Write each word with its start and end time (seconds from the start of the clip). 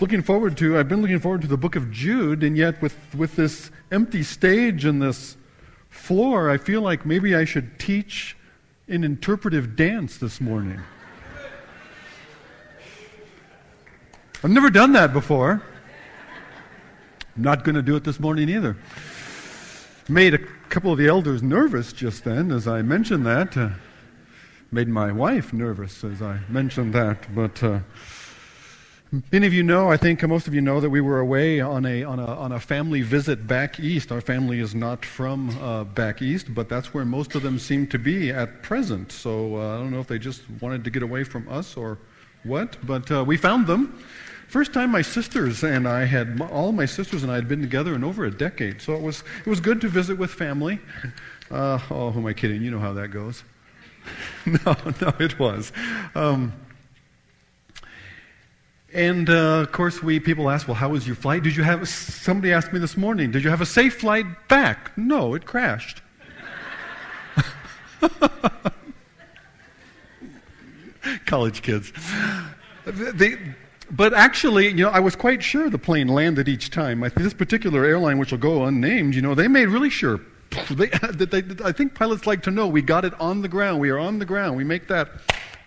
looking 0.00 0.22
forward 0.22 0.56
to, 0.58 0.78
I've 0.78 0.88
been 0.88 1.00
looking 1.00 1.20
forward 1.20 1.40
to 1.42 1.46
the 1.46 1.56
book 1.56 1.74
of 1.74 1.90
Jude, 1.90 2.42
and 2.42 2.56
yet 2.56 2.80
with, 2.82 2.96
with 3.14 3.36
this 3.36 3.70
empty 3.90 4.22
stage 4.22 4.84
and 4.84 5.00
this 5.00 5.36
floor, 5.88 6.50
I 6.50 6.58
feel 6.58 6.82
like 6.82 7.06
maybe 7.06 7.34
I 7.34 7.44
should 7.44 7.78
teach 7.78 8.36
an 8.88 9.04
interpretive 9.04 9.74
dance 9.74 10.18
this 10.18 10.40
morning. 10.40 10.80
I've 14.44 14.50
never 14.50 14.68
done 14.68 14.92
that 14.92 15.12
before. 15.14 15.62
I'm 17.36 17.42
not 17.42 17.64
going 17.64 17.74
to 17.74 17.82
do 17.82 17.96
it 17.96 18.04
this 18.04 18.20
morning 18.20 18.48
either. 18.50 18.76
Made 20.08 20.34
a 20.34 20.38
couple 20.68 20.92
of 20.92 20.98
the 20.98 21.08
elders 21.08 21.42
nervous 21.42 21.92
just 21.92 22.24
then 22.24 22.52
as 22.52 22.68
I 22.68 22.82
mentioned 22.82 23.26
that. 23.26 23.56
Uh, 23.56 23.70
made 24.70 24.88
my 24.88 25.10
wife 25.10 25.52
nervous 25.52 26.04
as 26.04 26.20
I 26.22 26.40
mentioned 26.48 26.92
that. 26.92 27.34
But 27.34 27.62
uh, 27.62 27.80
many 29.32 29.46
of 29.46 29.54
you 29.54 29.62
know, 29.62 29.90
I 29.90 29.96
think 29.96 30.22
most 30.26 30.48
of 30.48 30.54
you 30.54 30.60
know, 30.60 30.80
that 30.80 30.90
we 30.90 31.00
were 31.00 31.20
away 31.20 31.60
on 31.60 31.86
a, 31.86 32.02
on 32.04 32.18
a, 32.18 32.26
on 32.26 32.52
a 32.52 32.60
family 32.60 33.02
visit 33.02 33.46
back 33.46 33.78
east. 33.78 34.10
Our 34.10 34.20
family 34.20 34.60
is 34.60 34.74
not 34.74 35.04
from 35.04 35.50
uh, 35.60 35.84
back 35.84 36.22
east, 36.22 36.54
but 36.54 36.68
that's 36.68 36.92
where 36.92 37.04
most 37.04 37.34
of 37.34 37.42
them 37.42 37.58
seem 37.58 37.86
to 37.88 37.98
be 37.98 38.30
at 38.30 38.62
present. 38.62 39.12
So 39.12 39.56
uh, 39.56 39.76
I 39.76 39.78
don't 39.78 39.90
know 39.90 40.00
if 40.00 40.08
they 40.08 40.18
just 40.18 40.42
wanted 40.60 40.84
to 40.84 40.90
get 40.90 41.02
away 41.02 41.24
from 41.24 41.48
us 41.48 41.76
or 41.76 41.98
what, 42.42 42.76
but 42.84 43.10
uh, 43.10 43.24
we 43.24 43.36
found 43.36 43.66
them. 43.66 44.02
First 44.48 44.72
time 44.72 44.90
my 44.90 45.02
sisters 45.02 45.64
and 45.64 45.88
I 45.88 46.04
had, 46.04 46.40
all 46.52 46.72
my 46.72 46.86
sisters 46.86 47.22
and 47.22 47.32
I 47.32 47.34
had 47.34 47.48
been 47.48 47.60
together 47.60 47.94
in 47.94 48.04
over 48.04 48.24
a 48.24 48.30
decade. 48.30 48.80
So 48.80 48.94
it 48.94 49.02
was, 49.02 49.24
it 49.44 49.50
was 49.50 49.60
good 49.60 49.80
to 49.80 49.88
visit 49.88 50.16
with 50.18 50.30
family. 50.30 50.78
Uh, 51.50 51.78
oh, 51.90 52.10
who 52.10 52.20
am 52.20 52.26
I 52.26 52.32
kidding? 52.32 52.62
You 52.62 52.70
know 52.70 52.80
how 52.80 52.92
that 52.94 53.08
goes. 53.08 53.44
no, 54.46 54.76
no, 55.00 55.12
it 55.18 55.38
was. 55.38 55.72
Um, 56.14 56.52
and 58.96 59.28
uh, 59.28 59.60
of 59.60 59.70
course, 59.72 60.02
we 60.02 60.18
people 60.18 60.48
ask, 60.48 60.66
"Well, 60.66 60.74
how 60.74 60.88
was 60.88 61.06
your 61.06 61.16
flight? 61.16 61.42
Did 61.42 61.54
you 61.54 61.62
have?" 61.62 61.86
Somebody 61.86 62.50
asked 62.52 62.72
me 62.72 62.78
this 62.78 62.96
morning, 62.96 63.30
"Did 63.30 63.44
you 63.44 63.50
have 63.50 63.60
a 63.60 63.66
safe 63.66 64.00
flight 64.00 64.24
back?" 64.48 64.96
No, 64.96 65.34
it 65.34 65.44
crashed. 65.44 66.00
College 71.26 71.60
kids. 71.60 71.92
But 73.90 74.14
actually, 74.14 74.68
you 74.68 74.84
know, 74.84 74.88
I 74.88 75.00
was 75.00 75.14
quite 75.14 75.42
sure 75.42 75.68
the 75.68 75.78
plane 75.78 76.08
landed 76.08 76.48
each 76.48 76.70
time. 76.70 77.04
I, 77.04 77.10
this 77.10 77.34
particular 77.34 77.84
airline, 77.84 78.16
which 78.18 78.30
will 78.32 78.38
go 78.38 78.64
unnamed, 78.64 79.14
you 79.14 79.22
know, 79.22 79.34
they 79.34 79.46
made 79.46 79.68
really 79.68 79.90
sure. 79.90 80.20
They, 80.70 80.86
they, 81.12 81.44
I 81.64 81.70
think 81.70 81.94
pilots 81.94 82.26
like 82.26 82.42
to 82.44 82.50
know 82.50 82.66
we 82.66 82.80
got 82.82 83.04
it 83.04 83.12
on 83.20 83.42
the 83.42 83.48
ground. 83.48 83.78
We 83.78 83.90
are 83.90 83.98
on 83.98 84.18
the 84.18 84.24
ground. 84.24 84.56
We 84.56 84.64
make 84.64 84.88
that 84.88 85.10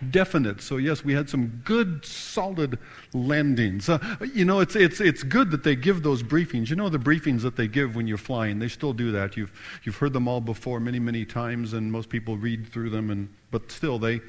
definite. 0.08 0.62
So 0.62 0.78
yes, 0.78 1.04
we 1.04 1.12
had 1.12 1.28
some 1.28 1.62
good, 1.64 2.04
solid 2.04 2.78
landings. 3.12 3.88
Uh, 3.88 3.98
you 4.34 4.44
know, 4.44 4.60
it's 4.60 4.76
it's 4.76 5.00
it's 5.00 5.22
good 5.22 5.50
that 5.50 5.62
they 5.62 5.76
give 5.76 6.02
those 6.02 6.22
briefings. 6.22 6.70
You 6.70 6.76
know, 6.76 6.88
the 6.88 6.98
briefings 6.98 7.42
that 7.42 7.56
they 7.56 7.68
give 7.68 7.96
when 7.96 8.06
you're 8.06 8.18
flying. 8.18 8.58
They 8.58 8.68
still 8.68 8.92
do 8.92 9.12
that. 9.12 9.36
You've 9.36 9.52
you've 9.84 9.96
heard 9.96 10.12
them 10.12 10.28
all 10.28 10.40
before, 10.40 10.80
many 10.80 10.98
many 10.98 11.24
times, 11.24 11.72
and 11.74 11.92
most 11.92 12.08
people 12.08 12.36
read 12.36 12.66
through 12.66 12.90
them. 12.90 13.10
And 13.10 13.28
but 13.50 13.70
still, 13.70 13.98
they 13.98 14.20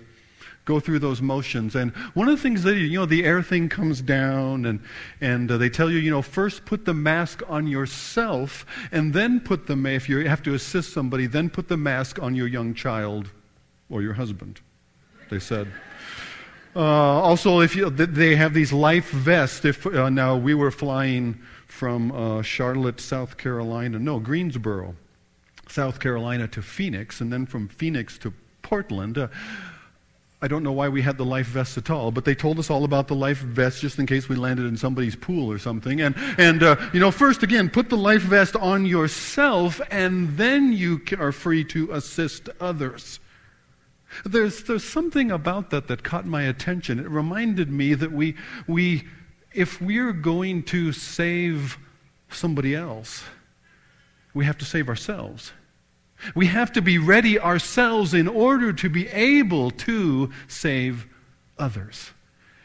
go 0.65 0.79
through 0.79 0.99
those 0.99 1.21
motions. 1.21 1.75
And 1.75 1.91
one 2.13 2.27
of 2.27 2.35
the 2.35 2.41
things 2.41 2.63
that, 2.63 2.75
you 2.75 2.99
know, 2.99 3.05
the 3.05 3.25
air 3.25 3.41
thing 3.41 3.69
comes 3.69 4.01
down 4.01 4.65
and, 4.65 4.79
and 5.19 5.49
uh, 5.51 5.57
they 5.57 5.69
tell 5.69 5.89
you, 5.89 5.97
you 5.97 6.11
know, 6.11 6.21
first 6.21 6.65
put 6.65 6.85
the 6.85 6.93
mask 6.93 7.41
on 7.47 7.67
yourself 7.67 8.65
and 8.91 9.13
then 9.13 9.39
put 9.39 9.67
the, 9.67 9.75
if 9.87 10.07
you 10.07 10.27
have 10.27 10.43
to 10.43 10.53
assist 10.53 10.93
somebody, 10.93 11.27
then 11.27 11.49
put 11.49 11.67
the 11.67 11.77
mask 11.77 12.21
on 12.21 12.35
your 12.35 12.47
young 12.47 12.73
child 12.73 13.29
or 13.89 14.01
your 14.01 14.13
husband, 14.13 14.61
they 15.31 15.39
said. 15.39 15.67
Uh, 16.75 16.79
also, 16.79 17.61
if 17.61 17.75
you, 17.75 17.89
they 17.89 18.35
have 18.35 18.53
these 18.53 18.71
life 18.71 19.09
vests. 19.09 19.65
If 19.65 19.87
uh, 19.87 20.09
now 20.09 20.37
we 20.37 20.53
were 20.53 20.71
flying 20.71 21.41
from 21.65 22.11
uh, 22.11 22.41
Charlotte, 22.43 23.01
South 23.01 23.37
Carolina, 23.37 23.97
no 23.97 24.19
Greensboro, 24.19 24.95
South 25.67 25.99
Carolina 25.99 26.47
to 26.49 26.61
Phoenix, 26.61 27.21
and 27.21 27.33
then 27.33 27.47
from 27.47 27.67
Phoenix 27.67 28.17
to 28.19 28.31
Portland. 28.61 29.17
Uh, 29.17 29.27
I 30.43 30.47
don't 30.47 30.63
know 30.63 30.71
why 30.71 30.89
we 30.89 31.01
had 31.01 31.17
the 31.17 31.25
life 31.25 31.47
vests 31.47 31.77
at 31.77 31.89
all, 31.89 32.11
but 32.11 32.25
they 32.25 32.35
told 32.35 32.59
us 32.59 32.69
all 32.69 32.83
about 32.83 33.07
the 33.07 33.15
life 33.15 33.37
vests 33.37 33.79
just 33.79 33.99
in 33.99 34.05
case 34.05 34.27
we 34.27 34.35
landed 34.35 34.65
in 34.65 34.75
somebody's 34.75 35.15
pool 35.15 35.51
or 35.51 35.59
something. 35.59 36.01
And, 36.01 36.15
and 36.37 36.61
uh, 36.61 36.75
you 36.93 36.99
know, 36.99 37.11
first 37.11 37.43
again, 37.43 37.69
put 37.69 37.89
the 37.89 37.97
life 37.97 38.23
vest 38.23 38.55
on 38.55 38.85
yourself, 38.85 39.79
and 39.91 40.35
then 40.37 40.73
you 40.73 40.99
are 41.17 41.31
free 41.31 41.63
to 41.65 41.91
assist 41.93 42.49
others. 42.59 43.20
There's, 44.25 44.63
there's 44.63 44.83
something 44.83 45.31
about 45.31 45.69
that 45.69 45.87
that 45.87 46.03
caught 46.03 46.25
my 46.25 46.43
attention. 46.43 46.99
It 46.99 47.09
reminded 47.09 47.71
me 47.71 47.93
that 47.93 48.11
we, 48.11 48.35
we, 48.67 49.07
if 49.53 49.81
we're 49.81 50.13
going 50.13 50.63
to 50.63 50.91
save 50.91 51.77
somebody 52.29 52.75
else, 52.75 53.23
we 54.33 54.45
have 54.45 54.57
to 54.59 54.65
save 54.65 54.89
ourselves. 54.89 55.53
We 56.35 56.47
have 56.47 56.71
to 56.73 56.81
be 56.81 56.97
ready 56.97 57.39
ourselves 57.39 58.13
in 58.13 58.27
order 58.27 58.71
to 58.73 58.89
be 58.89 59.07
able 59.09 59.71
to 59.71 60.31
save 60.47 61.07
others. 61.57 62.11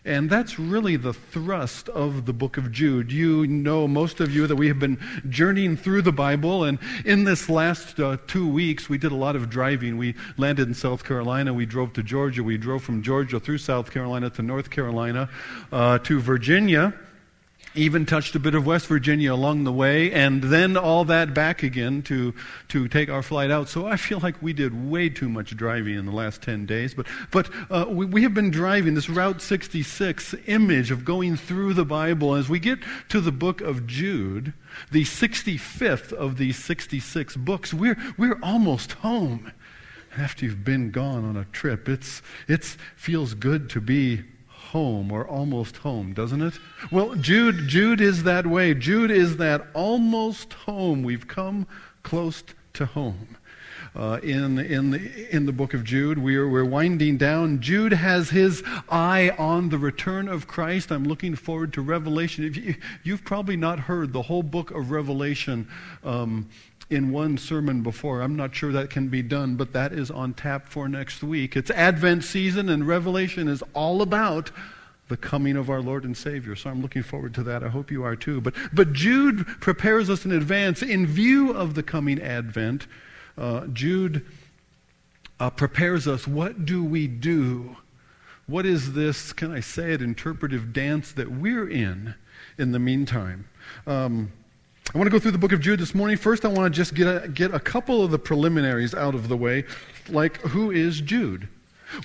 And 0.07 0.31
that's 0.31 0.57
really 0.57 0.95
the 0.95 1.13
thrust 1.13 1.89
of 1.89 2.27
the 2.27 2.33
book 2.33 2.57
of 2.57 2.71
Jude. 2.71 3.11
You 3.11 3.45
know, 3.49 3.89
most 3.89 4.21
of 4.21 4.33
you, 4.33 4.47
that 4.47 4.55
we 4.55 4.69
have 4.69 4.79
been 4.79 4.99
journeying 5.29 5.77
through 5.77 6.03
the 6.03 6.13
Bible. 6.13 6.63
And 6.63 6.79
in 7.05 7.25
this 7.25 7.51
last 7.51 7.99
uh, 7.99 8.17
two 8.29 8.49
weeks, 8.49 8.89
we 8.89 8.99
did 8.99 9.11
a 9.11 9.17
lot 9.17 9.35
of 9.35 9.51
driving. 9.51 9.99
We 9.99 10.15
landed 10.37 10.69
in 10.69 10.75
South 10.75 11.03
Carolina. 11.03 11.53
We 11.53 11.67
drove 11.67 11.93
to 11.95 12.05
Georgia. 12.05 12.45
We 12.45 12.57
drove 12.57 12.85
from 12.85 13.03
Georgia 13.03 13.41
through 13.41 13.59
South 13.59 13.91
Carolina 13.91 14.31
to 14.31 14.43
North 14.43 14.71
Carolina 14.71 15.29
uh, 15.73 15.99
to 15.99 16.21
Virginia 16.21 16.95
even 17.77 18.07
touched 18.07 18.35
a 18.35 18.39
bit 18.39 18.55
of 18.55 18.67
West 18.67 18.87
Virginia 18.87 19.33
along 19.33 19.65
the 19.65 19.73
way, 19.73 20.11
and 20.13 20.43
then 20.43 20.77
all 20.77 21.05
that 21.05 21.35
back 21.35 21.63
again 21.63 22.03
to, 22.03 22.35
to 22.69 22.89
take 22.89 23.09
our 23.09 23.23
flight 23.23 23.51
out. 23.51 23.69
So 23.69 23.87
I 23.87 23.97
feel 23.97 24.19
like 24.21 24.41
we 24.43 24.53
did 24.53 24.91
way 24.91 25.09
too 25.09 25.29
much 25.29 25.57
driving 25.57 25.97
in 25.97 26.07
the 26.07 26.13
last 26.13 26.43
10 26.43 26.67
days. 26.67 26.95
But, 26.95 27.07
but 27.31 27.51
uh, 27.71 27.87
we, 27.89 28.07
we 28.07 28.23
have 28.23 28.35
been 28.35 28.51
driving 28.51 28.95
this 28.95 29.09
Route 29.09 29.43
66 29.43 30.35
image 30.47 30.91
of 30.91 31.05
going 31.05 31.37
through 31.37 31.75
the 31.75 31.85
Bible. 31.85 32.35
As 32.35 32.49
we 32.49 32.59
get 32.59 32.79
to 33.11 33.21
the 33.21 33.33
book 33.33 33.61
of 33.61 33.87
Jude, 33.87 34.53
the 34.91 35.05
65th 35.05 36.13
of 36.13 36.39
these 36.39 36.57
66 36.63 37.37
books, 37.37 37.75
we're, 37.75 37.97
we're 38.17 38.39
almost 38.43 38.93
home. 38.93 39.53
After 40.17 40.47
you've 40.47 40.65
been 40.65 40.91
gone 40.91 41.25
on 41.25 41.37
a 41.37 41.45
trip, 41.45 41.89
it's, 41.89 42.23
it 42.49 42.65
feels 42.97 43.35
good 43.35 43.69
to 43.71 43.81
be 43.83 44.25
home 44.67 45.13
or 45.13 45.27
almost 45.27 45.79
home, 45.79 46.13
doesn't 46.13 46.43
it? 46.43 46.55
Well, 46.91 47.15
Jude, 47.15 47.69
Jude 47.69 48.01
is 48.01 48.23
that 48.25 48.47
way. 48.47 48.75
Jude 48.75 49.11
is 49.11 49.37
that 49.39 49.67
almost 49.75 50.53
home. 50.53 51.03
We've 51.03 51.27
come 51.27 51.67
close 52.03 52.43
to 52.75 52.87
home. 52.87 53.37
Uh, 53.95 54.21
in, 54.23 54.59
in, 54.59 54.91
the, 54.91 55.35
in 55.35 55.47
the 55.47 55.53
book 55.53 55.73
of 55.73 55.83
Jude. 55.83 56.19
We're, 56.19 56.47
we're 56.47 56.67
winding 56.67 57.17
down. 57.17 57.63
Jude 57.63 57.95
has 57.95 58.29
his 58.29 58.63
eye 58.91 59.35
on 59.39 59.71
the 59.71 59.79
return 59.79 60.29
of 60.29 60.47
Christ. 60.47 60.93
I'm 60.93 61.05
looking 61.05 61.35
forward 61.35 61.73
to 61.73 61.81
Revelation. 61.81 62.45
If 62.45 62.59
you, 62.59 62.75
you've 63.05 63.25
probably 63.25 63.57
not 63.57 63.81
heard 63.81 64.13
the 64.13 64.21
whole 64.21 64.43
book 64.43 64.71
of 64.71 64.91
Revelation 64.91 65.67
um, 66.05 66.47
in 66.89 67.11
one 67.11 67.37
sermon 67.37 67.83
before. 67.83 68.21
I'm 68.21 68.37
not 68.37 68.55
sure 68.55 68.73
that 68.73 68.91
can 68.91 69.09
be 69.09 69.23
done, 69.23 69.57
but 69.57 69.73
that 69.73 69.93
is 69.93 70.11
on 70.11 70.35
tap 70.35 70.69
for 70.69 70.89
next 70.89 71.23
week. 71.23 71.57
It's 71.57 71.71
Advent 71.71 72.25
season, 72.25 72.69
and 72.69 72.87
Revelation 72.87 73.49
is 73.49 73.63
all 73.75 74.03
about 74.03 74.51
the 75.09 75.17
coming 75.17 75.57
of 75.57 75.71
our 75.71 75.81
Lord 75.81 76.05
and 76.05 76.17
Savior. 76.17 76.57
So 76.57 76.71
I'm 76.71 76.83
looking 76.83 77.03
forward 77.03 77.35
to 77.35 77.43
that. 77.45 77.63
I 77.63 77.69
hope 77.69 77.91
you 77.91 78.05
are 78.05 78.17
too. 78.17 78.41
But, 78.41 78.55
but 78.73 78.93
Jude 78.93 79.47
prepares 79.61 80.11
us 80.11 80.25
in 80.25 80.33
advance 80.33 80.83
in 80.83 81.07
view 81.07 81.53
of 81.53 81.75
the 81.75 81.83
coming 81.83 82.21
Advent. 82.21 82.87
Uh, 83.39 83.67
Jude 83.69 84.25
uh, 85.39 85.51
prepares 85.51 86.09
us. 86.09 86.27
What 86.27 86.65
do 86.65 86.83
we 86.83 87.07
do? 87.07 87.77
What 88.47 88.65
is 88.65 88.93
this, 88.93 89.33
can 89.33 89.53
I 89.53 89.61
say 89.61 89.93
it, 89.93 90.03
interpretive 90.03 90.73
dance 90.73 91.13
that 91.13 91.31
we're 91.31 91.69
in 91.69 92.15
in 92.59 92.73
the 92.73 92.79
meantime? 92.79 93.49
Um, 93.87 94.33
I 94.97 94.99
want 94.99 95.09
to 95.09 95.11
go 95.11 95.19
through 95.19 95.33
the 95.33 95.39
book 95.39 95.53
of 95.53 95.61
Jude 95.61 95.79
this 95.79 95.95
morning. 95.95 96.17
First, 96.17 96.47
I 96.47 96.49
want 96.49 96.73
to 96.73 96.75
just 96.75 96.95
get 96.95 97.07
a, 97.07 97.29
get 97.29 97.53
a 97.53 97.61
couple 97.61 98.03
of 98.03 98.11
the 98.11 98.19
preliminaries 98.19 98.95
out 98.95 99.15
of 99.15 99.29
the 99.29 99.37
way, 99.37 99.65
like 100.09 100.39
who 100.39 100.71
is 100.71 101.03
Jude? 101.03 101.49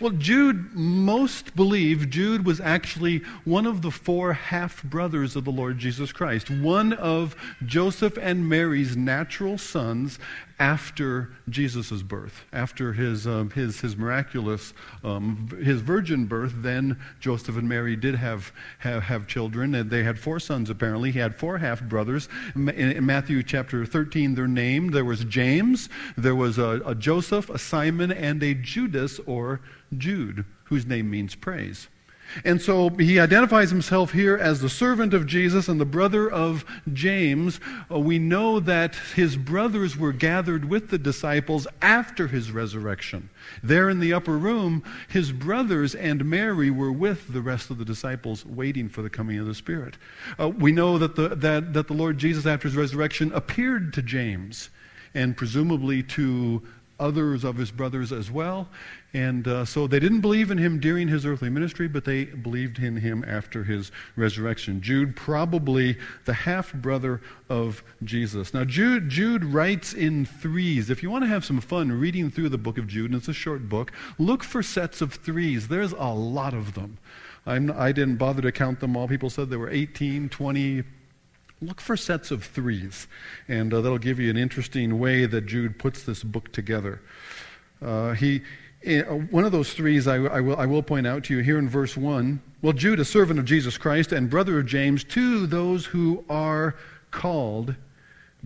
Well, 0.01 0.11
Jude, 0.11 0.75
most 0.75 1.55
believe 1.55 2.09
Jude 2.09 2.45
was 2.45 2.59
actually 2.59 3.19
one 3.45 3.65
of 3.65 3.81
the 3.81 3.91
four 3.91 4.33
half 4.33 4.83
brothers 4.83 5.37
of 5.37 5.45
the 5.45 5.53
Lord 5.53 5.79
Jesus 5.79 6.11
Christ, 6.11 6.49
one 6.49 6.91
of 6.91 7.33
Joseph 7.65 8.17
and 8.17 8.49
Mary's 8.49 8.97
natural 8.97 9.57
sons 9.57 10.19
after 10.61 11.31
Jesus' 11.49 12.03
birth, 12.03 12.45
after 12.53 12.93
his, 12.93 13.25
um, 13.25 13.49
his, 13.49 13.81
his 13.81 13.97
miraculous, 13.97 14.75
um, 15.03 15.49
his 15.63 15.81
virgin 15.81 16.25
birth, 16.25 16.53
then 16.57 16.99
Joseph 17.19 17.57
and 17.57 17.67
Mary 17.67 17.95
did 17.95 18.13
have, 18.13 18.51
have, 18.77 19.01
have 19.01 19.25
children. 19.25 19.73
And 19.73 19.89
they 19.89 20.03
had 20.03 20.19
four 20.19 20.39
sons, 20.39 20.69
apparently. 20.69 21.09
He 21.09 21.17
had 21.17 21.35
four 21.35 21.57
half 21.57 21.81
brothers. 21.81 22.29
In 22.53 23.03
Matthew 23.03 23.41
chapter 23.41 23.87
13, 23.87 24.35
they're 24.35 24.47
named. 24.47 24.93
There 24.93 25.03
was 25.03 25.23
James, 25.23 25.89
there 26.15 26.35
was 26.35 26.59
a, 26.59 26.79
a 26.85 26.93
Joseph, 26.93 27.49
a 27.49 27.57
Simon, 27.57 28.11
and 28.11 28.43
a 28.43 28.53
Judas 28.53 29.19
or 29.25 29.61
Jude, 29.97 30.45
whose 30.65 30.85
name 30.85 31.09
means 31.09 31.33
praise. 31.33 31.87
And 32.43 32.61
so 32.61 32.89
he 32.89 33.19
identifies 33.19 33.69
himself 33.69 34.11
here 34.11 34.37
as 34.37 34.61
the 34.61 34.69
servant 34.69 35.13
of 35.13 35.27
Jesus 35.27 35.67
and 35.67 35.79
the 35.79 35.85
brother 35.85 36.29
of 36.29 36.65
James. 36.93 37.59
Uh, 37.91 37.99
we 37.99 38.19
know 38.19 38.59
that 38.59 38.95
his 39.15 39.37
brothers 39.37 39.97
were 39.97 40.13
gathered 40.13 40.65
with 40.65 40.89
the 40.89 40.97
disciples 40.97 41.67
after 41.81 42.27
his 42.27 42.51
resurrection. 42.51 43.29
There 43.63 43.89
in 43.89 43.99
the 43.99 44.13
upper 44.13 44.37
room, 44.37 44.83
his 45.09 45.31
brothers 45.31 45.95
and 45.95 46.25
Mary 46.25 46.69
were 46.69 46.91
with 46.91 47.31
the 47.31 47.41
rest 47.41 47.69
of 47.69 47.77
the 47.77 47.85
disciples 47.85 48.45
waiting 48.45 48.89
for 48.89 49.01
the 49.01 49.09
coming 49.09 49.39
of 49.39 49.45
the 49.45 49.55
Spirit. 49.55 49.97
Uh, 50.39 50.49
we 50.49 50.71
know 50.71 50.97
that 50.97 51.15
the, 51.15 51.29
that, 51.29 51.73
that 51.73 51.87
the 51.87 51.93
Lord 51.93 52.17
Jesus, 52.17 52.45
after 52.45 52.67
his 52.67 52.77
resurrection, 52.77 53.31
appeared 53.33 53.93
to 53.93 54.01
James 54.01 54.69
and 55.13 55.35
presumably 55.35 56.03
to 56.03 56.61
others 57.01 57.43
of 57.43 57.57
his 57.57 57.71
brothers 57.71 58.13
as 58.13 58.31
well. 58.31 58.69
And 59.13 59.45
uh, 59.45 59.65
so 59.65 59.87
they 59.87 59.99
didn't 59.99 60.21
believe 60.21 60.51
in 60.51 60.57
him 60.57 60.79
during 60.79 61.09
his 61.09 61.25
earthly 61.25 61.49
ministry, 61.49 61.89
but 61.89 62.05
they 62.05 62.25
believed 62.25 62.79
in 62.79 62.95
him 62.95 63.25
after 63.27 63.63
his 63.63 63.91
resurrection. 64.15 64.81
Jude, 64.81 65.15
probably 65.17 65.97
the 66.23 66.33
half 66.33 66.71
brother 66.73 67.21
of 67.49 67.83
Jesus. 68.03 68.53
Now, 68.53 68.63
Jude, 68.63 69.09
Jude 69.09 69.43
writes 69.43 69.93
in 69.93 70.25
threes. 70.25 70.89
If 70.89 71.03
you 71.03 71.09
want 71.09 71.25
to 71.25 71.29
have 71.29 71.43
some 71.43 71.59
fun 71.59 71.91
reading 71.91 72.31
through 72.31 72.49
the 72.49 72.57
book 72.57 72.77
of 72.77 72.87
Jude, 72.87 73.11
and 73.11 73.19
it's 73.19 73.27
a 73.27 73.33
short 73.33 73.67
book, 73.67 73.91
look 74.17 74.43
for 74.43 74.63
sets 74.63 75.01
of 75.01 75.13
threes. 75.15 75.67
There's 75.67 75.91
a 75.91 76.13
lot 76.13 76.53
of 76.53 76.73
them. 76.75 76.97
I'm, 77.45 77.71
I 77.71 77.91
did 77.91 78.07
not 78.07 78.17
bother 78.17 78.41
to 78.43 78.51
count 78.51 78.79
them 78.79 78.95
all. 78.95 79.07
People 79.07 79.29
said 79.29 79.49
there 79.49 79.59
were 79.59 79.69
18, 79.69 80.29
20, 80.29 80.83
look 81.61 81.79
for 81.79 81.95
sets 81.95 82.31
of 82.31 82.43
threes, 82.43 83.07
and 83.47 83.73
uh, 83.73 83.81
that'll 83.81 83.97
give 83.97 84.19
you 84.19 84.29
an 84.29 84.37
interesting 84.37 84.99
way 84.99 85.25
that 85.25 85.45
Jude 85.45 85.77
puts 85.77 86.03
this 86.03 86.23
book 86.23 86.51
together. 86.51 87.01
Uh, 87.81 88.13
he, 88.13 88.41
uh, 88.87 89.01
one 89.03 89.45
of 89.45 89.51
those 89.51 89.73
threes 89.73 90.07
I, 90.07 90.15
I, 90.15 90.41
will, 90.41 90.57
I 90.57 90.65
will 90.65 90.83
point 90.83 91.05
out 91.05 91.25
to 91.25 91.35
you 91.35 91.43
here 91.43 91.59
in 91.59 91.69
verse 91.69 91.95
1. 91.95 92.41
Well, 92.61 92.73
Jude, 92.73 92.99
a 92.99 93.05
servant 93.05 93.39
of 93.39 93.45
Jesus 93.45 93.77
Christ 93.77 94.11
and 94.11 94.29
brother 94.29 94.59
of 94.59 94.65
James, 94.65 95.03
to 95.05 95.45
those 95.45 95.85
who 95.85 96.25
are 96.29 96.75
called, 97.11 97.75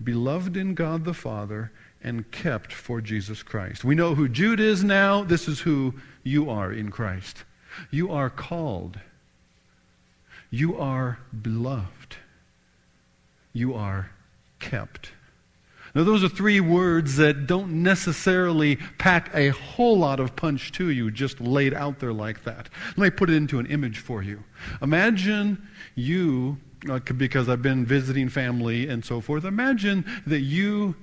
beloved 0.02 0.56
in 0.56 0.74
God 0.74 1.04
the 1.04 1.14
Father, 1.14 1.72
and 2.02 2.30
kept 2.30 2.72
for 2.72 3.00
Jesus 3.00 3.42
Christ. 3.42 3.84
We 3.84 3.94
know 3.94 4.14
who 4.14 4.28
Jude 4.28 4.60
is 4.60 4.84
now. 4.84 5.24
This 5.24 5.48
is 5.48 5.60
who 5.60 5.94
you 6.22 6.50
are 6.50 6.72
in 6.72 6.90
Christ. 6.90 7.44
You 7.90 8.12
are 8.12 8.30
called. 8.30 8.98
You 10.50 10.78
are 10.78 11.18
beloved. 11.42 12.16
You 13.56 13.74
are 13.74 14.10
kept. 14.60 15.12
Now, 15.94 16.04
those 16.04 16.22
are 16.22 16.28
three 16.28 16.60
words 16.60 17.16
that 17.16 17.46
don't 17.46 17.82
necessarily 17.82 18.76
pack 18.98 19.30
a 19.34 19.48
whole 19.48 19.98
lot 19.98 20.20
of 20.20 20.36
punch 20.36 20.72
to 20.72 20.90
you 20.90 21.10
just 21.10 21.40
laid 21.40 21.72
out 21.72 21.98
there 21.98 22.12
like 22.12 22.44
that. 22.44 22.68
Let 22.98 23.04
me 23.04 23.10
put 23.10 23.30
it 23.30 23.36
into 23.36 23.58
an 23.58 23.64
image 23.64 23.96
for 23.96 24.22
you. 24.22 24.44
Imagine 24.82 25.66
you, 25.94 26.58
uh, 26.86 26.98
because 26.98 27.48
I've 27.48 27.62
been 27.62 27.86
visiting 27.86 28.28
family 28.28 28.88
and 28.90 29.02
so 29.02 29.22
forth, 29.22 29.46
imagine 29.46 30.04
that 30.26 30.40
you 30.40 30.94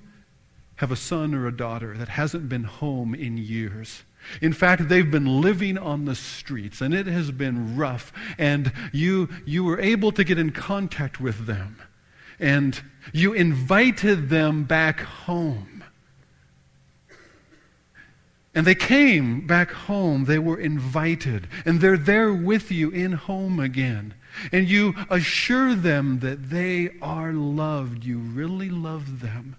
have 0.76 0.92
a 0.92 0.96
son 0.96 1.34
or 1.34 1.48
a 1.48 1.58
daughter 1.58 1.98
that 1.98 2.10
hasn't 2.10 2.48
been 2.48 2.66
home 2.66 3.16
in 3.16 3.36
years. 3.36 4.04
In 4.44 4.54
fact, 4.54 4.90
they've 4.90 5.10
been 5.10 5.42
living 5.42 5.80
on 5.80 6.06
the 6.06 6.14
streets 6.14 6.82
and 6.82 6.94
it 6.94 7.08
has 7.08 7.32
been 7.32 7.76
rough, 7.76 8.14
and 8.38 8.72
you, 8.92 9.30
you 9.44 9.64
were 9.64 9.80
able 9.80 10.12
to 10.12 10.24
get 10.24 10.38
in 10.38 10.52
contact 10.52 11.20
with 11.20 11.48
them 11.48 11.78
and 12.40 12.82
you 13.12 13.34
invited 13.34 14.30
them 14.30 14.64
back 14.64 15.02
home. 15.02 15.84
And 18.56 18.68
they 18.68 18.76
came 18.76 19.48
back 19.48 19.72
home. 19.72 20.26
They 20.26 20.38
were 20.38 20.60
invited. 20.60 21.48
And 21.66 21.82
they're 21.82 21.98
there 21.98 22.32
with 22.32 22.72
you 22.72 22.92
in 22.92 23.14
home 23.14 23.60
again. 23.60 24.14
And 24.52 24.70
you 24.70 24.94
assure 25.10 25.74
them 25.74 26.20
that 26.20 26.50
they 26.50 26.92
are 27.02 27.34
loved. 27.34 28.04
You 28.04 28.20
really 28.20 28.70
love 28.70 29.22
them. 29.22 29.56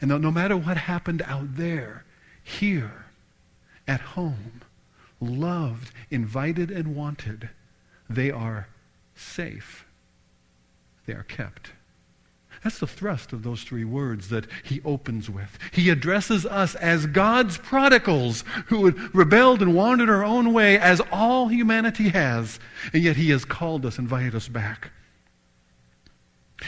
And 0.00 0.08
no 0.08 0.30
matter 0.30 0.56
what 0.56 0.76
happened 0.76 1.22
out 1.22 1.56
there, 1.56 2.04
here, 2.42 3.06
at 3.86 4.00
home, 4.00 4.62
loved, 5.20 5.92
invited, 6.10 6.70
and 6.70 6.96
wanted, 6.96 7.50
they 8.08 8.30
are 8.30 8.68
safe. 9.14 9.84
They 11.06 11.12
are 11.12 11.22
kept. 11.22 11.72
That's 12.62 12.78
the 12.78 12.86
thrust 12.86 13.32
of 13.32 13.42
those 13.42 13.64
three 13.64 13.84
words 13.84 14.28
that 14.28 14.46
he 14.62 14.80
opens 14.84 15.28
with. 15.28 15.58
He 15.72 15.90
addresses 15.90 16.46
us 16.46 16.76
as 16.76 17.06
God's 17.06 17.58
prodigals 17.58 18.44
who 18.66 18.84
had 18.86 19.14
rebelled 19.14 19.62
and 19.62 19.74
wandered 19.74 20.08
our 20.08 20.24
own 20.24 20.52
way, 20.52 20.78
as 20.78 21.00
all 21.10 21.48
humanity 21.48 22.10
has, 22.10 22.60
and 22.92 23.02
yet 23.02 23.16
he 23.16 23.30
has 23.30 23.44
called 23.44 23.84
us, 23.84 23.98
invited 23.98 24.36
us 24.36 24.46
back. 24.46 24.92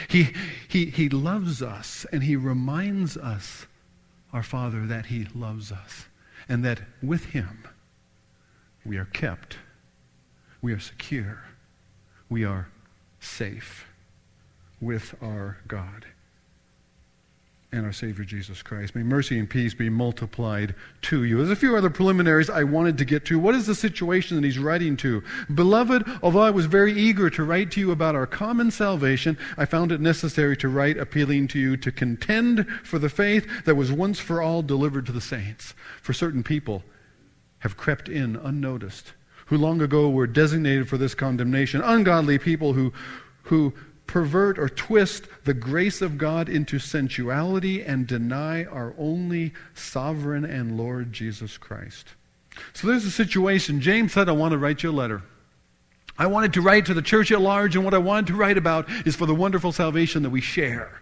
He, 0.09 0.33
he, 0.67 0.87
he 0.87 1.07
loves 1.07 1.61
us, 1.61 2.05
and 2.11 2.23
he 2.23 2.35
reminds 2.35 3.15
us, 3.15 3.65
our 4.33 4.43
Father, 4.43 4.85
that 4.85 5.05
he 5.05 5.27
loves 5.33 5.71
us, 5.71 6.07
and 6.49 6.65
that 6.65 6.81
with 7.01 7.27
him 7.27 7.63
we 8.83 8.97
are 8.97 9.05
kept, 9.05 9.57
we 10.61 10.73
are 10.73 10.79
secure, 10.79 11.41
we 12.27 12.43
are 12.43 12.67
safe 13.21 13.87
with 14.81 15.15
our 15.21 15.57
God 15.67 16.05
and 17.75 17.85
our 17.85 17.91
Savior 17.91 18.23
Jesus 18.23 18.61
Christ. 18.61 18.95
May 18.95 19.03
mercy 19.03 19.37
and 19.37 19.49
peace 19.49 19.73
be 19.73 19.89
multiplied 19.89 20.75
to 21.03 21.23
you. 21.25 21.37
There's 21.37 21.49
a 21.49 21.55
few 21.55 21.75
other 21.75 21.89
preliminaries 21.89 22.49
I 22.49 22.63
wanted 22.63 22.97
to 22.99 23.05
get 23.05 23.25
to. 23.25 23.37
What 23.39 23.55
is 23.55 23.65
the 23.65 23.75
situation 23.75 24.37
that 24.37 24.45
he's 24.45 24.57
writing 24.57 24.95
to? 24.97 25.21
Beloved, 25.53 26.03
although 26.23 26.41
I 26.41 26.51
was 26.51 26.67
very 26.67 26.93
eager 26.93 27.29
to 27.31 27.43
write 27.43 27.71
to 27.71 27.81
you 27.81 27.91
about 27.91 28.15
our 28.15 28.27
common 28.27 28.71
salvation, 28.71 29.37
I 29.57 29.65
found 29.65 29.91
it 29.91 29.99
necessary 29.99 30.55
to 30.57 30.69
write 30.69 30.97
appealing 30.97 31.49
to 31.49 31.59
you 31.59 31.75
to 31.77 31.91
contend 31.91 32.65
for 32.83 32.97
the 32.97 33.09
faith 33.09 33.45
that 33.65 33.75
was 33.75 33.91
once 33.91 34.19
for 34.19 34.41
all 34.41 34.61
delivered 34.61 35.05
to 35.07 35.11
the 35.11 35.21
saints. 35.21 35.73
For 36.01 36.13
certain 36.13 36.43
people 36.43 36.83
have 37.59 37.75
crept 37.75 38.07
in 38.07 38.37
unnoticed, 38.37 39.13
who 39.47 39.57
long 39.57 39.81
ago 39.81 40.09
were 40.09 40.27
designated 40.27 40.87
for 40.87 40.97
this 40.97 41.15
condemnation, 41.15 41.81
ungodly 41.81 42.37
people 42.37 42.73
who 42.73 42.93
who 43.43 43.73
pervert 44.07 44.57
or 44.59 44.69
twist 44.69 45.27
the 45.43 45.53
grace 45.53 46.01
of 46.01 46.17
God 46.17 46.49
into 46.49 46.79
sensuality 46.79 47.83
and 47.83 48.07
deny 48.07 48.65
our 48.65 48.93
only 48.97 49.53
sovereign 49.73 50.45
and 50.45 50.77
Lord 50.77 51.11
Jesus 51.11 51.57
Christ. 51.57 52.07
So 52.73 52.87
there's 52.87 53.05
a 53.05 53.11
situation. 53.11 53.81
James 53.81 54.13
said, 54.13 54.29
I 54.29 54.33
want 54.33 54.53
to 54.53 54.57
write 54.57 54.83
you 54.83 54.89
a 54.89 54.91
letter. 54.91 55.23
I 56.17 56.27
wanted 56.27 56.53
to 56.53 56.61
write 56.61 56.85
to 56.85 56.93
the 56.93 57.01
church 57.01 57.31
at 57.31 57.41
large, 57.41 57.75
and 57.75 57.83
what 57.83 57.93
I 57.93 57.97
wanted 57.97 58.27
to 58.27 58.35
write 58.35 58.57
about 58.57 58.89
is 59.05 59.15
for 59.15 59.25
the 59.25 59.35
wonderful 59.35 59.73
salvation 59.73 60.23
that 60.23 60.29
we 60.29 60.39
share. 60.39 61.01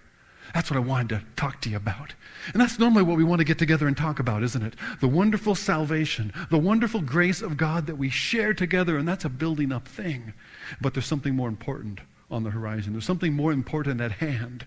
That's 0.55 0.71
what 0.71 0.77
I 0.77 0.81
wanted 0.81 1.09
to 1.09 1.23
talk 1.35 1.61
to 1.61 1.69
you 1.69 1.77
about. 1.77 2.13
And 2.51 2.61
that's 2.61 2.79
normally 2.79 3.03
what 3.03 3.17
we 3.17 3.23
want 3.23 3.39
to 3.39 3.45
get 3.45 3.59
together 3.59 3.87
and 3.87 3.95
talk 3.95 4.19
about, 4.19 4.43
isn't 4.43 4.63
it? 4.63 4.75
The 5.01 5.07
wonderful 5.07 5.55
salvation, 5.55 6.33
the 6.49 6.57
wonderful 6.57 7.01
grace 7.01 7.41
of 7.41 7.57
God 7.57 7.87
that 7.87 7.95
we 7.95 8.09
share 8.09 8.53
together, 8.53 8.97
and 8.97 9.07
that's 9.07 9.25
a 9.25 9.29
building 9.29 9.71
up 9.71 9.87
thing. 9.87 10.33
But 10.81 10.93
there's 10.93 11.05
something 11.05 11.35
more 11.35 11.47
important 11.47 12.01
on 12.33 12.43
the 12.43 12.49
horizon. 12.49 12.93
There's 12.93 13.05
something 13.05 13.33
more 13.33 13.51
important 13.51 14.01
at 14.01 14.11
hand. 14.11 14.65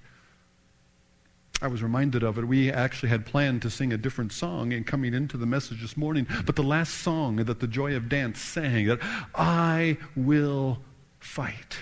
I 1.61 1.69
was 1.69 1.83
reminded 1.83 2.23
of 2.23 2.39
it. 2.39 2.45
We 2.45 2.71
actually 2.71 3.09
had 3.09 3.25
planned 3.25 3.63
to 3.63 3.71
sing 3.71 3.93
a 3.93 3.97
different 3.97 4.33
song 4.33 4.73
in 4.73 4.85
coming 4.85 5.15
into 5.15 5.37
the 5.37 5.47
message 5.47 5.81
this 5.81 5.97
morning, 5.97 6.27
but 6.45 6.55
the 6.55 6.63
last 6.63 6.95
song 6.95 7.37
that 7.37 7.61
the 7.61 7.67
Joy 7.67 7.97
of 7.97 8.09
Dance 8.09 8.41
sang, 8.41 8.87
that 8.87 9.01
I 9.35 9.97
will 10.15 10.79
fight. 11.19 11.79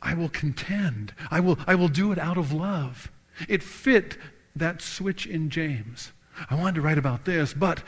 I 0.00 0.14
will 0.14 0.28
contend. 0.28 1.12
I 1.30 1.40
will, 1.40 1.58
I 1.66 1.74
will 1.74 1.88
do 1.88 2.12
it 2.12 2.18
out 2.18 2.38
of 2.38 2.52
love. 2.52 3.10
It 3.48 3.62
fit 3.62 4.16
that 4.56 4.80
switch 4.80 5.26
in 5.26 5.50
James. 5.50 6.12
I 6.50 6.54
wanted 6.54 6.76
to 6.76 6.80
write 6.82 6.98
about 6.98 7.24
this, 7.24 7.52
but 7.52 7.82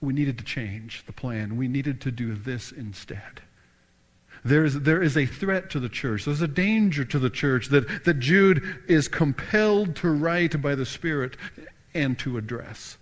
we 0.00 0.12
needed 0.12 0.38
to 0.38 0.44
change 0.44 1.04
the 1.06 1.12
plan. 1.12 1.56
We 1.56 1.66
needed 1.66 2.00
to 2.02 2.10
do 2.10 2.34
this 2.34 2.70
instead. 2.70 3.42
There 4.48 4.64
is, 4.64 4.80
there 4.80 5.02
is 5.02 5.16
a 5.16 5.26
threat 5.26 5.70
to 5.70 5.80
the 5.80 5.88
church. 5.88 6.24
There's 6.24 6.40
a 6.40 6.48
danger 6.48 7.04
to 7.04 7.18
the 7.18 7.30
church 7.30 7.68
that, 7.68 8.04
that 8.04 8.18
Jude 8.18 8.62
is 8.88 9.06
compelled 9.06 9.96
to 9.96 10.10
write 10.10 10.60
by 10.62 10.74
the 10.74 10.86
Spirit 10.86 11.36
and 11.94 12.18
to 12.20 12.38
address. 12.38 12.96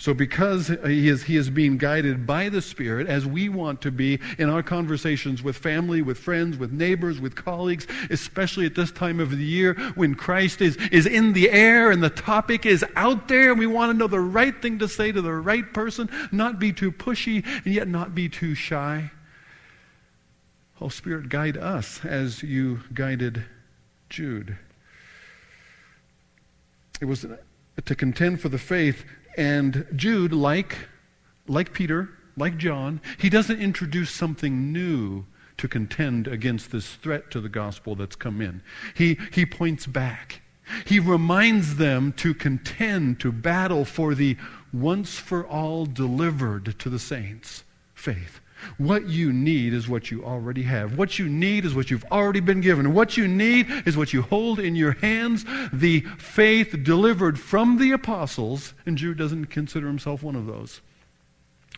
So, 0.00 0.14
because 0.14 0.68
he 0.68 1.08
is, 1.08 1.24
he 1.24 1.36
is 1.36 1.50
being 1.50 1.76
guided 1.76 2.24
by 2.24 2.48
the 2.50 2.62
Spirit, 2.62 3.08
as 3.08 3.26
we 3.26 3.48
want 3.48 3.82
to 3.82 3.90
be 3.90 4.20
in 4.38 4.48
our 4.48 4.62
conversations 4.62 5.42
with 5.42 5.56
family, 5.56 6.02
with 6.02 6.18
friends, 6.18 6.56
with 6.56 6.72
neighbors, 6.72 7.20
with 7.20 7.34
colleagues, 7.34 7.88
especially 8.08 8.64
at 8.64 8.76
this 8.76 8.92
time 8.92 9.18
of 9.18 9.32
the 9.32 9.44
year 9.44 9.74
when 9.96 10.14
Christ 10.14 10.62
is, 10.62 10.76
is 10.92 11.06
in 11.06 11.32
the 11.32 11.50
air 11.50 11.90
and 11.90 12.00
the 12.00 12.10
topic 12.10 12.64
is 12.64 12.84
out 12.94 13.26
there, 13.26 13.50
and 13.50 13.58
we 13.58 13.66
want 13.66 13.90
to 13.90 13.98
know 13.98 14.06
the 14.06 14.20
right 14.20 14.62
thing 14.62 14.78
to 14.78 14.86
say 14.86 15.10
to 15.10 15.20
the 15.20 15.32
right 15.32 15.74
person, 15.74 16.08
not 16.30 16.60
be 16.60 16.72
too 16.72 16.92
pushy, 16.92 17.44
and 17.64 17.74
yet 17.74 17.88
not 17.88 18.14
be 18.14 18.28
too 18.28 18.54
shy. 18.54 19.10
Holy 20.78 20.90
Spirit, 20.92 21.28
guide 21.28 21.56
us 21.56 22.04
as 22.04 22.44
you 22.44 22.80
guided 22.94 23.44
Jude. 24.08 24.56
It 27.00 27.06
was 27.06 27.26
to 27.84 27.94
contend 27.96 28.40
for 28.40 28.48
the 28.48 28.58
faith, 28.58 29.04
and 29.36 29.84
Jude, 29.96 30.32
like, 30.32 30.76
like 31.48 31.72
Peter, 31.72 32.10
like 32.36 32.56
John, 32.58 33.00
he 33.18 33.28
doesn't 33.28 33.60
introduce 33.60 34.12
something 34.12 34.72
new 34.72 35.24
to 35.56 35.66
contend 35.66 36.28
against 36.28 36.70
this 36.70 36.94
threat 36.94 37.28
to 37.32 37.40
the 37.40 37.48
gospel 37.48 37.96
that's 37.96 38.14
come 38.14 38.40
in. 38.40 38.62
He, 38.94 39.18
he 39.32 39.44
points 39.44 39.84
back. 39.84 40.42
He 40.86 41.00
reminds 41.00 41.74
them 41.74 42.12
to 42.18 42.34
contend, 42.34 43.18
to 43.18 43.32
battle 43.32 43.84
for 43.84 44.14
the 44.14 44.36
once 44.72 45.18
for 45.18 45.44
all 45.44 45.86
delivered 45.86 46.78
to 46.78 46.88
the 46.88 47.00
saints 47.00 47.64
faith. 47.94 48.40
What 48.76 49.08
you 49.08 49.32
need 49.32 49.72
is 49.72 49.88
what 49.88 50.10
you 50.10 50.24
already 50.24 50.62
have. 50.62 50.96
What 50.96 51.18
you 51.18 51.28
need 51.28 51.64
is 51.64 51.74
what 51.74 51.90
you've 51.90 52.04
already 52.06 52.40
been 52.40 52.60
given. 52.60 52.94
What 52.94 53.16
you 53.16 53.28
need 53.28 53.66
is 53.86 53.96
what 53.96 54.12
you 54.12 54.22
hold 54.22 54.60
in 54.60 54.76
your 54.76 54.92
hands 54.92 55.44
the 55.72 56.00
faith 56.18 56.82
delivered 56.82 57.38
from 57.38 57.78
the 57.78 57.92
apostles. 57.92 58.74
And 58.86 58.98
Jude 58.98 59.18
doesn't 59.18 59.46
consider 59.46 59.86
himself 59.86 60.22
one 60.22 60.36
of 60.36 60.46
those 60.46 60.80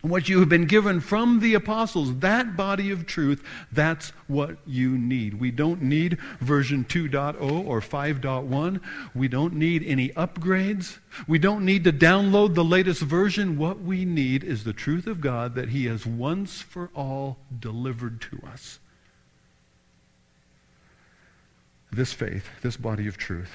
what 0.02 0.28
you 0.28 0.40
have 0.40 0.48
been 0.48 0.66
given 0.66 1.00
from 1.00 1.40
the 1.40 1.54
apostles, 1.54 2.18
that 2.18 2.56
body 2.56 2.90
of 2.90 3.06
truth, 3.06 3.42
that's 3.72 4.10
what 4.26 4.56
you 4.66 4.96
need. 4.96 5.34
We 5.40 5.50
don't 5.50 5.82
need 5.82 6.18
version 6.40 6.84
2.0 6.84 7.40
or 7.66 7.80
5.1. 7.80 8.80
We 9.14 9.28
don't 9.28 9.54
need 9.54 9.84
any 9.84 10.10
upgrades. 10.10 10.98
We 11.26 11.38
don't 11.38 11.64
need 11.64 11.84
to 11.84 11.92
download 11.92 12.54
the 12.54 12.64
latest 12.64 13.02
version. 13.02 13.58
What 13.58 13.80
we 13.80 14.04
need 14.04 14.44
is 14.44 14.64
the 14.64 14.72
truth 14.72 15.06
of 15.06 15.20
God 15.20 15.54
that 15.54 15.70
He 15.70 15.86
has 15.86 16.06
once 16.06 16.62
for 16.62 16.90
all 16.94 17.38
delivered 17.58 18.20
to 18.22 18.40
us. 18.50 18.78
This 21.92 22.12
faith, 22.12 22.48
this 22.62 22.76
body 22.76 23.08
of 23.08 23.18
truth. 23.18 23.50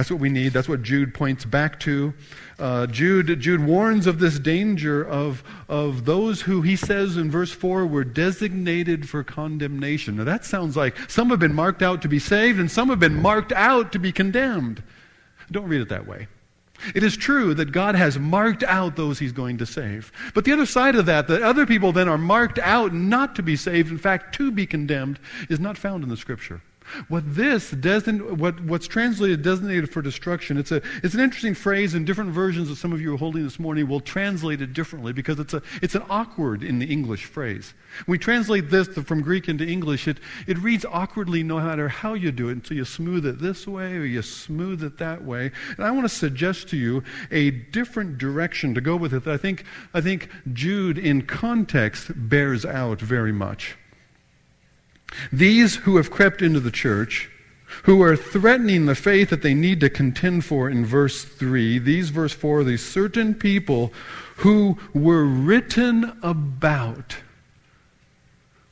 That's 0.00 0.10
what 0.10 0.20
we 0.20 0.30
need. 0.30 0.54
That's 0.54 0.66
what 0.66 0.80
Jude 0.80 1.12
points 1.12 1.44
back 1.44 1.78
to. 1.80 2.14
Uh, 2.58 2.86
Jude, 2.86 3.38
Jude 3.38 3.62
warns 3.62 4.06
of 4.06 4.18
this 4.18 4.38
danger 4.38 5.06
of, 5.06 5.44
of 5.68 6.06
those 6.06 6.40
who, 6.40 6.62
he 6.62 6.74
says 6.74 7.18
in 7.18 7.30
verse 7.30 7.52
4, 7.52 7.84
were 7.86 8.02
designated 8.02 9.06
for 9.06 9.22
condemnation. 9.22 10.16
Now, 10.16 10.24
that 10.24 10.46
sounds 10.46 10.74
like 10.74 10.96
some 11.10 11.28
have 11.28 11.38
been 11.38 11.52
marked 11.52 11.82
out 11.82 12.00
to 12.00 12.08
be 12.08 12.18
saved 12.18 12.58
and 12.58 12.70
some 12.70 12.88
have 12.88 12.98
been 12.98 13.20
marked 13.20 13.52
out 13.52 13.92
to 13.92 13.98
be 13.98 14.10
condemned. 14.10 14.82
Don't 15.50 15.68
read 15.68 15.82
it 15.82 15.90
that 15.90 16.06
way. 16.06 16.28
It 16.94 17.02
is 17.02 17.14
true 17.14 17.52
that 17.52 17.70
God 17.70 17.94
has 17.94 18.18
marked 18.18 18.62
out 18.62 18.96
those 18.96 19.18
he's 19.18 19.32
going 19.32 19.58
to 19.58 19.66
save. 19.66 20.12
But 20.32 20.46
the 20.46 20.52
other 20.54 20.64
side 20.64 20.94
of 20.94 21.04
that, 21.04 21.28
that 21.28 21.42
other 21.42 21.66
people 21.66 21.92
then 21.92 22.08
are 22.08 22.16
marked 22.16 22.58
out 22.58 22.94
not 22.94 23.36
to 23.36 23.42
be 23.42 23.54
saved, 23.54 23.90
in 23.90 23.98
fact, 23.98 24.34
to 24.36 24.50
be 24.50 24.64
condemned, 24.64 25.20
is 25.50 25.60
not 25.60 25.76
found 25.76 26.04
in 26.04 26.08
the 26.08 26.16
Scripture. 26.16 26.62
What 27.08 27.34
this 27.34 27.70
doesn't, 27.70 28.38
what, 28.38 28.60
what's 28.64 28.86
translated 28.86 29.42
designated 29.42 29.90
for 29.90 30.02
destruction, 30.02 30.58
it's, 30.58 30.72
a, 30.72 30.82
it's 31.02 31.14
an 31.14 31.20
interesting 31.20 31.54
phrase 31.54 31.94
in 31.94 32.04
different 32.04 32.30
versions 32.30 32.68
that 32.68 32.76
some 32.76 32.92
of 32.92 33.00
you 33.00 33.14
are 33.14 33.16
holding 33.16 33.44
this 33.44 33.58
morning 33.58 33.88
will 33.88 34.00
translate 34.00 34.60
it 34.60 34.72
differently 34.72 35.12
because 35.12 35.38
it's, 35.38 35.54
a, 35.54 35.62
it's 35.80 35.94
an 35.94 36.02
awkward 36.10 36.62
in 36.62 36.78
the 36.78 36.86
English 36.86 37.24
phrase. 37.24 37.72
When 38.04 38.14
we 38.14 38.18
translate 38.18 38.70
this 38.70 38.88
from 38.88 39.22
Greek 39.22 39.48
into 39.48 39.66
English, 39.66 40.06
it, 40.06 40.18
it 40.46 40.58
reads 40.58 40.84
awkwardly 40.84 41.42
no 41.42 41.58
matter 41.58 41.88
how 41.88 42.14
you 42.14 42.30
do 42.30 42.48
it. 42.48 42.52
And 42.52 42.66
so 42.66 42.74
you 42.74 42.84
smooth 42.84 43.24
it 43.26 43.40
this 43.40 43.66
way 43.66 43.96
or 43.96 44.04
you 44.04 44.22
smooth 44.22 44.82
it 44.82 44.98
that 44.98 45.24
way. 45.24 45.50
And 45.76 45.86
I 45.86 45.90
want 45.90 46.04
to 46.04 46.14
suggest 46.14 46.68
to 46.70 46.76
you 46.76 47.02
a 47.30 47.50
different 47.50 48.18
direction 48.18 48.74
to 48.74 48.80
go 48.80 48.96
with 48.96 49.14
it 49.14 49.20
I 49.30 49.36
think, 49.36 49.64
I 49.94 50.00
think 50.00 50.28
Jude 50.52 50.98
in 50.98 51.22
context 51.22 52.10
bears 52.14 52.64
out 52.64 53.00
very 53.00 53.32
much. 53.32 53.76
These 55.32 55.76
who 55.76 55.96
have 55.96 56.10
crept 56.10 56.42
into 56.42 56.60
the 56.60 56.70
church, 56.70 57.30
who 57.84 58.02
are 58.02 58.16
threatening 58.16 58.86
the 58.86 58.94
faith 58.94 59.30
that 59.30 59.42
they 59.42 59.54
need 59.54 59.80
to 59.80 59.90
contend 59.90 60.44
for 60.44 60.68
in 60.68 60.84
verse 60.84 61.24
3, 61.24 61.78
these, 61.78 62.10
verse 62.10 62.32
4, 62.32 62.64
these 62.64 62.84
certain 62.84 63.34
people 63.34 63.92
who 64.36 64.78
were 64.92 65.24
written 65.24 66.18
about, 66.22 67.16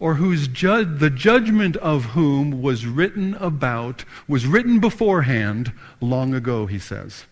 or 0.01 0.15
whose 0.15 0.49
the 0.49 1.13
judgment 1.15 1.77
of 1.77 2.07
whom 2.07 2.63
was 2.63 2.87
written 2.87 3.35
about, 3.35 4.05
was 4.27 4.47
written 4.47 4.81
beforehand 4.81 5.73
long 6.01 6.35
ago, 6.35 6.67
he 6.67 6.79
says. 6.79 7.25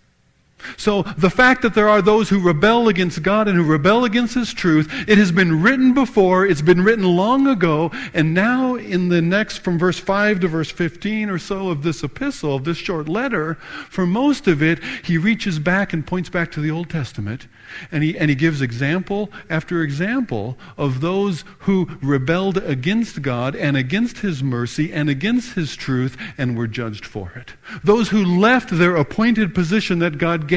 So 0.77 1.03
the 1.03 1.31
fact 1.31 1.63
that 1.63 1.75
there 1.75 1.89
are 1.89 2.03
those 2.03 2.29
who 2.29 2.41
rebel 2.41 2.89
against 2.89 3.23
God 3.23 3.49
and 3.49 3.57
who 3.57 3.65
rebel 3.65 4.05
against 4.05 4.35
His 4.35 4.53
truth, 4.53 4.93
it 5.09 5.19
has 5.19 5.33
been 5.33 5.63
written 5.63 5.95
before, 5.95 6.47
it's 6.47 6.63
been 6.63 6.83
written 6.83 7.05
long 7.05 7.47
ago, 7.47 7.91
and 8.15 8.35
now 8.35 8.75
in 8.75 9.09
the 9.09 9.23
next, 9.23 9.59
from 9.59 9.79
verse 9.79 9.99
5 9.99 10.41
to 10.41 10.49
verse 10.49 10.71
15 10.71 11.31
or 11.31 11.39
so 11.39 11.71
of 11.71 11.83
this 11.83 12.03
epistle, 12.03 12.57
of 12.57 12.65
this 12.65 12.79
short 12.79 13.09
letter, 13.09 13.55
for 13.91 14.07
most 14.07 14.47
of 14.49 14.63
it, 14.63 14.83
he 15.05 15.19
reaches 15.19 15.59
back 15.59 15.93
and 15.93 16.07
points 16.07 16.29
back 16.29 16.51
to 16.53 16.61
the 16.61 16.71
Old 16.71 16.91
Testament, 16.91 17.47
and 17.91 18.03
he, 18.03 18.17
and 18.17 18.31
he 18.31 18.37
gives 18.37 18.63
example 18.63 19.31
after 19.51 19.83
example 19.83 20.57
of 20.77 21.01
those 21.01 21.45
who 21.61 21.89
rebelled 22.03 22.59
against 22.59 23.23
God 23.23 23.57
and 23.57 23.77
against 23.77 24.19
His 24.19 24.43
mercy 24.43 24.93
and 24.93 25.09
against 25.09 25.55
His 25.55 25.77
truth 25.77 26.17
and 26.39 26.57
were 26.57 26.67
judged 26.67 27.05
for 27.05 27.33
it. 27.37 27.55
Those 27.83 28.09
who 28.09 28.25
left 28.25 28.71
their 28.71 28.97
appointed 28.97 29.55
position 29.55 29.99
that 30.01 30.19
God 30.19 30.49
gave 30.49 30.56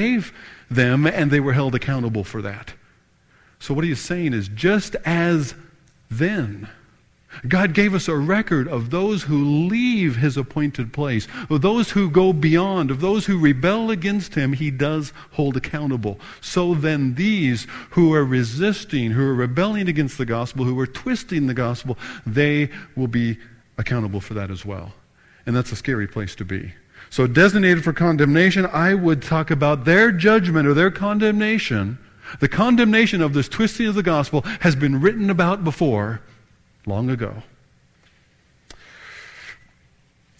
them 0.70 1.08
and 1.08 1.32
they 1.32 1.39
were 1.39 1.53
held 1.53 1.75
accountable 1.75 2.24
for 2.24 2.41
that. 2.41 2.74
So, 3.60 3.74
what 3.74 3.84
he's 3.84 4.00
saying 4.00 4.34
is 4.34 4.48
just 4.48 4.96
as 5.06 5.53
then, 6.10 6.70
God 7.48 7.74
gave 7.74 7.94
us 7.94 8.08
a 8.08 8.15
record 8.15 8.68
of 8.68 8.89
those 8.89 9.24
who 9.24 9.68
leave 9.68 10.15
his 10.15 10.36
appointed 10.38 10.91
place, 10.94 11.27
of 11.50 11.62
those 11.62 11.91
who 11.91 12.10
go 12.10 12.34
beyond, 12.34 12.89
of 12.89 13.01
those 13.01 13.25
who 13.25 13.38
rebel 13.38 13.91
against 13.91 14.34
him, 14.34 14.53
he 14.53 14.72
does 14.72 15.13
hold 15.32 15.56
accountable. 15.56 16.20
So 16.41 16.74
then, 16.74 17.15
these 17.15 17.68
who 17.91 18.13
are 18.13 18.25
resisting, 18.25 19.12
who 19.12 19.24
are 19.24 19.36
rebelling 19.36 19.88
against 19.88 20.18
the 20.18 20.25
gospel, 20.25 20.65
who 20.65 20.79
are 20.79 20.88
twisting 20.88 21.48
the 21.48 21.53
gospel, 21.53 21.98
they 22.25 22.70
will 22.96 23.08
be 23.08 23.38
accountable 23.77 24.22
for 24.22 24.34
that 24.34 24.50
as 24.50 24.65
well. 24.65 24.94
And 25.46 25.56
that's 25.56 25.72
a 25.72 25.75
scary 25.75 26.08
place 26.08 26.36
to 26.36 26.46
be. 26.46 26.74
So, 27.10 27.25
designated 27.25 27.84
for 27.84 27.92
condemnation, 27.92 28.68
I 28.68 28.94
would 28.94 29.22
talk 29.22 29.50
about 29.50 29.86
their 29.86 30.12
judgment 30.12 30.68
or 30.68 30.74
their 30.74 30.92
condemnation. 30.92 31.98
The 32.39 32.48
condemnation 32.48 33.22
of 33.22 33.34
this 33.34 33.50
twisting 33.50 33.88
of 33.88 33.96
the 33.96 34.04
gospel 34.04 34.42
has 34.62 34.75
been 34.75 35.01
written 35.01 35.30
about 35.30 35.63
before, 35.63 36.22
long 36.86 37.10
ago. 37.10 37.42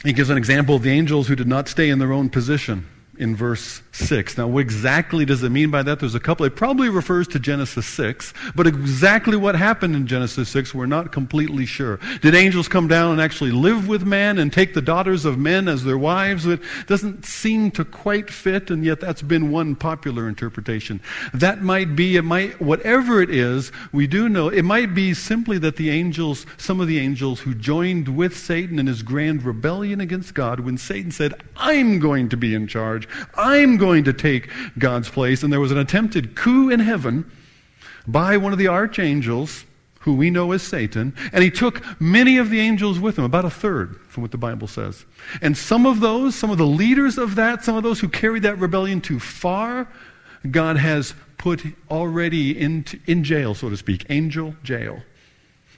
He 0.04 0.14
gives 0.14 0.30
an 0.30 0.38
example 0.38 0.76
of 0.76 0.84
the 0.84 0.92
angels 0.92 1.28
who 1.28 1.36
did 1.36 1.48
not 1.48 1.68
stay 1.68 1.90
in 1.90 2.00
their 2.00 2.14
own 2.14 2.30
position 2.30 2.88
in 3.18 3.36
verse 3.36 3.82
6. 4.00 4.38
Now, 4.38 4.48
what 4.48 4.62
exactly 4.62 5.26
does 5.26 5.44
it 5.44 5.50
mean 5.50 5.70
by 5.70 5.84
that? 5.84 6.00
There's 6.00 6.16
a 6.16 6.20
couple. 6.20 6.46
It 6.46 6.56
probably 6.56 6.90
refers 6.90 7.28
to 7.30 7.40
Genesis 7.40 7.86
6, 7.86 8.34
but 8.56 8.66
exactly 8.66 9.38
what 9.38 9.56
happened 9.56 9.96
in 9.96 10.08
Genesis 10.08 10.50
6, 10.50 10.74
we're 10.74 10.86
not 10.86 11.12
completely 11.12 11.66
sure. 11.66 12.00
Did 12.22 12.36
angels 12.36 12.68
come 12.68 12.88
down 12.88 13.12
and 13.12 13.22
actually 13.22 13.52
live 13.52 13.88
with 13.88 14.06
man 14.06 14.38
and 14.38 14.52
take 14.52 14.74
the 14.74 14.82
daughters 14.82 15.26
of 15.26 15.38
men 15.38 15.68
as 15.68 15.84
their 15.84 15.98
wives? 15.98 16.46
It 16.46 16.62
doesn't 16.88 17.26
seem 17.26 17.72
to 17.72 17.86
quite 17.86 18.30
fit, 18.30 18.72
and 18.72 18.84
yet 18.84 19.00
that's 19.00 19.22
been 19.22 19.52
one 19.52 19.76
popular 19.76 20.28
interpretation. 20.28 21.02
That 21.34 21.62
might 21.62 21.96
be, 21.96 22.16
it 22.16 22.24
might, 22.24 22.62
whatever 22.62 23.22
it 23.22 23.30
is, 23.30 23.72
we 23.92 24.08
do 24.08 24.30
know, 24.30 24.50
it 24.50 24.64
might 24.64 24.94
be 24.94 25.14
simply 25.14 25.58
that 25.60 25.76
the 25.76 25.90
angels, 25.90 26.46
some 26.58 26.80
of 26.80 26.88
the 26.88 27.00
angels 27.00 27.40
who 27.40 27.54
joined 27.54 28.08
with 28.08 28.38
Satan 28.38 28.80
in 28.80 28.88
his 28.88 29.04
grand 29.04 29.44
rebellion 29.44 30.00
against 30.00 30.34
God, 30.34 30.62
when 30.62 30.78
Satan 30.78 31.12
said, 31.12 31.34
I'm 31.58 32.00
going 32.00 32.30
to 32.30 32.38
be 32.38 32.54
in 32.54 32.68
charge, 32.68 33.08
I'm 33.36 33.78
going 33.78 33.89
to 33.98 34.14
take 34.14 34.50
God's 34.78 35.10
place. 35.10 35.44
And 35.44 35.52
there 35.52 35.60
was 35.60 35.72
an 35.72 35.78
attempted 35.78 36.36
coup 36.36 36.70
in 36.70 36.80
heaven 36.80 37.30
by 38.08 38.38
one 38.38 38.54
of 38.54 38.60
the 38.60 38.68
archangels, 38.68 39.66
who 40.02 40.16
we 40.16 40.30
know 40.30 40.52
as 40.54 40.64
Satan, 40.64 41.14
and 41.34 41.44
he 41.44 41.52
took 41.52 41.84
many 42.00 42.38
of 42.38 42.50
the 42.50 42.60
angels 42.60 43.00
with 43.00 43.18
him, 43.18 43.26
about 43.26 43.46
a 43.46 43.50
third 43.50 44.00
from 44.08 44.22
what 44.22 44.32
the 44.32 44.38
Bible 44.38 44.68
says. 44.68 45.06
And 45.42 45.58
some 45.58 45.86
of 45.86 46.00
those, 46.00 46.36
some 46.36 46.50
of 46.50 46.58
the 46.58 46.66
leaders 46.66 47.18
of 47.18 47.36
that, 47.36 47.64
some 47.64 47.76
of 47.76 47.84
those 47.84 48.00
who 48.00 48.08
carried 48.08 48.44
that 48.44 48.58
rebellion 48.58 49.02
too 49.02 49.20
far, 49.20 49.88
God 50.50 50.78
has 50.78 51.14
put 51.38 51.62
already 51.90 52.58
in, 52.58 52.86
in 53.08 53.24
jail, 53.24 53.54
so 53.54 53.70
to 53.70 53.78
speak, 53.78 54.06
angel 54.10 54.56
jail. 54.64 55.02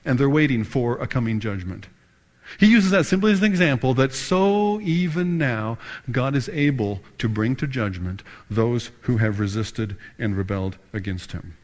And 0.05 0.19
they're 0.19 0.29
waiting 0.29 0.63
for 0.63 0.97
a 0.97 1.07
coming 1.07 1.39
judgment. 1.39 1.87
He 2.59 2.67
uses 2.67 2.91
that 2.91 3.05
simply 3.05 3.31
as 3.31 3.39
an 3.39 3.45
example 3.45 3.93
that 3.95 4.13
so 4.13 4.79
even 4.81 5.37
now 5.37 5.77
God 6.11 6.35
is 6.35 6.49
able 6.49 7.01
to 7.17 7.29
bring 7.29 7.55
to 7.57 7.67
judgment 7.67 8.23
those 8.49 8.91
who 9.01 9.17
have 9.17 9.39
resisted 9.39 9.97
and 10.19 10.35
rebelled 10.35 10.77
against 10.93 11.31
him. 11.31 11.57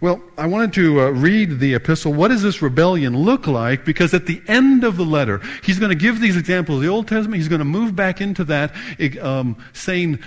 Well, 0.00 0.20
I 0.36 0.46
wanted 0.46 0.72
to 0.74 1.00
uh, 1.00 1.10
read 1.10 1.60
the 1.60 1.74
epistle. 1.74 2.12
What 2.12 2.28
does 2.28 2.42
this 2.42 2.60
rebellion 2.60 3.16
look 3.16 3.46
like? 3.46 3.84
Because 3.84 4.14
at 4.14 4.26
the 4.26 4.42
end 4.48 4.84
of 4.84 4.96
the 4.96 5.04
letter, 5.04 5.40
he's 5.62 5.78
going 5.78 5.90
to 5.90 5.94
give 5.96 6.20
these 6.20 6.36
examples 6.36 6.78
of 6.78 6.82
the 6.82 6.88
Old 6.88 7.06
Testament. 7.06 7.36
He's 7.36 7.48
going 7.48 7.60
to 7.60 7.64
move 7.64 7.94
back 7.94 8.20
into 8.20 8.42
that, 8.44 8.74
um, 9.20 9.62
saying 9.74 10.18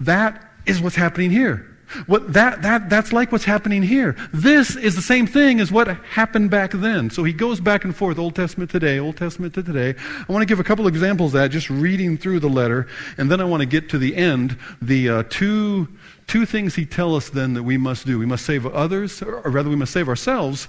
that 0.00 0.50
is 0.66 0.80
what's 0.80 0.96
happening 0.96 1.30
here. 1.30 1.69
What 2.06 2.32
that, 2.32 2.62
that, 2.62 2.88
that's 2.88 3.12
like 3.12 3.32
what's 3.32 3.44
happening 3.44 3.82
here. 3.82 4.16
This 4.32 4.76
is 4.76 4.94
the 4.94 5.02
same 5.02 5.26
thing 5.26 5.60
as 5.60 5.72
what 5.72 5.88
happened 5.88 6.50
back 6.50 6.72
then. 6.72 7.10
So 7.10 7.24
he 7.24 7.32
goes 7.32 7.60
back 7.60 7.84
and 7.84 7.94
forth, 7.94 8.18
Old 8.18 8.36
Testament 8.36 8.70
today, 8.70 8.98
Old 8.98 9.16
Testament 9.16 9.54
to 9.54 9.62
today. 9.62 9.94
I 10.28 10.32
want 10.32 10.42
to 10.42 10.46
give 10.46 10.60
a 10.60 10.64
couple 10.64 10.86
examples 10.86 11.34
of 11.34 11.40
that, 11.40 11.48
just 11.48 11.68
reading 11.70 12.16
through 12.16 12.40
the 12.40 12.48
letter, 12.48 12.86
and 13.18 13.30
then 13.30 13.40
I 13.40 13.44
want 13.44 13.60
to 13.60 13.66
get 13.66 13.88
to 13.90 13.98
the 13.98 14.14
end, 14.14 14.56
the 14.80 15.08
uh, 15.08 15.22
two, 15.28 15.88
two 16.26 16.46
things 16.46 16.74
he 16.74 16.86
tells 16.86 17.24
us 17.24 17.30
then 17.30 17.54
that 17.54 17.62
we 17.62 17.76
must 17.76 18.06
do. 18.06 18.18
We 18.18 18.26
must 18.26 18.46
save 18.46 18.66
others, 18.66 19.22
or 19.22 19.42
rather, 19.50 19.68
we 19.68 19.76
must 19.76 19.92
save 19.92 20.08
ourselves 20.08 20.68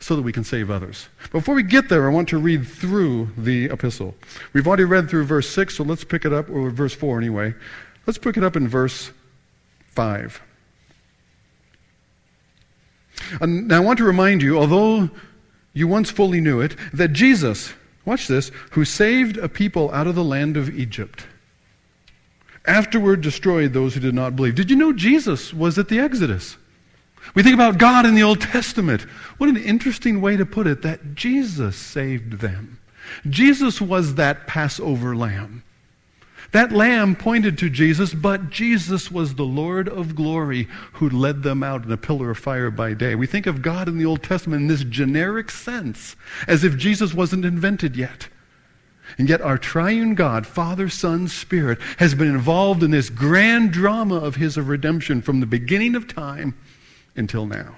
so 0.00 0.14
that 0.16 0.22
we 0.22 0.32
can 0.32 0.44
save 0.44 0.70
others. 0.70 1.08
Before 1.32 1.54
we 1.54 1.62
get 1.62 1.88
there, 1.88 2.08
I 2.08 2.12
want 2.12 2.28
to 2.28 2.38
read 2.38 2.66
through 2.66 3.30
the 3.36 3.66
epistle. 3.66 4.14
We've 4.52 4.66
already 4.66 4.84
read 4.84 5.10
through 5.10 5.24
verse 5.24 5.48
6, 5.48 5.76
so 5.76 5.84
let's 5.84 6.04
pick 6.04 6.24
it 6.24 6.32
up, 6.32 6.48
or 6.50 6.70
verse 6.70 6.94
4 6.94 7.18
anyway. 7.18 7.54
Let's 8.06 8.18
pick 8.18 8.36
it 8.36 8.44
up 8.44 8.54
in 8.54 8.68
verse 8.68 9.10
5. 9.90 10.40
And 13.40 13.68
now 13.68 13.76
I 13.76 13.80
want 13.80 13.98
to 13.98 14.04
remind 14.04 14.42
you, 14.42 14.58
although 14.58 15.10
you 15.72 15.88
once 15.88 16.10
fully 16.10 16.40
knew 16.40 16.60
it, 16.60 16.76
that 16.92 17.12
Jesus, 17.12 17.72
watch 18.04 18.26
this, 18.26 18.50
who 18.72 18.84
saved 18.84 19.36
a 19.36 19.48
people 19.48 19.90
out 19.92 20.06
of 20.06 20.14
the 20.14 20.24
land 20.24 20.56
of 20.56 20.76
Egypt, 20.78 21.26
afterward 22.66 23.20
destroyed 23.20 23.72
those 23.72 23.94
who 23.94 24.00
did 24.00 24.14
not 24.14 24.36
believe. 24.36 24.54
Did 24.54 24.70
you 24.70 24.76
know 24.76 24.92
Jesus 24.92 25.54
was 25.54 25.78
at 25.78 25.88
the 25.88 25.98
Exodus? 25.98 26.56
We 27.34 27.42
think 27.42 27.54
about 27.54 27.78
God 27.78 28.06
in 28.06 28.14
the 28.14 28.22
Old 28.22 28.40
Testament. 28.40 29.02
What 29.38 29.48
an 29.48 29.56
interesting 29.56 30.20
way 30.20 30.36
to 30.36 30.46
put 30.46 30.66
it 30.66 30.82
that 30.82 31.14
Jesus 31.14 31.76
saved 31.76 32.40
them. 32.40 32.78
Jesus 33.28 33.80
was 33.80 34.14
that 34.16 34.46
Passover 34.46 35.16
lamb. 35.16 35.62
That 36.52 36.72
lamb 36.72 37.14
pointed 37.14 37.58
to 37.58 37.68
Jesus, 37.68 38.14
but 38.14 38.48
Jesus 38.48 39.10
was 39.10 39.34
the 39.34 39.44
Lord 39.44 39.86
of 39.86 40.14
glory 40.14 40.66
who 40.94 41.10
led 41.10 41.42
them 41.42 41.62
out 41.62 41.84
in 41.84 41.92
a 41.92 41.96
pillar 41.98 42.30
of 42.30 42.38
fire 42.38 42.70
by 42.70 42.94
day. 42.94 43.14
We 43.14 43.26
think 43.26 43.46
of 43.46 43.60
God 43.60 43.86
in 43.86 43.98
the 43.98 44.06
Old 44.06 44.22
Testament 44.22 44.62
in 44.62 44.68
this 44.68 44.84
generic 44.84 45.50
sense, 45.50 46.16
as 46.46 46.64
if 46.64 46.78
Jesus 46.78 47.12
wasn't 47.12 47.44
invented 47.44 47.96
yet. 47.96 48.28
And 49.18 49.28
yet, 49.28 49.40
our 49.40 49.58
triune 49.58 50.14
God, 50.14 50.46
Father, 50.46 50.88
Son, 50.88 51.28
Spirit, 51.28 51.80
has 51.98 52.14
been 52.14 52.28
involved 52.28 52.82
in 52.82 52.90
this 52.90 53.10
grand 53.10 53.70
drama 53.70 54.16
of 54.16 54.36
His 54.36 54.56
of 54.56 54.68
redemption 54.68 55.22
from 55.22 55.40
the 55.40 55.46
beginning 55.46 55.94
of 55.94 56.06
time 56.06 56.54
until 57.16 57.46
now. 57.46 57.76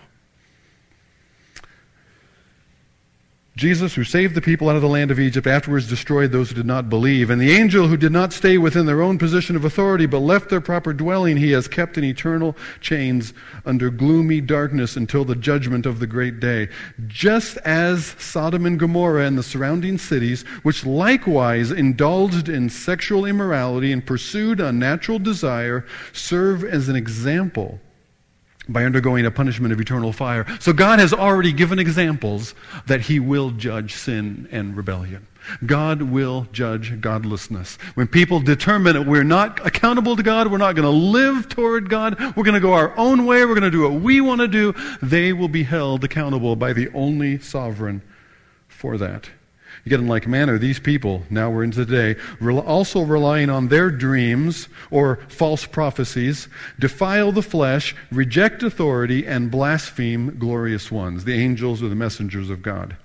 Jesus, 3.61 3.95
who 3.95 4.05
saved 4.05 4.35
the 4.35 4.41
people 4.41 4.71
out 4.71 4.77
of 4.77 4.81
the 4.81 4.89
land 4.89 5.11
of 5.11 5.21
Egypt, 5.21 5.47
afterwards 5.47 5.87
destroyed 5.87 6.33
those 6.33 6.49
who 6.49 6.55
did 6.55 6.65
not 6.65 6.89
believe. 6.89 7.29
And 7.29 7.39
the 7.39 7.53
angel 7.53 7.89
who 7.89 7.99
did 7.99 8.11
not 8.11 8.33
stay 8.33 8.57
within 8.57 8.87
their 8.87 9.03
own 9.03 9.19
position 9.19 9.55
of 9.55 9.67
authority, 9.67 10.07
but 10.07 10.21
left 10.21 10.49
their 10.49 10.63
proper 10.63 10.95
dwelling, 10.95 11.37
he 11.37 11.51
has 11.51 11.69
kept 11.69 11.99
in 11.99 12.05
eternal 12.05 12.57
chains 12.81 13.35
under 13.67 13.91
gloomy 13.91 14.41
darkness 14.41 14.97
until 14.97 15.27
the 15.27 15.35
judgment 15.35 15.85
of 15.85 15.99
the 15.99 16.07
great 16.07 16.41
day. 16.41 16.71
Just 17.07 17.59
as 17.59 18.17
Sodom 18.19 18.65
and 18.65 18.79
Gomorrah 18.79 19.27
and 19.27 19.37
the 19.37 19.43
surrounding 19.43 19.99
cities, 19.99 20.41
which 20.63 20.87
likewise 20.87 21.71
indulged 21.71 22.49
in 22.49 22.71
sexual 22.71 23.27
immorality 23.27 23.93
and 23.93 24.07
pursued 24.07 24.59
unnatural 24.59 25.19
desire, 25.19 25.85
serve 26.15 26.65
as 26.65 26.89
an 26.89 26.97
example 26.97 27.79
by 28.71 28.85
undergoing 28.85 29.27
a 29.27 29.31
punishment 29.31 29.73
of 29.73 29.81
eternal 29.81 30.13
fire. 30.13 30.47
So 30.61 30.73
God 30.73 30.99
has 30.99 31.13
already 31.13 31.53
given 31.53 31.79
examples 31.79 32.55
that 32.87 33.03
He 33.03 33.21
will 33.21 33.51
judge 33.51 33.95
sin 33.95 34.49
and 34.51 34.77
rebellion. 34.77 35.27
God 35.65 36.03
will 36.03 36.47
judge 36.53 37.01
godlessness. 37.01 37.77
When 37.95 38.07
people 38.07 38.41
determine 38.41 38.95
that 38.95 39.07
we're 39.07 39.25
not 39.25 39.65
accountable 39.67 40.15
to 40.17 40.23
God, 40.23 40.51
we're 40.51 40.59
not 40.59 40.77
going 40.77 40.85
to 40.85 40.91
live 40.91 41.49
toward 41.49 41.89
God, 41.89 42.19
we're 42.37 42.45
going 42.45 42.55
to 42.55 42.61
go 42.61 42.75
our 42.75 42.97
own 42.97 43.27
way, 43.27 43.45
we're 43.45 43.55
going 43.55 43.63
to 43.63 43.71
do 43.71 43.83
what 43.83 44.01
we 44.01 44.21
want 44.21 44.41
to 44.43 44.49
do, 44.49 44.75
they 45.03 45.33
will 45.33 45.49
be 45.49 45.63
held 45.63 46.05
accountable 46.05 46.57
by 46.57 46.73
the 46.73 46.89
only 46.93 47.39
sovereign 47.39 48.03
for 48.69 48.99
that. 48.99 49.31
Yet 49.85 50.01
in 50.01 50.09
like 50.09 50.29
manner, 50.29 50.59
these 50.59 50.79
people, 50.79 51.23
now 51.31 51.51
we're 51.51 51.65
into 51.65 51.85
today, 51.87 52.21
also 52.43 53.03
relying 53.03 53.49
on 53.49 53.69
their 53.69 53.91
dreams 53.91 54.69
or 54.91 55.17
false 55.29 55.65
prophecies, 55.65 56.49
defile 56.79 57.33
the 57.33 57.43
flesh, 57.43 57.95
reject 58.13 58.63
authority, 58.63 59.27
and 59.27 59.51
blaspheme 59.51 60.39
glorious 60.39 60.91
ones, 60.91 61.25
the 61.25 61.35
angels 61.35 61.83
or 61.83 61.89
the 61.89 61.95
messengers 61.95 62.51
of 62.51 62.63
God. 62.63 62.97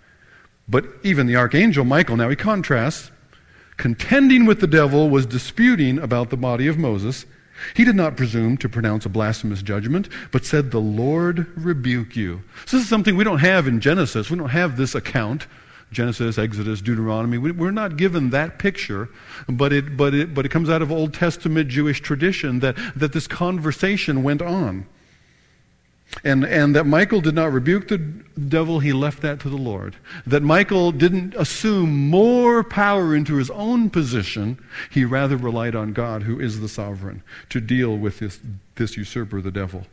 But 0.68 0.86
even 1.04 1.28
the 1.28 1.38
archangel 1.38 1.86
Michael, 1.86 2.18
now 2.18 2.30
he 2.30 2.36
contrasts, 2.36 3.12
contending 3.78 4.46
with 4.46 4.60
the 4.60 4.68
devil, 4.68 5.10
was 5.10 5.26
disputing 5.26 6.00
about 6.00 6.30
the 6.30 6.38
body 6.38 6.68
of 6.68 6.78
Moses. 6.78 7.26
He 7.74 7.86
did 7.86 7.96
not 7.96 8.18
presume 8.18 8.58
to 8.58 8.70
pronounce 8.70 9.06
a 9.06 9.10
blasphemous 9.10 9.62
judgment, 9.62 10.10
but 10.32 10.44
said, 10.44 10.72
The 10.72 10.82
Lord 10.82 11.48
rebuke 11.56 12.16
you. 12.16 12.44
So 12.66 12.76
this 12.78 12.84
is 12.84 12.90
something 12.90 13.16
we 13.16 13.24
don't 13.24 13.40
have 13.40 13.68
in 13.68 13.80
Genesis. 13.80 14.30
We 14.30 14.38
don't 14.38 14.50
have 14.50 14.76
this 14.76 14.94
account 14.94 15.48
Genesis, 15.96 16.38
Exodus, 16.38 16.82
Deuteronomy. 16.82 17.38
We're 17.38 17.72
not 17.72 17.96
given 17.96 18.30
that 18.32 18.60
picture, 18.60 19.10
but 19.48 19.74
it, 19.74 19.96
but 19.96 20.14
it, 20.14 20.34
but 20.34 20.46
it 20.46 20.50
comes 20.50 20.70
out 20.70 20.82
of 20.82 20.92
Old 20.92 21.14
Testament 21.14 21.70
Jewish 21.70 22.02
tradition 22.02 22.60
that, 22.60 22.76
that 22.96 23.14
this 23.14 23.28
conversation 23.28 24.22
went 24.22 24.42
on. 24.42 24.86
And, 26.24 26.46
and 26.46 26.76
that 26.76 26.86
Michael 26.86 27.22
did 27.22 27.34
not 27.34 27.52
rebuke 27.52 27.88
the 27.88 27.98
devil, 27.98 28.80
he 28.80 28.94
left 28.94 29.22
that 29.22 29.40
to 29.42 29.50
the 29.50 29.58
Lord. 29.58 29.96
That 30.28 30.44
Michael 30.44 30.92
didn't 30.92 31.34
assume 31.36 32.10
more 32.10 32.64
power 32.64 33.16
into 33.16 33.36
his 33.36 33.50
own 33.50 33.90
position, 33.90 34.64
he 34.92 35.04
rather 35.04 35.38
relied 35.38 35.76
on 35.76 35.94
God, 35.94 36.24
who 36.24 36.40
is 36.40 36.60
the 36.60 36.70
sovereign, 36.70 37.24
to 37.50 37.60
deal 37.60 37.98
with 37.98 38.20
this, 38.20 38.40
this 38.76 38.98
usurper, 38.98 39.42
the 39.42 39.52
devil. 39.52 39.88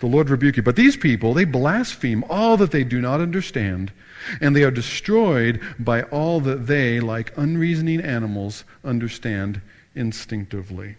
The 0.00 0.06
Lord 0.06 0.30
rebuke 0.30 0.56
you. 0.56 0.62
But 0.62 0.76
these 0.76 0.96
people, 0.96 1.32
they 1.32 1.44
blaspheme 1.44 2.24
all 2.28 2.56
that 2.56 2.72
they 2.72 2.84
do 2.84 3.00
not 3.00 3.20
understand, 3.20 3.92
and 4.40 4.54
they 4.54 4.62
are 4.62 4.70
destroyed 4.70 5.60
by 5.78 6.02
all 6.02 6.40
that 6.40 6.66
they, 6.66 7.00
like 7.00 7.36
unreasoning 7.36 8.00
animals, 8.00 8.64
understand 8.84 9.60
instinctively. 9.94 10.96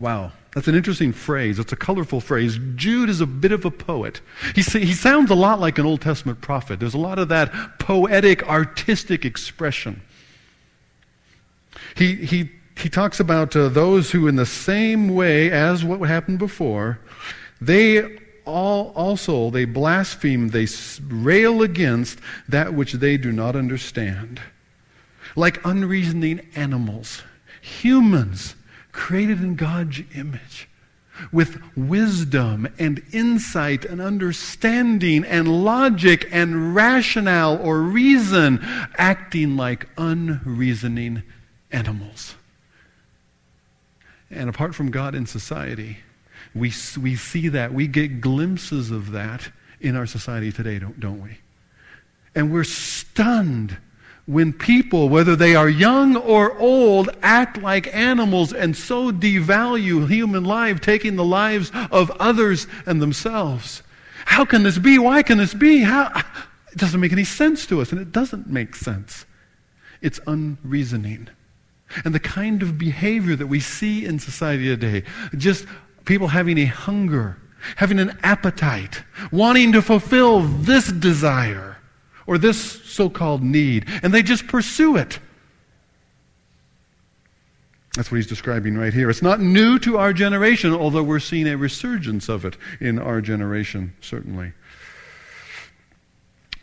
Wow, 0.00 0.32
that's 0.54 0.68
an 0.68 0.74
interesting 0.74 1.12
phrase. 1.12 1.58
It's 1.58 1.72
a 1.72 1.76
colorful 1.76 2.20
phrase. 2.20 2.58
Jude 2.74 3.08
is 3.08 3.20
a 3.20 3.26
bit 3.26 3.52
of 3.52 3.64
a 3.64 3.70
poet. 3.70 4.20
He, 4.54 4.62
he 4.62 4.92
sounds 4.92 5.30
a 5.30 5.34
lot 5.34 5.60
like 5.60 5.78
an 5.78 5.86
Old 5.86 6.00
Testament 6.00 6.40
prophet. 6.40 6.80
There's 6.80 6.94
a 6.94 6.98
lot 6.98 7.18
of 7.18 7.28
that 7.28 7.78
poetic, 7.78 8.42
artistic 8.48 9.24
expression. 9.24 10.02
He, 11.96 12.16
he, 12.16 12.50
he 12.76 12.88
talks 12.88 13.20
about 13.20 13.54
uh, 13.54 13.68
those 13.68 14.10
who, 14.10 14.26
in 14.26 14.36
the 14.36 14.46
same 14.46 15.08
way 15.14 15.50
as 15.50 15.84
what 15.84 16.00
happened 16.00 16.40
before, 16.40 16.98
they 17.60 18.18
all 18.44 18.92
also 18.94 19.50
they 19.50 19.64
blaspheme, 19.64 20.48
they 20.48 20.66
rail 21.08 21.62
against 21.62 22.18
that 22.48 22.74
which 22.74 22.94
they 22.94 23.16
do 23.16 23.32
not 23.32 23.56
understand. 23.56 24.40
Like 25.36 25.64
unreasoning 25.64 26.46
animals, 26.54 27.22
humans 27.60 28.54
created 28.92 29.40
in 29.40 29.56
God's 29.56 30.02
image 30.14 30.68
with 31.32 31.60
wisdom 31.76 32.68
and 32.78 33.02
insight 33.12 33.84
and 33.84 34.00
understanding 34.00 35.24
and 35.24 35.64
logic 35.64 36.28
and 36.32 36.74
rationale 36.74 37.56
or 37.62 37.80
reason, 37.80 38.60
acting 38.96 39.56
like 39.56 39.88
unreasoning 39.96 41.22
animals. 41.70 42.34
And 44.30 44.48
apart 44.48 44.74
from 44.74 44.90
God 44.90 45.14
in 45.14 45.26
society, 45.26 45.98
we, 46.54 46.72
we 47.00 47.16
see 47.16 47.48
that. 47.48 47.72
We 47.72 47.86
get 47.86 48.20
glimpses 48.20 48.90
of 48.90 49.12
that 49.12 49.50
in 49.80 49.96
our 49.96 50.06
society 50.06 50.52
today, 50.52 50.78
don't, 50.78 50.98
don't 50.98 51.22
we? 51.22 51.38
And 52.34 52.52
we're 52.52 52.64
stunned 52.64 53.76
when 54.26 54.52
people, 54.52 55.08
whether 55.08 55.36
they 55.36 55.54
are 55.54 55.68
young 55.68 56.16
or 56.16 56.56
old, 56.58 57.10
act 57.22 57.58
like 57.58 57.94
animals 57.94 58.52
and 58.52 58.76
so 58.76 59.12
devalue 59.12 60.08
human 60.08 60.44
life, 60.44 60.80
taking 60.80 61.16
the 61.16 61.24
lives 61.24 61.70
of 61.90 62.10
others 62.12 62.66
and 62.86 63.02
themselves. 63.02 63.82
How 64.24 64.44
can 64.44 64.62
this 64.62 64.78
be? 64.78 64.98
Why 64.98 65.22
can 65.22 65.38
this 65.38 65.52
be? 65.52 65.80
How? 65.80 66.10
It 66.72 66.78
doesn't 66.78 67.00
make 67.00 67.12
any 67.12 67.24
sense 67.24 67.66
to 67.66 67.80
us, 67.80 67.92
and 67.92 68.00
it 68.00 68.12
doesn't 68.12 68.48
make 68.48 68.74
sense. 68.74 69.26
It's 70.00 70.18
unreasoning. 70.26 71.28
And 72.04 72.14
the 72.14 72.20
kind 72.20 72.62
of 72.62 72.78
behavior 72.78 73.36
that 73.36 73.46
we 73.46 73.60
see 73.60 74.04
in 74.06 74.18
society 74.18 74.64
today, 74.64 75.04
just 75.36 75.66
people 76.04 76.28
having 76.28 76.58
a 76.58 76.66
hunger, 76.66 77.38
having 77.76 77.98
an 77.98 78.18
appetite, 78.22 79.02
wanting 79.32 79.72
to 79.72 79.82
fulfill 79.82 80.40
this 80.40 80.90
desire 80.92 81.78
or 82.26 82.38
this 82.38 82.82
so 82.84 83.08
called 83.10 83.42
need, 83.42 83.86
and 84.02 84.12
they 84.12 84.22
just 84.22 84.46
pursue 84.46 84.96
it. 84.96 85.18
That's 87.96 88.10
what 88.10 88.16
he's 88.16 88.26
describing 88.26 88.76
right 88.76 88.92
here. 88.92 89.08
It's 89.08 89.22
not 89.22 89.40
new 89.40 89.78
to 89.80 89.98
our 89.98 90.12
generation, 90.12 90.72
although 90.72 91.02
we're 91.02 91.20
seeing 91.20 91.46
a 91.46 91.56
resurgence 91.56 92.28
of 92.28 92.44
it 92.44 92.56
in 92.80 92.98
our 92.98 93.20
generation, 93.20 93.94
certainly. 94.00 94.52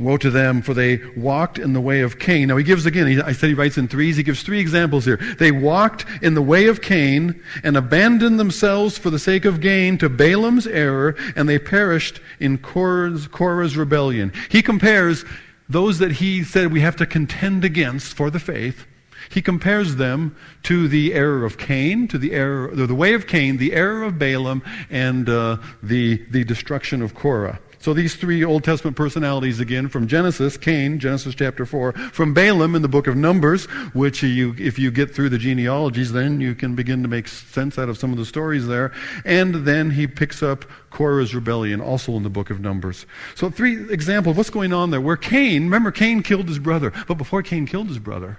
Woe 0.01 0.17
to 0.17 0.29
them, 0.29 0.61
for 0.61 0.73
they 0.73 0.97
walked 1.15 1.59
in 1.59 1.73
the 1.73 1.81
way 1.81 2.01
of 2.01 2.19
Cain. 2.19 2.47
Now 2.47 2.57
he 2.57 2.63
gives 2.63 2.85
again, 2.85 3.07
he, 3.07 3.21
I 3.21 3.33
said 3.33 3.49
he 3.49 3.53
writes 3.53 3.77
in 3.77 3.87
threes, 3.87 4.17
he 4.17 4.23
gives 4.23 4.43
three 4.43 4.59
examples 4.59 5.05
here. 5.05 5.17
They 5.17 5.51
walked 5.51 6.05
in 6.21 6.33
the 6.33 6.41
way 6.41 6.67
of 6.67 6.81
Cain 6.81 7.41
and 7.63 7.77
abandoned 7.77 8.39
themselves 8.39 8.97
for 8.97 9.09
the 9.09 9.19
sake 9.19 9.45
of 9.45 9.61
gain 9.61 9.97
to 9.99 10.09
Balaam's 10.09 10.67
error, 10.67 11.15
and 11.35 11.47
they 11.47 11.59
perished 11.59 12.19
in 12.39 12.57
Korah's, 12.57 13.27
Korah's 13.27 13.77
rebellion. 13.77 14.33
He 14.49 14.61
compares 14.61 15.23
those 15.69 15.99
that 15.99 16.13
he 16.13 16.43
said 16.43 16.71
we 16.71 16.81
have 16.81 16.95
to 16.97 17.05
contend 17.05 17.63
against 17.63 18.13
for 18.15 18.29
the 18.29 18.39
faith. 18.39 18.85
He 19.29 19.41
compares 19.41 19.95
them 19.95 20.35
to 20.63 20.87
the 20.87 21.13
error 21.13 21.45
of 21.45 21.57
Cain, 21.57 22.07
to 22.09 22.17
the 22.17 22.33
error, 22.33 22.75
the 22.75 22.95
way 22.95 23.13
of 23.13 23.27
Cain, 23.27 23.57
the 23.57 23.73
error 23.73 24.03
of 24.03 24.19
Balaam, 24.19 24.63
and 24.89 25.29
uh, 25.29 25.57
the, 25.81 26.17
the 26.31 26.43
destruction 26.43 27.01
of 27.01 27.15
Korah. 27.15 27.59
So 27.81 27.95
these 27.95 28.15
three 28.15 28.43
Old 28.43 28.63
Testament 28.63 28.95
personalities 28.95 29.59
again 29.59 29.89
from 29.89 30.07
Genesis, 30.07 30.55
Cain, 30.55 30.99
Genesis 30.99 31.33
chapter 31.33 31.65
4, 31.65 31.93
from 31.93 32.31
Balaam 32.31 32.75
in 32.75 32.83
the 32.83 32.87
book 32.87 33.07
of 33.07 33.15
Numbers, 33.15 33.65
which 33.93 34.21
you, 34.21 34.55
if 34.59 34.77
you 34.77 34.91
get 34.91 35.15
through 35.15 35.29
the 35.29 35.39
genealogies, 35.39 36.11
then 36.11 36.39
you 36.39 36.53
can 36.53 36.75
begin 36.75 37.01
to 37.01 37.09
make 37.09 37.27
sense 37.27 37.79
out 37.79 37.89
of 37.89 37.97
some 37.97 38.11
of 38.11 38.19
the 38.19 38.25
stories 38.25 38.67
there. 38.67 38.91
And 39.25 39.65
then 39.65 39.89
he 39.89 40.05
picks 40.05 40.43
up 40.43 40.63
Korah's 40.91 41.33
rebellion, 41.33 41.81
also 41.81 42.15
in 42.17 42.21
the 42.21 42.29
book 42.29 42.51
of 42.51 42.59
Numbers. 42.59 43.07
So 43.33 43.49
three 43.49 43.91
examples, 43.91 44.37
what's 44.37 44.51
going 44.51 44.73
on 44.73 44.91
there? 44.91 45.01
Where 45.01 45.17
Cain, 45.17 45.63
remember 45.63 45.89
Cain 45.89 46.21
killed 46.21 46.47
his 46.47 46.59
brother, 46.59 46.93
but 47.07 47.15
before 47.15 47.41
Cain 47.41 47.65
killed 47.65 47.87
his 47.87 47.99
brother, 47.99 48.37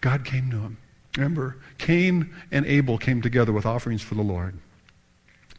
God 0.00 0.24
came 0.24 0.50
to 0.50 0.56
him. 0.56 0.78
Remember, 1.14 1.58
Cain 1.76 2.34
and 2.50 2.64
Abel 2.64 2.96
came 2.96 3.20
together 3.20 3.52
with 3.52 3.66
offerings 3.66 4.00
for 4.00 4.14
the 4.14 4.22
Lord. 4.22 4.54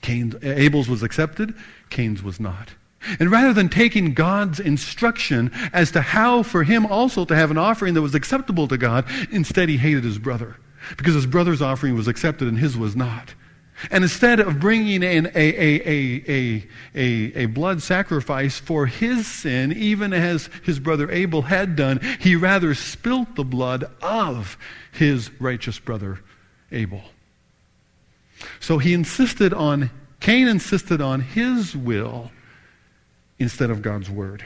Cain, 0.02 0.34
Abel's 0.42 0.90
was 0.90 1.04
accepted, 1.04 1.54
Cain's 1.92 2.24
was 2.24 2.40
not. 2.40 2.72
And 3.20 3.32
rather 3.32 3.54
than 3.54 3.70
taking 3.70 4.14
God's 4.14 4.60
instruction 4.60 5.52
as 5.74 5.92
to 5.92 6.02
how 6.02 6.44
for 6.44 6.64
him 6.64 6.86
also 6.86 7.26
to 7.26 7.36
have 7.36 7.52
an 7.52 7.58
offering 7.58 7.94
that 7.94 8.02
was 8.02 8.16
acceptable 8.16 8.68
to 8.68 8.78
God, 8.78 9.06
instead 9.32 9.70
he 9.70 9.78
hated 9.78 10.04
his 10.04 10.20
brother 10.20 10.58
because 10.96 11.16
his 11.16 11.26
brother's 11.26 11.62
offering 11.62 11.96
was 11.96 12.08
accepted 12.08 12.48
and 12.48 12.58
his 12.58 12.78
was 12.78 12.96
not. 12.96 13.34
And 13.92 14.04
instead 14.04 14.40
of 14.40 14.60
bringing 14.60 15.04
in 15.04 15.28
a, 15.28 15.30
a, 15.36 15.82
a, 15.88 16.68
a, 16.96 17.44
a, 17.44 17.46
blood 17.46 17.84
sacrifice 17.84 18.58
for 18.58 18.88
his 18.88 19.28
sin, 19.28 19.72
even 19.72 20.14
as 20.14 20.50
his 20.64 20.80
brother 20.80 21.12
Abel 21.12 21.44
had 21.44 21.76
done, 21.76 22.00
he 22.20 22.36
rather 22.36 22.74
spilt 22.74 23.36
the 23.36 23.44
blood 23.44 23.84
of 24.02 24.58
his 24.92 25.30
righteous 25.40 25.78
brother 25.78 26.22
Abel. 26.72 27.04
So 28.60 28.80
he 28.80 28.94
insisted 28.94 29.54
on, 29.54 29.92
Cain 30.20 30.48
insisted 30.48 31.00
on 31.00 31.22
his 31.22 31.76
will 31.76 32.32
instead 33.40 33.70
of 33.70 33.82
God's 33.82 34.10
word. 34.10 34.44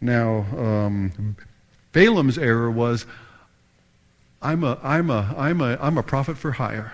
Now, 0.00 0.46
um, 0.56 1.36
Balaam's 1.92 2.38
error 2.38 2.70
was 2.70 3.06
I'm 4.42 4.62
a, 4.62 4.78
I'm, 4.82 5.08
a, 5.08 5.34
I'm, 5.38 5.60
a, 5.62 5.78
I'm 5.80 5.96
a 5.96 6.02
prophet 6.02 6.36
for 6.36 6.52
hire. 6.52 6.92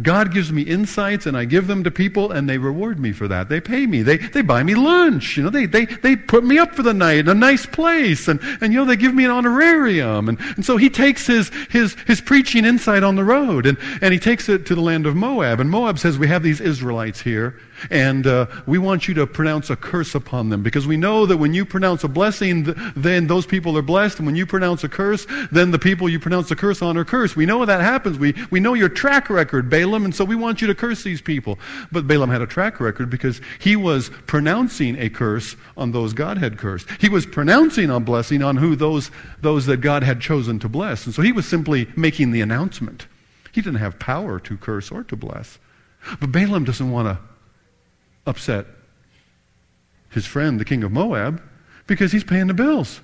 God 0.00 0.32
gives 0.32 0.52
me 0.52 0.62
insights 0.62 1.26
and 1.26 1.36
I 1.36 1.44
give 1.44 1.66
them 1.66 1.82
to 1.84 1.90
people 1.90 2.30
and 2.30 2.48
they 2.48 2.58
reward 2.58 3.00
me 3.00 3.12
for 3.12 3.26
that. 3.28 3.48
They 3.48 3.60
pay 3.60 3.86
me. 3.86 4.02
They, 4.02 4.18
they 4.18 4.42
buy 4.42 4.62
me 4.62 4.74
lunch. 4.74 5.36
You 5.36 5.44
know, 5.44 5.50
they, 5.50 5.66
they, 5.66 5.86
they 5.86 6.14
put 6.14 6.44
me 6.44 6.58
up 6.58 6.74
for 6.74 6.82
the 6.82 6.94
night 6.94 7.18
in 7.18 7.28
a 7.28 7.34
nice 7.34 7.66
place 7.66 8.28
and, 8.28 8.38
and 8.60 8.72
you 8.72 8.78
know, 8.78 8.84
they 8.84 8.96
give 8.96 9.14
me 9.14 9.24
an 9.24 9.30
honorarium. 9.30 10.28
And, 10.28 10.38
and 10.56 10.64
so 10.64 10.76
he 10.76 10.88
takes 10.88 11.26
his, 11.26 11.50
his, 11.70 11.96
his 12.06 12.20
preaching 12.20 12.64
insight 12.64 13.02
on 13.02 13.16
the 13.16 13.24
road 13.24 13.66
and, 13.66 13.76
and 14.00 14.12
he 14.12 14.20
takes 14.20 14.48
it 14.48 14.66
to 14.66 14.74
the 14.74 14.80
land 14.80 15.06
of 15.06 15.16
Moab. 15.16 15.58
And 15.58 15.70
Moab 15.70 15.98
says, 15.98 16.18
we 16.18 16.28
have 16.28 16.42
these 16.42 16.60
Israelites 16.60 17.20
here 17.20 17.58
and 17.90 18.26
uh, 18.26 18.46
we 18.66 18.78
want 18.78 19.08
you 19.08 19.14
to 19.14 19.26
pronounce 19.26 19.70
a 19.70 19.76
curse 19.76 20.14
upon 20.14 20.48
them 20.48 20.62
because 20.62 20.86
we 20.86 20.96
know 20.96 21.26
that 21.26 21.36
when 21.36 21.54
you 21.54 21.64
pronounce 21.64 22.04
a 22.04 22.08
blessing, 22.08 22.74
then 22.96 23.26
those 23.26 23.46
people 23.46 23.76
are 23.76 23.82
blessed. 23.82 24.18
And 24.18 24.26
when 24.26 24.36
you 24.36 24.46
pronounce 24.46 24.84
a 24.84 24.88
curse, 24.88 25.26
then 25.50 25.70
the 25.70 25.78
people 25.78 26.08
you 26.08 26.18
pronounce 26.18 26.50
a 26.50 26.56
curse 26.56 26.82
on 26.82 26.96
are 26.96 27.04
cursed. 27.04 27.36
We 27.36 27.46
know 27.46 27.64
that 27.64 27.80
happens. 27.80 28.18
We, 28.18 28.34
we 28.50 28.60
know 28.60 28.74
your 28.74 28.88
track 28.88 29.30
record, 29.30 29.68
Balaam, 29.68 30.04
and 30.04 30.14
so 30.14 30.24
we 30.24 30.36
want 30.36 30.60
you 30.60 30.66
to 30.68 30.74
curse 30.74 31.02
these 31.02 31.20
people. 31.20 31.58
But 31.90 32.06
Balaam 32.06 32.30
had 32.30 32.42
a 32.42 32.46
track 32.46 32.80
record 32.80 33.10
because 33.10 33.40
he 33.58 33.76
was 33.76 34.10
pronouncing 34.26 34.98
a 34.98 35.08
curse 35.08 35.56
on 35.76 35.92
those 35.92 36.12
God 36.12 36.38
had 36.38 36.58
cursed. 36.58 36.88
He 37.00 37.08
was 37.08 37.26
pronouncing 37.26 37.90
a 37.90 38.00
blessing 38.00 38.42
on 38.42 38.56
who 38.56 38.76
those, 38.76 39.10
those 39.40 39.66
that 39.66 39.78
God 39.78 40.02
had 40.02 40.20
chosen 40.20 40.58
to 40.60 40.68
bless. 40.68 41.06
And 41.06 41.14
so 41.14 41.22
he 41.22 41.32
was 41.32 41.46
simply 41.46 41.88
making 41.96 42.30
the 42.30 42.40
announcement. 42.40 43.06
He 43.52 43.60
didn't 43.60 43.80
have 43.80 43.98
power 43.98 44.38
to 44.40 44.56
curse 44.56 44.90
or 44.90 45.04
to 45.04 45.16
bless. 45.16 45.58
But 46.20 46.32
Balaam 46.32 46.64
doesn't 46.64 46.90
want 46.90 47.08
to 47.08 47.31
upset 48.26 48.66
his 50.10 50.26
friend, 50.26 50.60
the 50.60 50.64
king 50.64 50.84
of 50.84 50.92
Moab, 50.92 51.42
because 51.86 52.12
he's 52.12 52.24
paying 52.24 52.46
the 52.46 52.54
bills. 52.54 53.00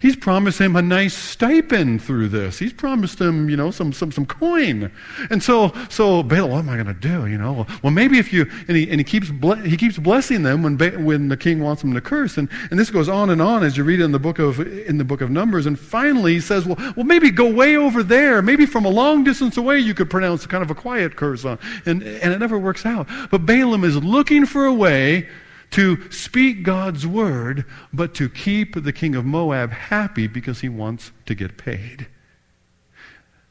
He's 0.00 0.16
promised 0.16 0.60
him 0.60 0.76
a 0.76 0.82
nice 0.82 1.14
stipend 1.14 2.02
through 2.02 2.28
this. 2.28 2.58
He's 2.58 2.72
promised 2.72 3.20
him, 3.20 3.48
you 3.48 3.56
know, 3.56 3.70
some, 3.70 3.92
some, 3.92 4.12
some 4.12 4.26
coin. 4.26 4.90
And 5.30 5.42
so, 5.42 5.72
so 5.88 6.22
Balaam, 6.22 6.50
what 6.50 6.58
am 6.60 6.68
I 6.68 6.74
going 6.74 6.86
to 6.86 6.94
do? 6.94 7.26
You 7.26 7.38
know, 7.38 7.66
well, 7.82 7.90
maybe 7.90 8.18
if 8.18 8.32
you, 8.32 8.50
and 8.68 8.76
he, 8.76 8.90
and 8.90 9.00
he 9.00 9.04
keeps, 9.04 9.30
he 9.64 9.76
keeps 9.76 9.98
blessing 9.98 10.42
them 10.42 10.62
when, 10.62 10.76
when 11.04 11.28
the 11.28 11.36
king 11.36 11.60
wants 11.60 11.82
them 11.82 11.94
to 11.94 12.00
curse. 12.00 12.36
And, 12.36 12.48
and 12.70 12.78
this 12.78 12.90
goes 12.90 13.08
on 13.08 13.30
and 13.30 13.40
on 13.40 13.62
as 13.62 13.76
you 13.76 13.84
read 13.84 14.00
in 14.00 14.12
the 14.12 14.18
book 14.18 14.38
of, 14.38 14.60
in 14.60 14.98
the 14.98 15.04
book 15.04 15.20
of 15.20 15.30
Numbers. 15.30 15.66
And 15.66 15.78
finally 15.78 16.34
he 16.34 16.40
says, 16.40 16.66
well, 16.66 16.76
well, 16.96 17.06
maybe 17.06 17.30
go 17.30 17.50
way 17.50 17.76
over 17.76 18.02
there. 18.02 18.42
Maybe 18.42 18.66
from 18.66 18.84
a 18.84 18.90
long 18.90 19.24
distance 19.24 19.56
away 19.56 19.78
you 19.78 19.94
could 19.94 20.10
pronounce 20.10 20.46
kind 20.46 20.62
of 20.62 20.70
a 20.70 20.74
quiet 20.74 21.16
curse 21.16 21.44
on. 21.44 21.58
And, 21.86 22.02
and 22.02 22.32
it 22.32 22.38
never 22.38 22.58
works 22.58 22.84
out. 22.84 23.08
But 23.30 23.46
Balaam 23.46 23.84
is 23.84 23.96
looking 23.96 24.46
for 24.46 24.66
a 24.66 24.74
way 24.74 25.28
to 25.74 26.08
speak 26.08 26.62
God's 26.62 27.04
word, 27.04 27.64
but 27.92 28.14
to 28.14 28.28
keep 28.28 28.80
the 28.80 28.92
king 28.92 29.16
of 29.16 29.24
Moab 29.24 29.72
happy 29.72 30.28
because 30.28 30.60
he 30.60 30.68
wants 30.68 31.10
to 31.26 31.34
get 31.34 31.58
paid. 31.58 32.06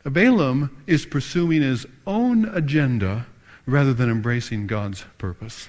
Balaam 0.05 0.83
is 0.87 1.05
pursuing 1.05 1.61
his 1.61 1.85
own 2.07 2.45
agenda 2.45 3.25
rather 3.65 3.93
than 3.93 4.09
embracing 4.09 4.67
God's 4.67 5.03
purpose. 5.17 5.67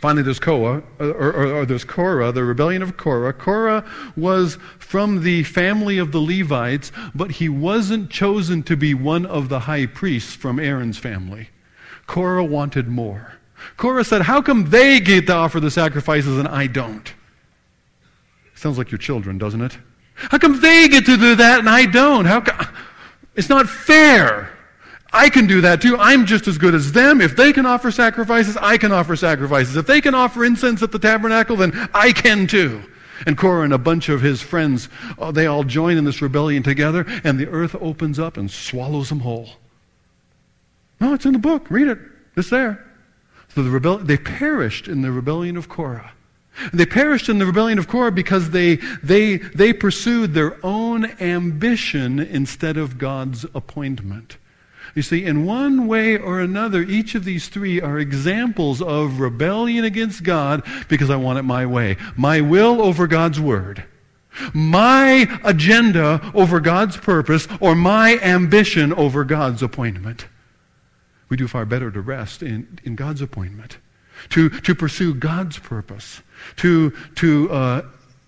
Finally, 0.00 0.24
there's 0.24 0.40
Korah, 0.40 0.82
or, 0.98 1.06
or, 1.06 1.54
or, 1.54 1.64
there's 1.64 1.84
Korah, 1.84 2.32
the 2.32 2.42
rebellion 2.42 2.82
of 2.82 2.96
Korah. 2.96 3.32
Korah 3.32 3.88
was 4.16 4.58
from 4.80 5.22
the 5.22 5.44
family 5.44 5.96
of 5.96 6.10
the 6.10 6.18
Levites, 6.18 6.90
but 7.14 7.30
he 7.30 7.48
wasn't 7.48 8.10
chosen 8.10 8.64
to 8.64 8.76
be 8.76 8.94
one 8.94 9.24
of 9.26 9.48
the 9.48 9.60
high 9.60 9.86
priests 9.86 10.34
from 10.34 10.58
Aaron's 10.58 10.98
family. 10.98 11.50
Korah 12.08 12.44
wanted 12.44 12.88
more. 12.88 13.34
Korah 13.76 14.04
said, 14.04 14.22
How 14.22 14.42
come 14.42 14.70
they 14.70 15.00
get 15.00 15.26
to 15.26 15.34
offer 15.34 15.60
the 15.60 15.70
sacrifices 15.70 16.38
and 16.38 16.48
I 16.48 16.66
don't? 16.66 17.12
Sounds 18.54 18.78
like 18.78 18.90
your 18.90 18.98
children, 18.98 19.38
doesn't 19.38 19.60
it? 19.60 19.76
How 20.14 20.38
come 20.38 20.60
they 20.60 20.88
get 20.88 21.06
to 21.06 21.16
do 21.16 21.34
that 21.36 21.58
and 21.60 21.68
I 21.68 21.86
don't? 21.86 22.24
How? 22.24 22.44
It's 23.34 23.48
not 23.48 23.68
fair. 23.68 24.50
I 25.12 25.28
can 25.28 25.46
do 25.46 25.60
that 25.60 25.82
too. 25.82 25.96
I'm 25.98 26.24
just 26.26 26.48
as 26.48 26.56
good 26.58 26.74
as 26.74 26.92
them. 26.92 27.20
If 27.20 27.36
they 27.36 27.52
can 27.52 27.66
offer 27.66 27.90
sacrifices, 27.90 28.56
I 28.56 28.78
can 28.78 28.92
offer 28.92 29.14
sacrifices. 29.14 29.76
If 29.76 29.86
they 29.86 30.00
can 30.00 30.14
offer 30.14 30.44
incense 30.44 30.82
at 30.82 30.92
the 30.92 30.98
tabernacle, 30.98 31.56
then 31.56 31.88
I 31.92 32.12
can 32.12 32.46
too. 32.46 32.82
And 33.26 33.36
Korah 33.36 33.64
and 33.64 33.72
a 33.72 33.78
bunch 33.78 34.08
of 34.08 34.20
his 34.20 34.40
friends, 34.40 34.88
oh, 35.18 35.30
they 35.30 35.46
all 35.46 35.64
join 35.64 35.96
in 35.96 36.04
this 36.04 36.22
rebellion 36.22 36.62
together, 36.62 37.04
and 37.24 37.38
the 37.38 37.48
earth 37.48 37.76
opens 37.80 38.18
up 38.18 38.36
and 38.36 38.50
swallows 38.50 39.10
them 39.10 39.20
whole. 39.20 39.50
No, 41.00 41.14
it's 41.14 41.26
in 41.26 41.32
the 41.32 41.38
book. 41.38 41.70
Read 41.70 41.88
it. 41.88 41.98
It's 42.36 42.50
there. 42.50 42.84
So 43.54 43.62
the 43.62 43.70
rebel- 43.70 43.98
they 43.98 44.16
perished 44.16 44.88
in 44.88 45.02
the 45.02 45.12
rebellion 45.12 45.56
of 45.56 45.68
Korah. 45.68 46.12
They 46.72 46.86
perished 46.86 47.28
in 47.28 47.38
the 47.38 47.46
rebellion 47.46 47.78
of 47.78 47.88
Korah 47.88 48.12
because 48.12 48.50
they, 48.50 48.76
they, 49.02 49.36
they 49.36 49.72
pursued 49.72 50.34
their 50.34 50.64
own 50.64 51.06
ambition 51.20 52.18
instead 52.18 52.76
of 52.76 52.98
God's 52.98 53.44
appointment. 53.54 54.36
You 54.94 55.02
see, 55.02 55.24
in 55.24 55.46
one 55.46 55.86
way 55.86 56.18
or 56.18 56.40
another, 56.40 56.82
each 56.82 57.14
of 57.14 57.24
these 57.24 57.48
three 57.48 57.80
are 57.80 57.98
examples 57.98 58.82
of 58.82 59.20
rebellion 59.20 59.84
against 59.84 60.22
God 60.22 60.62
because 60.88 61.08
I 61.08 61.16
want 61.16 61.38
it 61.38 61.42
my 61.42 61.64
way. 61.64 61.96
My 62.16 62.42
will 62.42 62.82
over 62.82 63.06
God's 63.06 63.40
word. 63.40 63.84
My 64.54 65.40
agenda 65.44 66.32
over 66.34 66.60
God's 66.60 66.96
purpose, 66.96 67.48
or 67.60 67.74
my 67.74 68.18
ambition 68.18 68.92
over 68.94 69.24
God's 69.24 69.62
appointment 69.62 70.26
we 71.32 71.36
do 71.38 71.48
far 71.48 71.64
better 71.64 71.90
to 71.90 72.02
rest 72.02 72.42
in, 72.42 72.78
in 72.84 72.94
God's 72.94 73.22
appointment, 73.22 73.78
to, 74.28 74.50
to 74.50 74.74
pursue 74.74 75.14
God's 75.14 75.58
purpose, 75.58 76.20
to, 76.56 76.90
to 77.14 77.50
uh, 77.50 77.82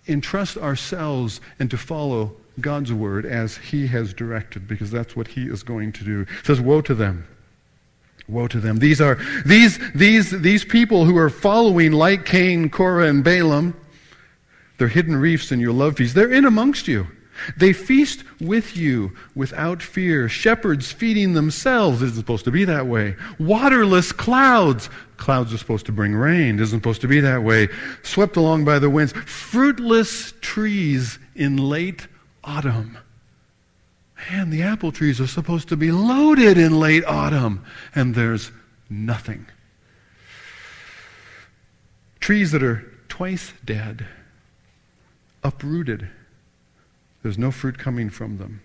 entrust 0.09 0.57
ourselves 0.57 1.43
and 1.59 1.71
to 1.71 1.77
follow 1.77 2.35
God's 2.63 2.95
word 2.95 3.27
as 3.27 3.59
He 3.59 3.89
has 3.89 4.15
directed, 4.15 4.67
because 4.67 4.91
that's 4.91 5.15
what 5.15 5.29
He 5.29 5.49
is 5.49 5.63
going 5.63 5.93
to 5.93 6.03
do. 6.03 6.23
It 6.23 6.47
says, 6.47 6.63
Woe 6.63 6.81
to 6.81 6.95
them. 6.95 7.29
Woe 8.27 8.49
to 8.49 8.59
them. 8.59 8.79
These 8.79 9.03
are 9.03 9.19
these 9.45 9.79
these 9.95 10.31
these 10.41 10.65
people 10.65 11.05
who 11.05 11.19
are 11.19 11.29
following 11.29 11.93
like 11.93 12.25
Cain, 12.25 12.71
Korah, 12.71 13.09
and 13.09 13.23
Balaam. 13.23 13.79
They're 14.79 14.89
hidden 14.89 15.15
reefs 15.15 15.53
in 15.53 15.61
your 15.61 15.75
love 15.75 15.99
feast. 15.99 16.15
They're 16.15 16.33
in 16.33 16.47
amongst 16.47 16.89
you. 16.89 17.07
They 17.57 17.73
feast 17.73 18.25
with 18.41 18.77
you 18.77 19.13
without 19.35 19.83
fear. 19.83 20.29
Shepherds 20.29 20.93
feeding 20.93 21.35
themselves. 21.35 22.03
isn't 22.03 22.17
supposed 22.17 22.45
to 22.45 22.51
be 22.51 22.65
that 22.65 22.87
way. 22.87 23.17
Waterless 23.39 24.13
clouds. 24.13 24.89
Clouds 25.17 25.53
are 25.53 25.59
supposed 25.59 25.87
to 25.87 25.93
bring 25.93 26.15
rain. 26.15 26.59
Isn't 26.59 26.79
supposed 26.79 27.01
to 27.03 27.09
be 27.09 27.21
that 27.21 27.43
way. 27.43 27.69
Swept 28.03 28.37
along 28.37 28.65
by 28.65 28.79
the 28.79 28.91
winds. 28.91 29.13
Fruitless 29.13 30.33
trees 30.41 31.19
in 31.35 31.57
late 31.57 32.07
autumn. 32.43 32.99
Man, 34.31 34.51
the 34.51 34.63
apple 34.63 34.93
trees 34.93 35.21
are 35.21 35.27
supposed 35.27 35.69
to 35.69 35.77
be 35.77 35.93
loaded 35.93 36.57
in 36.57 36.79
late 36.79 37.05
autumn, 37.05 37.65
and 37.95 38.15
there's 38.15 38.51
nothing. 38.89 39.47
Trees 42.21 42.53
that 42.53 42.63
are 42.63 42.91
twice 43.09 43.53
dead, 43.65 44.07
uprooted 45.43 46.09
there's 47.25 47.39
no 47.39 47.51
fruit 47.51 47.79
coming 47.79 48.11
from 48.11 48.37
them. 48.37 48.61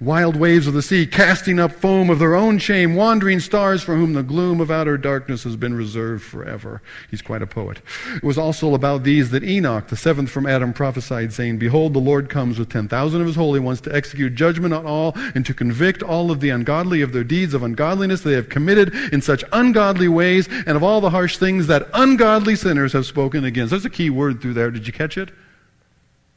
Wild 0.00 0.36
waves 0.36 0.66
of 0.66 0.72
the 0.72 0.82
sea, 0.82 1.04
casting 1.04 1.58
up 1.58 1.72
foam 1.72 2.10
of 2.10 2.18
their 2.20 2.36
own 2.36 2.58
shame, 2.58 2.94
wandering 2.94 3.40
stars 3.40 3.82
for 3.82 3.96
whom 3.96 4.12
the 4.12 4.22
gloom 4.22 4.60
of 4.60 4.70
outer 4.70 4.96
darkness 4.96 5.42
has 5.42 5.56
been 5.56 5.74
reserved 5.74 6.22
forever. 6.22 6.80
He's 7.10 7.20
quite 7.20 7.42
a 7.42 7.46
poet. 7.46 7.80
It 8.14 8.22
was 8.22 8.38
also 8.38 8.74
about 8.74 9.02
these 9.02 9.30
that 9.30 9.42
Enoch, 9.42 9.88
the 9.88 9.96
seventh 9.96 10.30
from 10.30 10.46
Adam, 10.46 10.72
prophesied, 10.72 11.32
saying, 11.32 11.58
Behold, 11.58 11.92
the 11.92 11.98
Lord 11.98 12.30
comes 12.30 12.58
with 12.58 12.70
ten 12.70 12.86
thousand 12.88 13.20
of 13.20 13.26
his 13.26 13.36
holy 13.36 13.60
ones 13.60 13.80
to 13.82 13.94
execute 13.94 14.36
judgment 14.36 14.72
on 14.72 14.86
all 14.86 15.12
and 15.34 15.44
to 15.44 15.52
convict 15.52 16.04
all 16.04 16.30
of 16.30 16.38
the 16.38 16.50
ungodly 16.50 17.02
of 17.02 17.12
their 17.12 17.24
deeds 17.24 17.52
of 17.52 17.64
ungodliness 17.64 18.22
they 18.22 18.34
have 18.34 18.48
committed 18.48 18.94
in 19.12 19.20
such 19.20 19.42
ungodly 19.52 20.08
ways 20.08 20.48
and 20.66 20.76
of 20.76 20.84
all 20.84 21.00
the 21.00 21.10
harsh 21.10 21.36
things 21.36 21.66
that 21.66 21.88
ungodly 21.94 22.54
sinners 22.56 22.92
have 22.92 23.06
spoken 23.06 23.44
against. 23.44 23.70
There's 23.70 23.84
a 23.84 23.90
key 23.90 24.08
word 24.08 24.40
through 24.40 24.54
there. 24.54 24.70
Did 24.70 24.86
you 24.86 24.92
catch 24.92 25.18
it? 25.18 25.30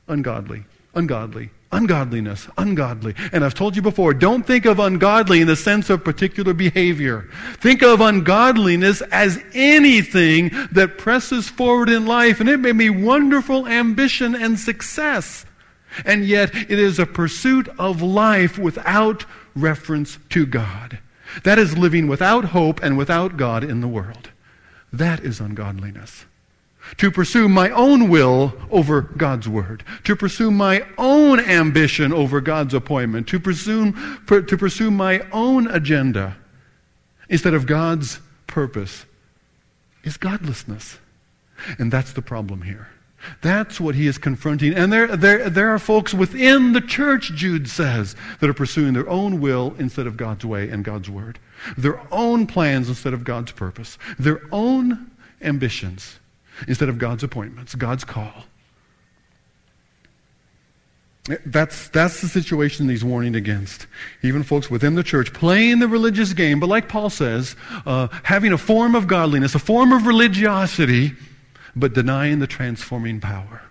Ungodly. 0.07 0.65
Ungodly. 0.95 1.51
Ungodliness, 1.71 2.47
ungodly. 2.57 3.13
And 3.33 3.43
I've 3.43 3.53
told 3.53 3.75
you 3.75 3.81
before, 3.81 4.13
don't 4.13 4.45
think 4.45 4.65
of 4.65 4.79
ungodly 4.79 5.41
in 5.41 5.47
the 5.47 5.55
sense 5.55 5.89
of 5.89 6.03
particular 6.03 6.53
behavior. 6.53 7.29
Think 7.55 7.83
of 7.83 7.99
ungodliness 7.99 9.01
as 9.11 9.43
anything 9.53 10.51
that 10.71 10.97
presses 10.97 11.49
forward 11.49 11.89
in 11.89 12.05
life, 12.05 12.39
and 12.39 12.47
it 12.47 12.59
may 12.59 12.71
be 12.71 12.89
wonderful 12.89 13.67
ambition 13.67 14.33
and 14.33 14.57
success. 14.57 15.45
And 16.05 16.25
yet, 16.25 16.55
it 16.55 16.79
is 16.79 16.99
a 16.99 17.05
pursuit 17.05 17.67
of 17.77 18.01
life 18.01 18.57
without 18.57 19.25
reference 19.53 20.19
to 20.29 20.45
God. 20.45 20.99
That 21.43 21.59
is 21.59 21.77
living 21.77 22.07
without 22.07 22.45
hope 22.45 22.81
and 22.81 22.97
without 22.97 23.35
God 23.35 23.63
in 23.65 23.81
the 23.81 23.87
world. 23.87 24.29
That 24.93 25.19
is 25.19 25.41
ungodliness 25.41 26.25
to 26.97 27.11
pursue 27.11 27.49
my 27.49 27.69
own 27.71 28.07
will 28.07 28.53
over 28.71 29.01
God's 29.01 29.47
word, 29.47 29.83
to 30.05 30.15
pursue 30.15 30.51
my 30.51 30.85
own 30.97 31.39
ambition 31.39 32.13
over 32.13 32.39
God's 32.41 32.73
appointment, 32.73 33.27
to 33.27 33.39
pursue, 33.39 33.93
to 34.27 34.57
pursue 34.57 34.89
my 34.89 35.21
own 35.31 35.67
agenda 35.67 36.37
instead 37.29 37.53
of 37.53 37.65
God's 37.65 38.19
purpose 38.47 39.05
is 40.03 40.17
godlessness. 40.17 40.97
And 41.77 41.91
that's 41.91 42.13
the 42.13 42.21
problem 42.21 42.61
here. 42.61 42.87
That's 43.41 43.79
what 43.79 43.95
he 43.95 44.07
is 44.07 44.17
confronting. 44.17 44.73
And 44.73 44.93
there, 44.93 45.17
there, 45.17 45.49
there 45.49 45.73
are 45.73 45.79
folks 45.79 46.13
within 46.13 46.73
the 46.73 46.81
church, 46.81 47.33
Jude 47.33 47.67
says, 47.67 48.15
that 48.39 48.49
are 48.49 48.53
pursuing 48.53 48.93
their 48.93 49.09
own 49.09 49.41
will 49.41 49.75
instead 49.79 50.07
of 50.07 50.15
God's 50.17 50.45
way 50.45 50.69
and 50.69 50.85
God's 50.85 51.09
word, 51.09 51.39
their 51.77 51.99
own 52.11 52.47
plans 52.47 52.87
instead 52.87 53.13
of 53.13 53.23
God's 53.23 53.51
purpose, 53.51 53.97
their 54.17 54.41
own 54.51 55.11
ambitions 55.41 56.19
instead 56.67 56.89
of 56.89 56.97
God's 56.97 57.23
appointments, 57.23 57.75
God's 57.75 58.03
call. 58.03 58.45
That's, 61.45 61.89
that's 61.89 62.21
the 62.21 62.29
situation 62.29 62.87
he's 62.87 63.03
warning 63.03 63.35
against. 63.35 63.87
Even 64.23 64.43
folks 64.43 64.69
within 64.69 64.95
the 64.95 65.03
church 65.03 65.33
playing 65.33 65.79
the 65.79 65.87
religious 65.87 66.31
game, 66.31 66.59
but 66.59 66.69
like 66.69 66.87
Paul 66.87 67.09
says, 67.09 67.55
uh, 67.85 68.07
having 68.23 68.53
a 68.53 68.57
form 68.57 68.95
of 68.95 69.07
godliness, 69.07 69.53
a 69.53 69.59
form 69.59 69.91
of 69.91 70.07
religiosity, 70.07 71.11
but 71.75 71.93
denying 71.93 72.39
the 72.39 72.47
transforming 72.47 73.19
power. 73.19 73.61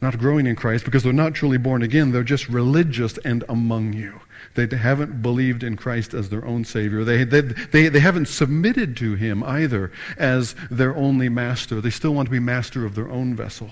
Not 0.00 0.18
growing 0.18 0.46
in 0.46 0.54
Christ 0.54 0.84
because 0.84 1.02
they're 1.02 1.12
not 1.12 1.34
truly 1.34 1.58
born 1.58 1.82
again, 1.82 2.12
they're 2.12 2.22
just 2.22 2.48
religious 2.48 3.18
and 3.18 3.42
among 3.48 3.94
you. 3.94 4.20
They 4.54 4.66
haven't 4.76 5.22
believed 5.22 5.64
in 5.64 5.76
Christ 5.76 6.14
as 6.14 6.28
their 6.28 6.44
own 6.44 6.64
Savior. 6.64 7.04
They, 7.04 7.24
they, 7.24 7.40
they, 7.40 7.88
they 7.88 8.00
haven't 8.00 8.28
submitted 8.28 8.96
to 8.98 9.14
Him 9.14 9.42
either 9.42 9.90
as 10.16 10.54
their 10.70 10.96
only 10.96 11.28
master. 11.28 11.80
They 11.80 11.90
still 11.90 12.14
want 12.14 12.26
to 12.26 12.30
be 12.30 12.38
master 12.38 12.84
of 12.84 12.94
their 12.94 13.10
own 13.10 13.34
vessel. 13.34 13.70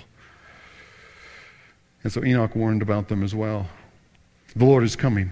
And 2.03 2.12
so 2.12 2.25
Enoch 2.25 2.55
warned 2.55 2.83
about 2.83 3.09
them 3.09 3.23
as 3.23 3.35
well. 3.35 3.69
The 4.55 4.65
Lord 4.65 4.85
is 4.85 4.97
coming. 4.97 5.31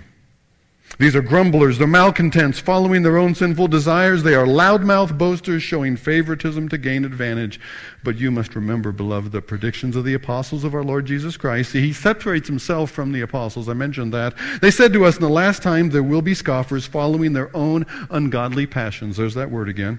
These 0.97 1.17
are 1.17 1.23
grumblers, 1.23 1.77
they're 1.77 1.89
malcontents, 1.89 2.61
following 2.61 3.03
their 3.03 3.17
own 3.17 3.35
sinful 3.35 3.67
desires. 3.67 4.23
They 4.23 4.35
are 4.35 4.47
loudmouth 4.47 5.19
boasters, 5.19 5.61
showing 5.61 5.97
favoritism 5.97 6.69
to 6.69 6.79
gain 6.79 7.05
advantage. 7.05 7.59
But 8.05 8.17
you 8.17 8.31
must 8.31 8.55
remember, 8.55 8.93
beloved, 8.93 9.33
the 9.33 9.43
predictions 9.43 9.97
of 9.97 10.05
the 10.05 10.15
apostles 10.15 10.63
of 10.63 10.73
our 10.73 10.85
Lord 10.85 11.07
Jesus 11.07 11.37
Christ. 11.37 11.73
He 11.73 11.93
separates 11.93 12.47
himself 12.47 12.93
from 12.93 13.11
the 13.11 13.23
apostles. 13.23 13.69
I 13.69 13.73
mentioned 13.73 14.15
that. 14.15 14.35
They 14.61 14.71
said 14.71 14.93
to 14.93 15.05
us 15.05 15.17
in 15.17 15.23
the 15.23 15.29
last 15.29 15.65
time, 15.65 15.91
there 15.91 16.03
will 16.05 16.23
be 16.23 16.35
scoffers 16.35 16.87
following 16.87 17.33
their 17.33 17.55
own 17.57 17.87
ungodly 18.11 18.67
passions. 18.67 19.17
There's 19.17 19.35
that 19.35 19.51
word 19.51 19.69
again. 19.69 19.99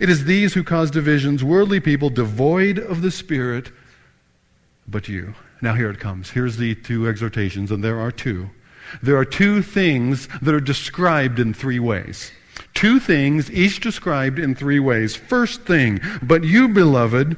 It 0.00 0.10
is 0.10 0.24
these 0.26 0.52
who 0.52 0.62
cause 0.62 0.90
divisions, 0.90 1.44
worldly 1.44 1.80
people 1.80 2.10
devoid 2.10 2.78
of 2.78 3.00
the 3.00 3.10
Spirit, 3.10 3.70
but 4.86 5.08
you. 5.08 5.34
Now 5.62 5.72
here 5.72 5.88
it 5.88 5.98
comes. 5.98 6.28
Here's 6.28 6.58
the 6.58 6.74
two 6.74 7.08
exhortations, 7.08 7.70
and 7.70 7.82
there 7.82 7.98
are 7.98 8.10
two. 8.10 8.50
There 9.02 9.16
are 9.16 9.24
two 9.24 9.62
things 9.62 10.28
that 10.42 10.54
are 10.54 10.60
described 10.60 11.38
in 11.38 11.54
three 11.54 11.78
ways. 11.78 12.32
Two 12.74 13.00
things, 13.00 13.50
each 13.50 13.80
described 13.80 14.38
in 14.38 14.54
three 14.54 14.80
ways. 14.80 15.16
First 15.16 15.62
thing, 15.62 16.00
but 16.22 16.44
you, 16.44 16.68
beloved, 16.68 17.36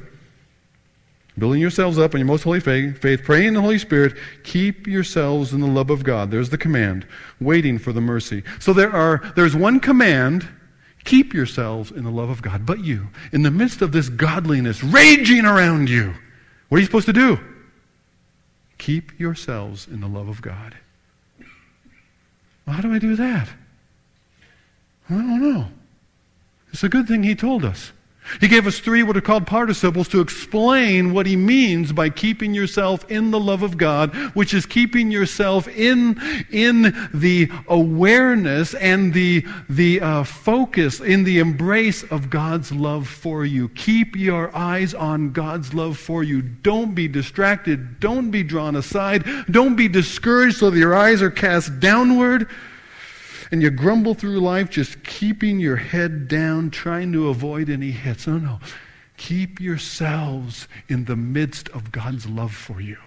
building 1.37 1.61
yourselves 1.61 1.97
up 1.97 2.13
in 2.13 2.19
your 2.19 2.27
most 2.27 2.43
holy 2.43 2.59
faith, 2.59 3.01
faith, 3.01 3.23
praying 3.23 3.47
in 3.47 3.53
the 3.53 3.61
Holy 3.61 3.79
Spirit, 3.79 4.17
keep 4.43 4.85
yourselves 4.85 5.53
in 5.53 5.61
the 5.61 5.67
love 5.67 5.89
of 5.89 6.03
God. 6.03 6.29
There's 6.29 6.49
the 6.49 6.57
command, 6.57 7.07
waiting 7.39 7.79
for 7.79 7.93
the 7.93 8.01
mercy. 8.01 8.43
So 8.59 8.73
there 8.73 8.91
are, 8.91 9.31
there's 9.35 9.55
one 9.55 9.79
command, 9.79 10.47
keep 11.05 11.33
yourselves 11.33 11.91
in 11.91 12.03
the 12.03 12.11
love 12.11 12.29
of 12.29 12.41
God. 12.41 12.65
But 12.65 12.83
you, 12.83 13.07
in 13.31 13.41
the 13.41 13.51
midst 13.51 13.81
of 13.81 13.91
this 13.91 14.09
godliness 14.09 14.83
raging 14.83 15.45
around 15.45 15.89
you, 15.89 16.13
what 16.67 16.77
are 16.77 16.79
you 16.79 16.85
supposed 16.85 17.07
to 17.07 17.13
do? 17.13 17.39
Keep 18.77 19.19
yourselves 19.19 19.87
in 19.87 20.01
the 20.01 20.07
love 20.07 20.27
of 20.27 20.41
God. 20.41 20.75
Well, 22.69 22.75
how 22.75 22.83
do 22.83 22.93
I 22.93 22.99
do 22.99 23.15
that? 23.15 23.49
I 25.09 25.13
don't 25.15 25.41
know. 25.41 25.69
It's 26.71 26.83
a 26.83 26.89
good 26.89 27.07
thing 27.07 27.23
he 27.23 27.33
told 27.33 27.65
us. 27.65 27.93
He 28.39 28.47
gave 28.47 28.67
us 28.67 28.79
three 28.79 29.03
what 29.03 29.17
are 29.17 29.21
called 29.21 29.47
participles 29.47 30.07
to 30.09 30.21
explain 30.21 31.13
what 31.13 31.25
he 31.25 31.35
means 31.35 31.91
by 31.91 32.09
keeping 32.09 32.53
yourself 32.53 33.09
in 33.09 33.31
the 33.31 33.39
love 33.39 33.63
of 33.63 33.77
God, 33.77 34.15
which 34.35 34.53
is 34.53 34.65
keeping 34.65 35.11
yourself 35.11 35.67
in, 35.67 36.19
in 36.51 37.09
the 37.13 37.49
awareness 37.67 38.73
and 38.75 39.13
the, 39.13 39.45
the 39.69 40.01
uh, 40.01 40.23
focus, 40.23 40.99
in 40.99 41.23
the 41.23 41.39
embrace 41.39 42.03
of 42.03 42.29
God's 42.29 42.71
love 42.71 43.07
for 43.07 43.45
you. 43.45 43.69
Keep 43.69 44.15
your 44.15 44.55
eyes 44.55 44.93
on 44.93 45.31
God's 45.31 45.73
love 45.73 45.97
for 45.97 46.23
you. 46.23 46.41
Don't 46.41 46.93
be 46.93 47.07
distracted. 47.07 47.99
Don't 47.99 48.31
be 48.31 48.43
drawn 48.43 48.75
aside. 48.75 49.25
Don't 49.49 49.75
be 49.75 49.87
discouraged 49.87 50.57
so 50.57 50.69
that 50.69 50.77
your 50.79 50.95
eyes 50.95 51.21
are 51.21 51.31
cast 51.31 51.79
downward 51.79 52.49
and 53.51 53.61
you 53.61 53.69
grumble 53.69 54.13
through 54.13 54.39
life 54.39 54.69
just 54.69 55.03
keeping 55.03 55.59
your 55.59 55.75
head 55.75 56.27
down, 56.27 56.69
trying 56.69 57.11
to 57.13 57.29
avoid 57.29 57.69
any 57.69 57.91
hits. 57.91 58.27
No, 58.27 58.37
no. 58.37 58.59
Keep 59.17 59.59
yourselves 59.59 60.67
in 60.87 61.05
the 61.05 61.15
midst 61.15 61.67
of 61.69 61.91
God's 61.91 62.27
love 62.27 62.53
for 62.53 62.79
you. 62.79 62.97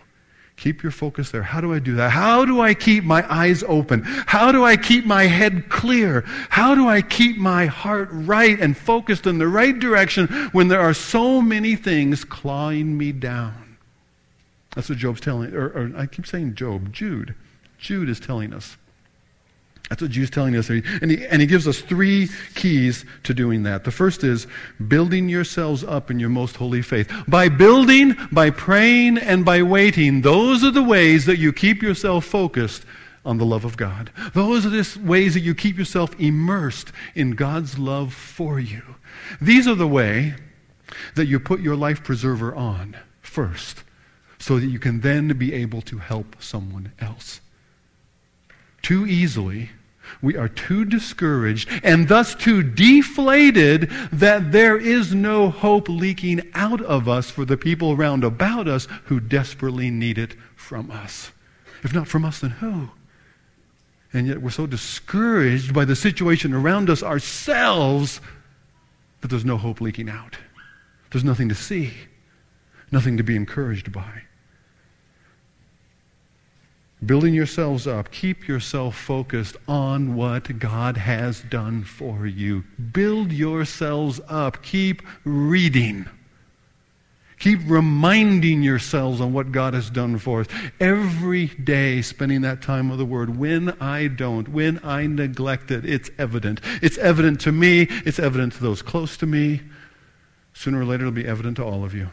Keep 0.56 0.82
your 0.82 0.92
focus 0.92 1.30
there. 1.30 1.42
How 1.42 1.60
do 1.60 1.72
I 1.72 1.78
do 1.78 1.94
that? 1.94 2.10
How 2.10 2.44
do 2.44 2.60
I 2.60 2.74
keep 2.74 3.02
my 3.02 3.24
eyes 3.32 3.64
open? 3.66 4.02
How 4.04 4.52
do 4.52 4.64
I 4.64 4.76
keep 4.76 5.06
my 5.06 5.24
head 5.24 5.68
clear? 5.68 6.22
How 6.50 6.74
do 6.74 6.88
I 6.88 7.02
keep 7.02 7.36
my 7.36 7.66
heart 7.66 8.08
right 8.12 8.60
and 8.60 8.76
focused 8.76 9.26
in 9.26 9.38
the 9.38 9.48
right 9.48 9.76
direction 9.76 10.28
when 10.52 10.68
there 10.68 10.80
are 10.80 10.94
so 10.94 11.40
many 11.40 11.74
things 11.74 12.24
clawing 12.24 12.96
me 12.96 13.10
down? 13.10 13.76
That's 14.74 14.88
what 14.88 14.98
Job's 14.98 15.20
telling, 15.20 15.54
or, 15.54 15.66
or 15.68 15.92
I 15.96 16.06
keep 16.06 16.26
saying 16.26 16.54
Job, 16.54 16.92
Jude. 16.92 17.34
Jude 17.78 18.08
is 18.08 18.20
telling 18.20 18.52
us. 18.52 18.76
That's 19.88 20.00
what 20.00 20.10
Jude's 20.10 20.30
telling 20.30 20.56
us. 20.56 20.70
And 20.70 21.10
he, 21.10 21.26
and 21.26 21.42
he 21.42 21.46
gives 21.46 21.68
us 21.68 21.80
three 21.80 22.28
keys 22.54 23.04
to 23.24 23.34
doing 23.34 23.62
that. 23.64 23.84
The 23.84 23.90
first 23.90 24.24
is 24.24 24.46
building 24.88 25.28
yourselves 25.28 25.84
up 25.84 26.10
in 26.10 26.18
your 26.18 26.30
most 26.30 26.56
holy 26.56 26.80
faith. 26.80 27.12
By 27.28 27.48
building, 27.48 28.16
by 28.30 28.50
praying, 28.50 29.18
and 29.18 29.44
by 29.44 29.62
waiting, 29.62 30.22
those 30.22 30.64
are 30.64 30.70
the 30.70 30.82
ways 30.82 31.26
that 31.26 31.38
you 31.38 31.52
keep 31.52 31.82
yourself 31.82 32.24
focused 32.24 32.86
on 33.24 33.38
the 33.38 33.44
love 33.44 33.64
of 33.64 33.76
God. 33.76 34.10
Those 34.34 34.66
are 34.66 34.70
the 34.70 35.00
ways 35.04 35.34
that 35.34 35.40
you 35.40 35.54
keep 35.54 35.76
yourself 35.76 36.18
immersed 36.18 36.90
in 37.14 37.32
God's 37.32 37.78
love 37.78 38.14
for 38.14 38.58
you. 38.58 38.82
These 39.40 39.68
are 39.68 39.74
the 39.74 39.86
way 39.86 40.34
that 41.14 41.26
you 41.26 41.38
put 41.38 41.60
your 41.60 41.76
life 41.76 42.02
preserver 42.02 42.54
on 42.54 42.96
first 43.20 43.84
so 44.38 44.58
that 44.58 44.66
you 44.66 44.78
can 44.78 45.00
then 45.00 45.28
be 45.38 45.52
able 45.52 45.82
to 45.82 45.98
help 45.98 46.36
someone 46.40 46.92
else. 46.98 47.40
Too 48.82 49.06
easily, 49.06 49.70
we 50.20 50.36
are 50.36 50.48
too 50.48 50.84
discouraged 50.84 51.68
and 51.82 52.08
thus 52.08 52.34
too 52.34 52.62
deflated 52.62 53.90
that 54.12 54.52
there 54.52 54.76
is 54.76 55.14
no 55.14 55.50
hope 55.50 55.88
leaking 55.88 56.42
out 56.54 56.80
of 56.82 57.08
us 57.08 57.30
for 57.30 57.44
the 57.44 57.56
people 57.56 57.96
round 57.96 58.24
about 58.24 58.68
us 58.68 58.88
who 59.04 59.20
desperately 59.20 59.90
need 59.90 60.18
it 60.18 60.34
from 60.56 60.90
us. 60.90 61.32
If 61.82 61.94
not 61.94 62.08
from 62.08 62.24
us, 62.24 62.40
then 62.40 62.50
who? 62.50 62.90
And 64.12 64.26
yet 64.26 64.42
we're 64.42 64.50
so 64.50 64.66
discouraged 64.66 65.72
by 65.72 65.84
the 65.84 65.96
situation 65.96 66.52
around 66.52 66.90
us 66.90 67.02
ourselves 67.02 68.20
that 69.20 69.28
there's 69.28 69.44
no 69.44 69.56
hope 69.56 69.80
leaking 69.80 70.10
out. 70.10 70.36
There's 71.10 71.24
nothing 71.24 71.48
to 71.48 71.54
see, 71.54 71.92
nothing 72.90 73.16
to 73.16 73.22
be 73.22 73.36
encouraged 73.36 73.92
by. 73.92 74.22
Building 77.04 77.34
yourselves 77.34 77.88
up, 77.88 78.12
keep 78.12 78.46
yourself 78.46 78.96
focused 78.96 79.56
on 79.66 80.14
what 80.14 80.60
God 80.60 80.96
has 80.96 81.40
done 81.40 81.82
for 81.82 82.26
you. 82.26 82.62
Build 82.92 83.32
yourselves 83.32 84.20
up. 84.28 84.62
Keep 84.62 85.02
reading. 85.24 86.08
Keep 87.40 87.62
reminding 87.66 88.62
yourselves 88.62 89.20
on 89.20 89.32
what 89.32 89.50
God 89.50 89.74
has 89.74 89.90
done 89.90 90.16
for 90.18 90.42
us. 90.42 90.46
Every 90.78 91.46
day, 91.46 92.00
spending 92.02 92.42
that 92.42 92.62
time 92.62 92.88
with 92.88 93.00
the 93.00 93.04
Word. 93.04 93.36
When 93.36 93.70
I 93.80 94.06
don't, 94.06 94.48
when 94.48 94.78
I 94.84 95.08
neglect 95.08 95.72
it, 95.72 95.84
it's 95.84 96.08
evident. 96.18 96.60
It's 96.82 96.98
evident 96.98 97.40
to 97.40 97.50
me, 97.50 97.88
it's 98.06 98.20
evident 98.20 98.52
to 98.52 98.62
those 98.62 98.80
close 98.80 99.16
to 99.16 99.26
me. 99.26 99.60
Sooner 100.52 100.82
or 100.82 100.84
later, 100.84 101.02
it'll 101.02 101.12
be 101.12 101.26
evident 101.26 101.56
to 101.56 101.64
all 101.64 101.82
of 101.84 101.94
you. 101.94 102.10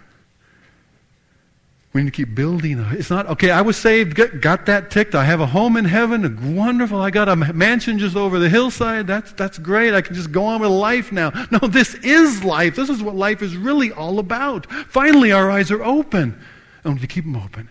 We 1.92 2.04
need 2.04 2.14
to 2.14 2.16
keep 2.16 2.36
building. 2.36 2.80
It's 2.92 3.10
not, 3.10 3.26
okay, 3.28 3.50
I 3.50 3.62
was 3.62 3.76
saved, 3.76 4.14
got, 4.14 4.42
got 4.42 4.66
that 4.68 4.92
ticked. 4.92 5.16
I 5.16 5.24
have 5.24 5.42
a 5.42 5.48
home 5.48 5.76
in 5.76 5.86
heaven. 5.86 6.56
Wonderful. 6.56 7.02
I 7.02 7.10
got 7.10 7.28
a 7.28 7.36
mansion 7.36 7.98
just 7.98 8.16
over 8.16 8.38
the 8.38 8.48
hillside. 8.48 9.08
That's, 9.08 9.32
that's 9.32 9.58
great. 9.58 9.96
I 9.96 10.02
can 10.02 10.14
just 10.14 10.32
go 10.32 10.46
on 10.46 10.62
with 10.62 10.70
life 10.70 11.12
now. 11.12 11.32
No, 11.52 11.68
this 11.68 11.96
is 11.96 12.44
life. 12.44 12.76
This 12.76 12.90
is 12.90 13.02
what 13.02 13.16
life 13.16 13.42
is 13.42 13.58
really 13.58 13.92
all 13.92 14.20
about. 14.20 14.72
Finally, 14.88 15.32
our 15.32 15.50
eyes 15.50 15.72
are 15.72 15.84
open. 15.84 16.40
And 16.84 16.94
we 16.94 17.00
need 17.00 17.02
to 17.02 17.08
keep 17.08 17.24
them 17.24 17.36
open. 17.36 17.70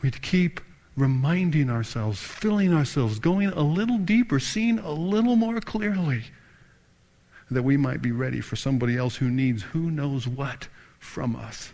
We 0.00 0.06
need 0.06 0.14
to 0.14 0.20
keep 0.20 0.60
reminding 0.96 1.68
ourselves, 1.68 2.20
filling 2.20 2.72
ourselves, 2.72 3.18
going 3.18 3.48
a 3.48 3.62
little 3.62 3.98
deeper, 3.98 4.38
seeing 4.38 4.78
a 4.78 4.92
little 4.92 5.34
more 5.34 5.60
clearly 5.60 6.22
that 7.50 7.62
we 7.62 7.76
might 7.76 8.02
be 8.02 8.12
ready 8.12 8.40
for 8.40 8.54
somebody 8.54 8.96
else 8.96 9.16
who 9.16 9.30
needs 9.30 9.62
who 9.62 9.90
knows 9.90 10.28
what 10.28 10.68
from 11.00 11.34
us. 11.34 11.72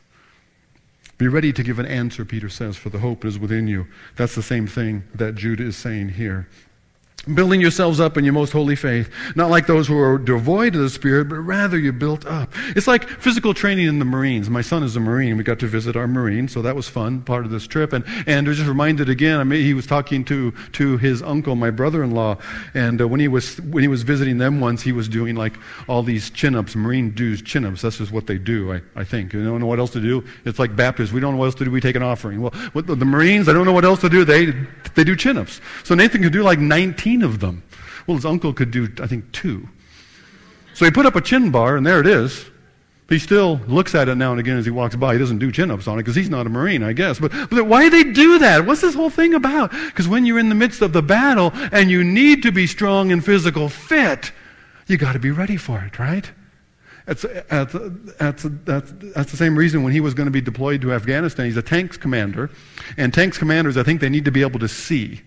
Be 1.22 1.28
ready 1.28 1.52
to 1.52 1.62
give 1.62 1.78
an 1.78 1.86
answer, 1.86 2.24
Peter 2.24 2.48
says, 2.48 2.76
for 2.76 2.90
the 2.90 2.98
hope 2.98 3.24
is 3.24 3.38
within 3.38 3.68
you. 3.68 3.86
That's 4.16 4.34
the 4.34 4.42
same 4.42 4.66
thing 4.66 5.04
that 5.14 5.36
Jude 5.36 5.60
is 5.60 5.76
saying 5.76 6.08
here 6.08 6.48
building 7.34 7.60
yourselves 7.60 8.00
up 8.00 8.16
in 8.16 8.24
your 8.24 8.32
most 8.32 8.52
holy 8.52 8.74
faith, 8.74 9.10
not 9.36 9.50
like 9.50 9.66
those 9.66 9.86
who 9.86 9.98
are 9.98 10.18
devoid 10.18 10.74
of 10.74 10.80
the 10.80 10.90
Spirit, 10.90 11.28
but 11.28 11.36
rather 11.36 11.78
you're 11.78 11.92
built 11.92 12.26
up. 12.26 12.52
It's 12.74 12.86
like 12.86 13.08
physical 13.08 13.54
training 13.54 13.86
in 13.86 13.98
the 13.98 14.04
Marines. 14.04 14.50
My 14.50 14.60
son 14.60 14.82
is 14.82 14.96
a 14.96 15.00
Marine. 15.00 15.36
We 15.36 15.44
got 15.44 15.58
to 15.60 15.66
visit 15.66 15.96
our 15.96 16.08
Marine, 16.08 16.48
so 16.48 16.62
that 16.62 16.74
was 16.74 16.88
fun, 16.88 17.22
part 17.22 17.44
of 17.44 17.50
this 17.50 17.66
trip. 17.66 17.92
And, 17.92 18.04
and 18.26 18.48
was 18.48 18.56
just 18.56 18.68
reminded 18.68 19.08
again, 19.08 19.38
I 19.38 19.44
mean, 19.44 19.64
he 19.64 19.74
was 19.74 19.86
talking 19.86 20.24
to, 20.26 20.52
to 20.72 20.96
his 20.96 21.22
uncle, 21.22 21.54
my 21.54 21.70
brother-in-law, 21.70 22.38
and 22.74 23.00
uh, 23.00 23.06
when, 23.06 23.20
he 23.20 23.28
was, 23.28 23.60
when 23.62 23.82
he 23.82 23.88
was 23.88 24.02
visiting 24.02 24.38
them 24.38 24.60
once, 24.60 24.82
he 24.82 24.92
was 24.92 25.08
doing 25.08 25.36
like 25.36 25.54
all 25.88 26.02
these 26.02 26.30
chin-ups, 26.30 26.74
Marine 26.74 27.10
dues 27.10 27.40
chin-ups. 27.40 27.82
That's 27.82 27.98
just 27.98 28.10
what 28.10 28.26
they 28.26 28.38
do, 28.38 28.72
I, 28.72 28.82
I 28.96 29.04
think. 29.04 29.32
You 29.32 29.44
don't 29.44 29.60
know 29.60 29.66
what 29.66 29.78
else 29.78 29.92
to 29.92 30.00
do? 30.00 30.24
It's 30.44 30.58
like 30.58 30.74
Baptists. 30.74 31.12
We 31.12 31.20
don't 31.20 31.34
know 31.34 31.38
what 31.38 31.46
else 31.46 31.54
to 31.56 31.64
do. 31.64 31.70
We 31.70 31.80
take 31.80 31.96
an 31.96 32.02
offering. 32.02 32.40
Well, 32.40 32.52
the, 32.74 32.96
the 32.96 33.04
Marines, 33.04 33.48
I 33.48 33.52
don't 33.52 33.64
know 33.64 33.72
what 33.72 33.84
else 33.84 34.00
to 34.00 34.08
do. 34.08 34.24
They, 34.24 34.46
they 34.94 35.04
do 35.04 35.14
chin-ups. 35.14 35.60
So 35.84 35.94
Nathan 35.94 36.22
could 36.22 36.32
do 36.32 36.42
like 36.42 36.58
19 36.58 37.11
of 37.20 37.40
them. 37.40 37.62
Well, 38.06 38.16
his 38.16 38.24
uncle 38.24 38.54
could 38.54 38.70
do, 38.70 38.88
I 39.02 39.06
think, 39.06 39.30
two. 39.32 39.68
So 40.74 40.86
he 40.86 40.90
put 40.90 41.04
up 41.04 41.16
a 41.16 41.20
chin 41.20 41.50
bar, 41.50 41.76
and 41.76 41.86
there 41.86 42.00
it 42.00 42.06
is. 42.06 42.46
He 43.08 43.18
still 43.18 43.60
looks 43.66 43.94
at 43.94 44.08
it 44.08 44.14
now 44.14 44.30
and 44.30 44.40
again 44.40 44.56
as 44.56 44.64
he 44.64 44.70
walks 44.70 44.96
by. 44.96 45.12
He 45.12 45.18
doesn't 45.18 45.38
do 45.38 45.52
chin 45.52 45.70
ups 45.70 45.86
on 45.86 45.98
it 45.98 46.02
because 46.02 46.16
he's 46.16 46.30
not 46.30 46.46
a 46.46 46.48
Marine, 46.48 46.82
I 46.82 46.94
guess. 46.94 47.18
But, 47.18 47.30
but 47.50 47.66
why 47.66 47.82
do 47.82 47.90
they 47.90 48.10
do 48.10 48.38
that? 48.38 48.64
What's 48.64 48.80
this 48.80 48.94
whole 48.94 49.10
thing 49.10 49.34
about? 49.34 49.70
Because 49.70 50.08
when 50.08 50.24
you're 50.24 50.38
in 50.38 50.48
the 50.48 50.54
midst 50.54 50.80
of 50.80 50.94
the 50.94 51.02
battle 51.02 51.50
and 51.72 51.90
you 51.90 52.02
need 52.02 52.42
to 52.44 52.52
be 52.52 52.66
strong 52.66 53.12
and 53.12 53.22
physical 53.22 53.68
fit, 53.68 54.32
you 54.86 54.96
got 54.96 55.12
to 55.12 55.18
be 55.18 55.30
ready 55.30 55.58
for 55.58 55.82
it, 55.82 55.98
right? 55.98 56.30
That's, 57.04 57.22
that's, 57.22 57.74
that's, 58.18 58.46
that's, 58.64 58.92
that's 59.14 59.30
the 59.30 59.36
same 59.36 59.58
reason 59.58 59.82
when 59.82 59.92
he 59.92 60.00
was 60.00 60.14
going 60.14 60.26
to 60.26 60.30
be 60.30 60.40
deployed 60.40 60.80
to 60.82 60.94
Afghanistan. 60.94 61.46
He's 61.46 61.56
a 61.56 61.62
tanks 61.62 61.98
commander. 61.98 62.48
And 62.96 63.12
tanks 63.12 63.36
commanders, 63.36 63.76
I 63.76 63.82
think 63.82 64.00
they 64.00 64.08
need 64.08 64.24
to 64.24 64.30
be 64.30 64.40
able 64.40 64.60
to 64.60 64.68
see. 64.68 65.20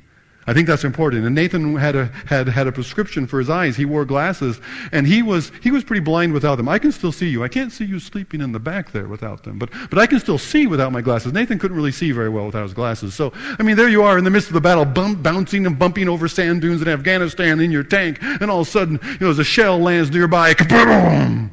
I 0.47 0.53
think 0.53 0.67
that's 0.67 0.83
important. 0.83 1.25
And 1.25 1.33
Nathan 1.33 1.75
had 1.75 1.95
a, 1.95 2.05
had, 2.27 2.47
had 2.47 2.67
a 2.67 2.71
prescription 2.71 3.25
for 3.25 3.39
his 3.39 3.49
eyes. 3.49 3.75
He 3.75 3.85
wore 3.85 4.05
glasses, 4.05 4.61
and 4.91 5.07
he 5.07 5.23
was, 5.23 5.51
he 5.63 5.71
was 5.71 5.83
pretty 5.83 6.01
blind 6.01 6.33
without 6.33 6.55
them. 6.57 6.69
I 6.69 6.77
can 6.77 6.91
still 6.91 7.11
see 7.11 7.27
you. 7.27 7.43
I 7.43 7.47
can't 7.47 7.71
see 7.71 7.85
you 7.85 7.99
sleeping 7.99 8.41
in 8.41 8.51
the 8.51 8.59
back 8.59 8.91
there 8.91 9.07
without 9.07 9.43
them, 9.43 9.57
but, 9.57 9.71
but 9.89 9.97
I 9.97 10.05
can 10.05 10.19
still 10.19 10.37
see 10.37 10.67
without 10.67 10.91
my 10.91 11.01
glasses. 11.01 11.33
Nathan 11.33 11.57
couldn't 11.57 11.75
really 11.75 11.91
see 11.91 12.11
very 12.11 12.29
well 12.29 12.45
without 12.45 12.61
his 12.61 12.73
glasses. 12.73 13.15
So, 13.15 13.33
I 13.57 13.63
mean, 13.63 13.75
there 13.75 13.89
you 13.89 14.03
are 14.03 14.19
in 14.19 14.23
the 14.23 14.29
midst 14.29 14.49
of 14.49 14.53
the 14.53 14.61
battle, 14.61 14.85
bump, 14.85 15.23
bouncing 15.23 15.65
and 15.65 15.79
bumping 15.79 16.07
over 16.07 16.27
sand 16.27 16.61
dunes 16.61 16.81
in 16.81 16.87
Afghanistan 16.87 17.59
in 17.59 17.71
your 17.71 17.83
tank, 17.83 18.19
and 18.21 18.51
all 18.51 18.61
of 18.61 18.67
a 18.67 18.71
sudden, 18.71 18.99
you 19.03 19.17
know, 19.21 19.31
as 19.31 19.39
a 19.39 19.43
shell 19.43 19.79
lands 19.79 20.11
nearby, 20.11 20.53
kaboom! 20.53 21.49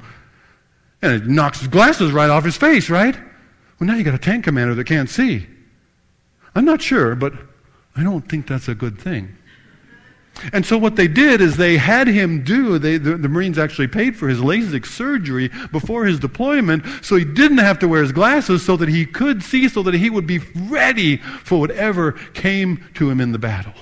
And 1.00 1.12
it 1.12 1.26
knocks 1.26 1.60
his 1.60 1.68
glasses 1.68 2.12
right 2.12 2.28
off 2.28 2.44
his 2.44 2.56
face, 2.56 2.90
right? 2.90 3.16
Well, 3.80 3.86
now 3.86 3.94
you 3.94 4.04
got 4.04 4.14
a 4.14 4.18
tank 4.18 4.44
commander 4.44 4.74
that 4.74 4.84
can't 4.84 5.08
see. 5.08 5.46
I'm 6.54 6.66
not 6.66 6.82
sure, 6.82 7.14
but 7.14 7.32
I 7.96 8.02
don't 8.02 8.28
think 8.28 8.46
that's 8.46 8.68
a 8.68 8.74
good 8.74 8.98
thing. 8.98 9.36
And 10.52 10.64
so 10.64 10.78
what 10.78 10.96
they 10.96 11.08
did 11.08 11.40
is 11.40 11.56
they 11.56 11.76
had 11.76 12.08
him 12.08 12.42
do, 12.42 12.78
they, 12.78 12.96
the, 12.96 13.16
the, 13.16 13.28
Marines 13.28 13.58
actually 13.58 13.86
paid 13.86 14.16
for 14.16 14.28
his 14.28 14.40
LASIK 14.40 14.86
surgery 14.86 15.50
before 15.70 16.04
his 16.04 16.18
deployment 16.18 16.84
so 17.02 17.16
he 17.16 17.24
didn't 17.24 17.58
have 17.58 17.78
to 17.80 17.88
wear 17.88 18.02
his 18.02 18.12
glasses 18.12 18.64
so 18.64 18.76
that 18.78 18.88
he 18.88 19.04
could 19.04 19.42
see, 19.42 19.68
so 19.68 19.82
that 19.82 19.94
he 19.94 20.08
would 20.08 20.26
be 20.26 20.38
ready 20.68 21.18
for 21.18 21.60
whatever 21.60 22.12
came 22.32 22.82
to 22.94 23.10
him 23.10 23.20
in 23.20 23.32
the 23.32 23.38
battle. 23.38 23.74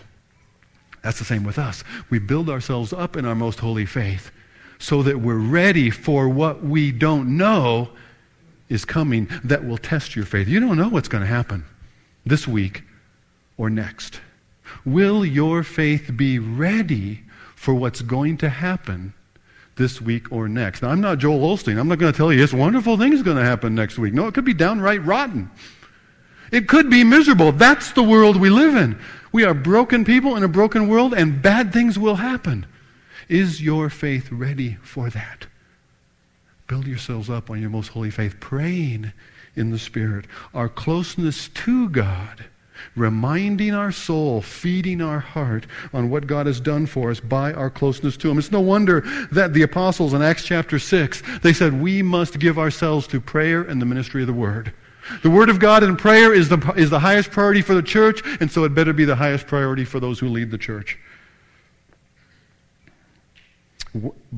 That's 1.02 1.18
the 1.18 1.24
same 1.24 1.44
with 1.44 1.58
us. 1.58 1.84
We 2.10 2.18
build 2.18 2.50
ourselves 2.50 2.92
up 2.92 3.16
in 3.16 3.24
our 3.24 3.36
most 3.36 3.60
holy 3.60 3.86
faith 3.86 4.32
so 4.78 5.02
that 5.04 5.20
we're 5.20 5.38
ready 5.38 5.88
for 5.88 6.28
what 6.28 6.64
we 6.64 6.90
don't 6.90 7.36
know 7.36 7.90
is 8.68 8.84
coming 8.84 9.28
that 9.44 9.64
will 9.64 9.78
test 9.78 10.14
your 10.16 10.24
faith. 10.24 10.48
You 10.48 10.60
don't 10.60 10.76
know 10.76 10.88
what's 10.88 11.08
going 11.08 11.22
to 11.22 11.28
happen 11.28 11.64
this 12.26 12.46
week 12.46 12.82
or 13.60 13.68
next? 13.68 14.22
Will 14.86 15.22
your 15.22 15.62
faith 15.62 16.12
be 16.16 16.38
ready 16.38 17.24
for 17.54 17.74
what's 17.74 18.00
going 18.00 18.38
to 18.38 18.48
happen 18.48 19.12
this 19.76 20.00
week 20.00 20.32
or 20.32 20.48
next? 20.48 20.80
Now, 20.80 20.88
I'm 20.88 21.02
not 21.02 21.18
Joel 21.18 21.54
Osteen. 21.54 21.78
I'm 21.78 21.86
not 21.86 21.98
going 21.98 22.10
to 22.10 22.16
tell 22.16 22.32
you 22.32 22.38
this 22.38 22.54
wonderful 22.54 22.96
thing 22.96 23.12
is 23.12 23.22
going 23.22 23.36
to 23.36 23.44
happen 23.44 23.74
next 23.74 23.98
week. 23.98 24.14
No, 24.14 24.26
it 24.26 24.32
could 24.32 24.46
be 24.46 24.54
downright 24.54 25.04
rotten. 25.04 25.50
It 26.50 26.68
could 26.68 26.88
be 26.88 27.04
miserable. 27.04 27.52
That's 27.52 27.92
the 27.92 28.02
world 28.02 28.38
we 28.38 28.48
live 28.48 28.74
in. 28.76 28.98
We 29.30 29.44
are 29.44 29.52
broken 29.52 30.06
people 30.06 30.36
in 30.36 30.42
a 30.42 30.48
broken 30.48 30.88
world, 30.88 31.12
and 31.12 31.42
bad 31.42 31.70
things 31.70 31.98
will 31.98 32.16
happen. 32.16 32.64
Is 33.28 33.62
your 33.62 33.90
faith 33.90 34.32
ready 34.32 34.78
for 34.80 35.10
that? 35.10 35.46
Build 36.66 36.86
yourselves 36.86 37.28
up 37.28 37.50
on 37.50 37.60
your 37.60 37.70
most 37.70 37.88
holy 37.88 38.10
faith, 38.10 38.40
praying 38.40 39.12
in 39.54 39.70
the 39.70 39.78
Spirit. 39.78 40.24
Our 40.54 40.70
closeness 40.70 41.48
to 41.48 41.90
God 41.90 42.46
reminding 42.96 43.74
our 43.74 43.92
soul, 43.92 44.42
feeding 44.42 45.00
our 45.00 45.20
heart 45.20 45.66
on 45.92 46.10
what 46.10 46.26
God 46.26 46.46
has 46.46 46.60
done 46.60 46.86
for 46.86 47.10
us 47.10 47.20
by 47.20 47.52
our 47.52 47.70
closeness 47.70 48.16
to 48.18 48.30
Him. 48.30 48.38
It's 48.38 48.52
no 48.52 48.60
wonder 48.60 49.00
that 49.32 49.52
the 49.52 49.62
apostles 49.62 50.14
in 50.14 50.22
Acts 50.22 50.44
chapter 50.44 50.78
6, 50.78 51.22
they 51.42 51.52
said, 51.52 51.80
we 51.80 52.02
must 52.02 52.38
give 52.38 52.58
ourselves 52.58 53.06
to 53.08 53.20
prayer 53.20 53.62
and 53.62 53.80
the 53.80 53.86
ministry 53.86 54.22
of 54.22 54.26
the 54.26 54.32
Word. 54.32 54.72
The 55.22 55.30
Word 55.30 55.48
of 55.48 55.58
God 55.58 55.82
and 55.82 55.98
prayer 55.98 56.32
is 56.32 56.48
the, 56.48 56.72
is 56.76 56.90
the 56.90 57.00
highest 57.00 57.30
priority 57.30 57.62
for 57.62 57.74
the 57.74 57.82
church, 57.82 58.22
and 58.40 58.50
so 58.50 58.64
it 58.64 58.74
better 58.74 58.92
be 58.92 59.04
the 59.04 59.16
highest 59.16 59.46
priority 59.46 59.84
for 59.84 59.98
those 59.98 60.18
who 60.18 60.28
lead 60.28 60.50
the 60.50 60.58
church. 60.58 60.98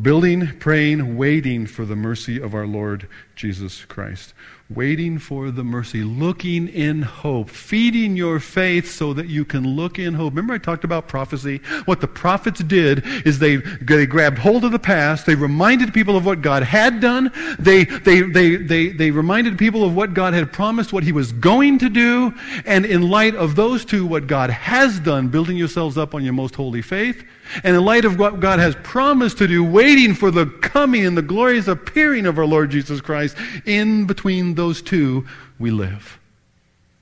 building, 0.00 0.58
praying, 0.58 1.16
waiting 1.16 1.66
for 1.66 1.84
the 1.84 1.96
mercy 1.96 2.40
of 2.40 2.54
our 2.54 2.66
Lord 2.66 3.06
Jesus 3.36 3.84
Christ 3.84 4.34
waiting 4.74 5.18
for 5.18 5.50
the 5.50 5.64
mercy, 5.64 6.02
looking 6.02 6.68
in 6.68 7.02
hope, 7.02 7.50
feeding 7.50 8.16
your 8.16 8.40
faith 8.40 8.90
so 8.90 9.12
that 9.12 9.26
you 9.26 9.44
can 9.44 9.76
look 9.76 9.98
in 9.98 10.14
hope. 10.14 10.32
Remember, 10.32 10.54
I 10.54 10.58
talked 10.58 10.84
about 10.84 11.08
prophecy? 11.08 11.60
What 11.84 12.00
the 12.00 12.08
prophets 12.08 12.62
did 12.62 13.04
is 13.26 13.38
they, 13.38 13.56
they 13.56 14.06
grabbed 14.06 14.38
hold 14.38 14.64
of 14.64 14.72
the 14.72 14.78
past, 14.78 15.26
they 15.26 15.34
reminded 15.34 15.92
people 15.92 16.16
of 16.16 16.24
what 16.24 16.40
God 16.40 16.62
had 16.62 17.00
done, 17.00 17.30
they, 17.58 17.84
they, 17.84 18.22
they, 18.22 18.56
they, 18.56 18.88
they 18.88 19.10
reminded 19.10 19.58
people 19.58 19.84
of 19.84 19.94
what 19.94 20.14
God 20.14 20.34
had 20.34 20.52
promised, 20.52 20.92
what 20.92 21.04
He 21.04 21.12
was 21.12 21.32
going 21.32 21.78
to 21.78 21.88
do, 21.88 22.34
and 22.64 22.86
in 22.86 23.10
light 23.10 23.34
of 23.34 23.56
those 23.56 23.84
two, 23.84 24.06
what 24.06 24.26
God 24.26 24.50
has 24.50 24.98
done, 25.00 25.28
building 25.28 25.56
yourselves 25.56 25.98
up 25.98 26.14
on 26.14 26.24
your 26.24 26.32
most 26.32 26.54
holy 26.54 26.82
faith, 26.82 27.24
and 27.64 27.76
in 27.76 27.84
light 27.84 28.04
of 28.04 28.18
what 28.18 28.40
God 28.40 28.58
has 28.58 28.74
promised 28.82 29.38
to 29.38 29.48
do, 29.48 29.64
waiting 29.64 30.14
for 30.14 30.30
the 30.30 30.46
coming 30.46 31.06
and 31.06 31.16
the 31.16 31.22
glorious 31.22 31.68
appearing 31.68 32.26
of 32.26 32.38
our 32.38 32.46
Lord 32.46 32.70
Jesus 32.70 33.00
Christ, 33.00 33.36
in 33.66 34.06
between 34.06 34.54
those 34.54 34.82
two, 34.82 35.26
we 35.58 35.70
live. 35.70 36.18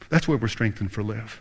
That's 0.08 0.26
where 0.26 0.38
we're 0.38 0.48
strengthened 0.48 0.92
for 0.92 1.02
live. 1.02 1.40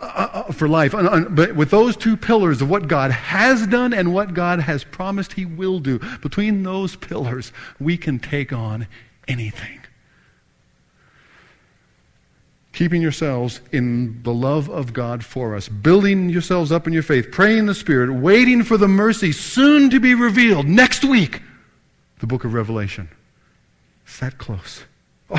Uh, 0.00 0.04
uh, 0.06 0.52
for 0.52 0.68
life. 0.68 0.92
But 0.92 1.54
with 1.54 1.70
those 1.70 1.98
two 1.98 2.16
pillars 2.16 2.62
of 2.62 2.70
what 2.70 2.88
God 2.88 3.10
has 3.10 3.66
done 3.66 3.92
and 3.92 4.14
what 4.14 4.32
God 4.32 4.60
has 4.60 4.84
promised 4.84 5.34
He 5.34 5.44
will 5.44 5.80
do, 5.80 5.98
between 6.22 6.62
those 6.62 6.96
pillars, 6.96 7.52
we 7.78 7.98
can 7.98 8.18
take 8.18 8.54
on 8.54 8.86
anything. 9.28 9.80
Keeping 12.76 13.00
yourselves 13.00 13.62
in 13.72 14.22
the 14.22 14.34
love 14.34 14.68
of 14.68 14.92
God 14.92 15.24
for 15.24 15.54
us, 15.56 15.66
building 15.66 16.28
yourselves 16.28 16.70
up 16.70 16.86
in 16.86 16.92
your 16.92 17.02
faith, 17.02 17.32
praying 17.32 17.60
in 17.60 17.66
the 17.66 17.74
Spirit, 17.74 18.12
waiting 18.12 18.62
for 18.62 18.76
the 18.76 18.86
mercy 18.86 19.32
soon 19.32 19.88
to 19.88 19.98
be 19.98 20.14
revealed 20.14 20.66
next 20.66 21.02
week, 21.02 21.40
the 22.18 22.26
book 22.26 22.44
of 22.44 22.52
Revelation. 22.52 23.08
It's 24.04 24.18
that 24.18 24.36
close. 24.36 24.84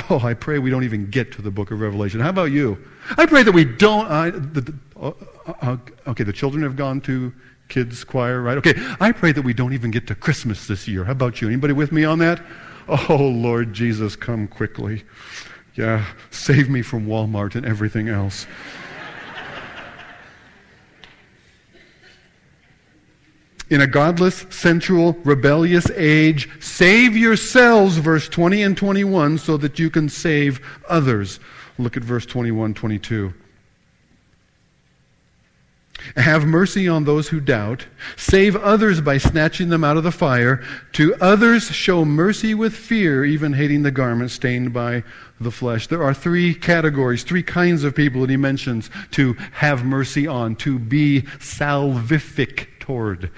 Oh, 0.10 0.20
I 0.24 0.34
pray 0.34 0.58
we 0.58 0.72
don't 0.72 0.84
even 0.84 1.12
get 1.12 1.32
to 1.34 1.44
the 1.44 1.52
book 1.52 1.70
of 1.70 1.80
Revelation. 1.80 2.20
How 2.20 2.30
about 2.30 2.52
you? 2.52 2.76
I 3.20 3.28
pray 3.28 3.44
that 3.44 3.52
we 3.52 3.66
don't. 3.66 4.10
The, 4.54 4.62
the, 4.62 4.74
uh, 5.00 5.12
uh, 5.62 5.78
okay, 6.08 6.24
the 6.24 6.34
children 6.34 6.64
have 6.64 6.76
gone 6.76 7.02
to 7.02 7.32
kids' 7.70 8.04
choir, 8.04 8.42
right? 8.42 8.58
Okay, 8.58 8.74
I 9.00 9.12
pray 9.12 9.32
that 9.32 9.44
we 9.44 9.54
don't 9.54 9.74
even 9.74 9.92
get 9.92 10.08
to 10.08 10.16
Christmas 10.16 10.66
this 10.66 10.88
year. 10.88 11.04
How 11.04 11.12
about 11.12 11.40
you? 11.40 11.50
Anybody 11.50 11.74
with 11.74 11.92
me 11.92 12.04
on 12.04 12.18
that? 12.18 12.42
Oh, 12.90 13.16
Lord 13.18 13.74
Jesus, 13.74 14.16
come 14.16 14.48
quickly. 14.48 15.04
Yeah, 15.78 16.06
save 16.32 16.70
me 16.70 16.82
from 16.82 17.06
Walmart 17.06 17.54
and 17.56 17.64
everything 17.64 18.10
else. 18.10 18.48
in 23.70 23.82
a 23.82 23.88
godless, 23.88 24.46
sensual, 24.50 25.14
rebellious 25.24 25.90
age. 25.92 26.50
Save 26.60 27.16
yourselves, 27.16 27.98
verse 27.98 28.28
20 28.28 28.64
and 28.64 28.76
21, 28.76 29.38
so 29.38 29.56
that 29.58 29.78
you 29.78 29.92
can 29.92 30.10
save 30.10 30.60
others. 30.90 31.40
Look 31.78 31.96
at 31.96 32.04
verse 32.04 32.26
21, 32.26 32.74
22. 32.74 33.34
Have 36.16 36.46
mercy 36.46 36.88
on 36.88 37.04
those 37.04 37.28
who 37.28 37.40
doubt. 37.40 37.86
Save 38.16 38.56
others 38.56 39.02
by 39.02 39.18
snatching 39.18 39.70
them 39.70 39.84
out 39.84 39.98
of 39.98 40.04
the 40.04 40.12
fire. 40.12 40.64
To 40.94 41.16
others 41.16 41.72
show 41.72 42.06
mercy 42.06 42.54
with 42.54 42.76
fear, 42.76 43.26
even 43.26 43.54
hating 43.54 43.84
the 43.84 43.92
garment 43.92 44.32
stained 44.32 44.74
by 44.74 45.04
the 45.40 45.52
flesh. 45.52 45.88
There 45.88 46.04
are 46.04 46.14
three 46.14 46.54
categories, 46.54 47.24
three 47.24 47.44
kinds 47.44 47.84
of 47.84 47.96
people 47.96 48.22
that 48.22 48.30
he 48.30 48.38
mentions 48.38 48.90
to 49.12 49.34
have 49.52 49.86
mercy 49.86 50.28
on, 50.28 50.56
to 50.58 50.80
be 50.80 51.24
salvific 51.40 52.68
toward, 52.80 53.30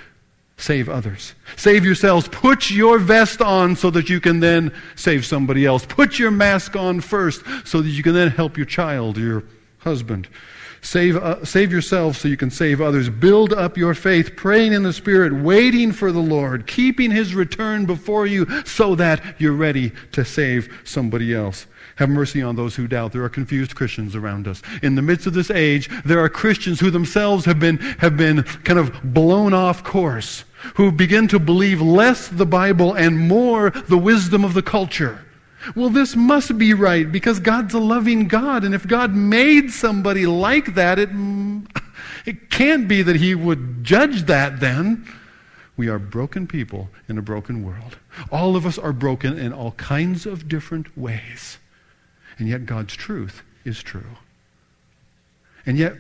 save 0.58 0.90
others. 0.90 1.34
Save 1.56 1.84
yourselves. 1.84 2.28
Put 2.28 2.70
your 2.70 3.00
vest 3.00 3.42
on 3.42 3.76
so 3.76 3.90
that 3.90 4.10
you 4.10 4.20
can 4.22 4.40
then 4.40 4.74
save 4.96 5.26
somebody 5.26 5.66
else. 5.66 5.86
Put 5.86 6.20
your 6.20 6.32
mask 6.32 6.76
on 6.76 7.02
first 7.02 7.44
so 7.66 7.82
that 7.82 7.90
you 7.90 8.04
can 8.04 8.14
then 8.14 8.30
help 8.30 8.58
your 8.58 8.66
child, 8.66 9.18
your 9.18 9.44
husband. 9.80 10.28
Save, 10.82 11.18
uh, 11.18 11.44
save 11.44 11.72
yourself 11.72 12.18
so 12.18 12.28
you 12.28 12.38
can 12.38 12.50
save 12.50 12.82
others. 12.82 13.10
Build 13.10 13.54
up 13.54 13.78
your 13.78 13.94
faith, 13.94 14.36
praying 14.36 14.74
in 14.74 14.84
the 14.84 14.94
Spirit, 14.94 15.34
waiting 15.34 15.92
for 15.92 16.12
the 16.12 16.20
Lord, 16.20 16.68
keeping 16.68 17.12
His 17.12 17.36
return 17.36 17.86
before 17.86 18.26
you 18.26 18.48
so 18.66 18.96
that 18.96 19.36
you're 19.40 19.54
ready 19.54 19.92
to 20.14 20.24
save 20.24 20.82
somebody 20.84 21.34
else. 21.34 21.68
Have 21.98 22.10
mercy 22.10 22.42
on 22.42 22.56
those 22.56 22.76
who 22.76 22.88
doubt. 22.88 23.12
There 23.12 23.24
are 23.24 23.30
confused 23.30 23.76
Christians 23.76 24.16
around 24.16 24.48
us. 24.48 24.62
In 24.82 24.96
the 24.96 25.02
midst 25.02 25.28
of 25.28 25.34
this 25.34 25.52
age, 25.52 25.90
there 26.06 26.20
are 26.20 26.30
Christians 26.30 26.80
who 26.80 26.92
themselves 26.92 27.44
have 27.44 27.60
been, 27.60 27.78
have 28.00 28.16
been 28.16 28.44
kind 28.44 28.80
of 28.80 29.14
blown 29.14 29.54
off 29.54 29.84
course 29.84 30.46
who 30.76 30.92
begin 30.92 31.28
to 31.28 31.40
believe 31.40 31.82
less 31.82 32.28
the 32.28 32.46
Bible 32.46 32.94
and 32.94 33.18
more 33.18 33.70
the 33.70 33.98
wisdom 33.98 34.44
of 34.46 34.54
the 34.54 34.62
culture. 34.62 35.26
Well, 35.76 35.90
this 35.90 36.16
must 36.16 36.58
be 36.58 36.74
right 36.74 37.12
because 37.12 37.40
God's 37.40 37.74
a 37.74 37.80
loving 37.80 38.28
God, 38.28 38.64
and 38.64 38.74
if 38.74 38.88
God 38.88 39.14
made 39.14 39.72
somebody 39.72 40.26
like 40.26 40.76
that, 40.76 41.00
it, 41.00 41.10
it 42.26 42.50
can't 42.50 42.88
be 42.88 43.02
that 43.02 43.18
He 43.18 43.36
would 43.36 43.84
judge 43.84 44.24
that 44.24 44.60
then. 44.60 45.08
We 45.76 45.88
are 45.88 46.00
broken 46.00 46.48
people 46.48 46.90
in 47.08 47.18
a 47.18 47.22
broken 47.22 47.64
world. 47.64 47.98
All 48.32 48.56
of 48.56 48.66
us 48.66 48.78
are 48.78 48.92
broken 48.92 49.38
in 49.38 49.54
all 49.54 49.72
kinds 49.74 50.26
of 50.26 50.50
different 50.50 50.98
ways. 50.98 51.58
And 52.38 52.48
yet 52.50 52.66
God's 52.66 52.96
truth 52.96 53.44
is 53.64 53.82
true. 53.82 54.18
And 55.66 55.78
yet 55.78 55.96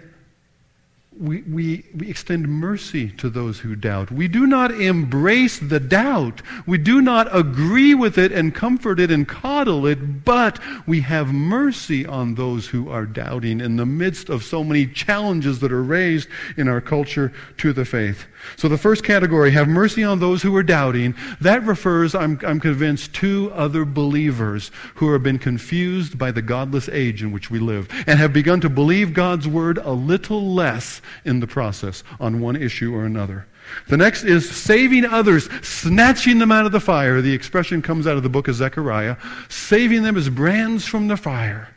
we, 1.17 1.41
we, 1.41 1.85
we 1.93 2.09
extend 2.09 2.47
mercy 2.47 3.09
to 3.09 3.29
those 3.29 3.59
who 3.59 3.75
doubt. 3.75 4.09
We 4.09 4.29
do 4.29 4.47
not 4.47 4.71
embrace 4.71 5.59
the 5.59 5.79
doubt. 5.79 6.41
We 6.65 6.77
do 6.77 7.01
not 7.01 7.35
agree 7.35 7.93
with 7.93 8.17
it 8.17 8.31
and 8.31 8.55
comfort 8.55 9.01
it 9.01 9.11
and 9.11 9.27
coddle 9.27 9.85
it, 9.85 10.23
but 10.23 10.59
we 10.87 11.01
have 11.01 11.33
mercy 11.33 12.05
on 12.05 12.35
those 12.35 12.67
who 12.67 12.89
are 12.89 13.05
doubting 13.05 13.59
in 13.59 13.75
the 13.75 13.85
midst 13.85 14.29
of 14.29 14.43
so 14.43 14.63
many 14.63 14.85
challenges 14.85 15.59
that 15.59 15.73
are 15.73 15.83
raised 15.83 16.29
in 16.55 16.69
our 16.69 16.79
culture 16.79 17.33
to 17.57 17.73
the 17.73 17.85
faith. 17.85 18.25
So 18.55 18.69
the 18.69 18.77
first 18.77 19.03
category, 19.03 19.51
have 19.51 19.67
mercy 19.67 20.03
on 20.03 20.19
those 20.19 20.41
who 20.41 20.55
are 20.55 20.63
doubting, 20.63 21.15
that 21.41 21.63
refers, 21.63 22.15
I'm, 22.15 22.39
I'm 22.45 22.59
convinced, 22.59 23.13
to 23.15 23.51
other 23.53 23.83
believers 23.83 24.71
who 24.95 25.11
have 25.11 25.23
been 25.23 25.39
confused 25.39 26.17
by 26.17 26.31
the 26.31 26.41
godless 26.41 26.87
age 26.87 27.21
in 27.21 27.31
which 27.33 27.51
we 27.51 27.59
live 27.59 27.89
and 28.07 28.19
have 28.19 28.31
begun 28.31 28.61
to 28.61 28.69
believe 28.69 29.13
God's 29.13 29.47
word 29.47 29.79
a 29.79 29.91
little 29.91 30.53
less 30.53 30.98
in 31.25 31.39
the 31.39 31.47
process 31.47 32.03
on 32.19 32.39
one 32.39 32.55
issue 32.55 32.95
or 32.95 33.05
another. 33.05 33.45
The 33.87 33.97
next 33.97 34.23
is 34.23 34.49
saving 34.49 35.05
others, 35.05 35.49
snatching 35.61 36.39
them 36.39 36.51
out 36.51 36.65
of 36.65 36.71
the 36.71 36.79
fire. 36.79 37.21
The 37.21 37.33
expression 37.33 37.81
comes 37.81 38.07
out 38.07 38.17
of 38.17 38.23
the 38.23 38.29
book 38.29 38.47
of 38.47 38.55
Zechariah. 38.55 39.17
Saving 39.47 40.03
them 40.03 40.17
as 40.17 40.29
brands 40.29 40.85
from 40.85 41.07
the 41.07 41.17
fire. 41.17 41.69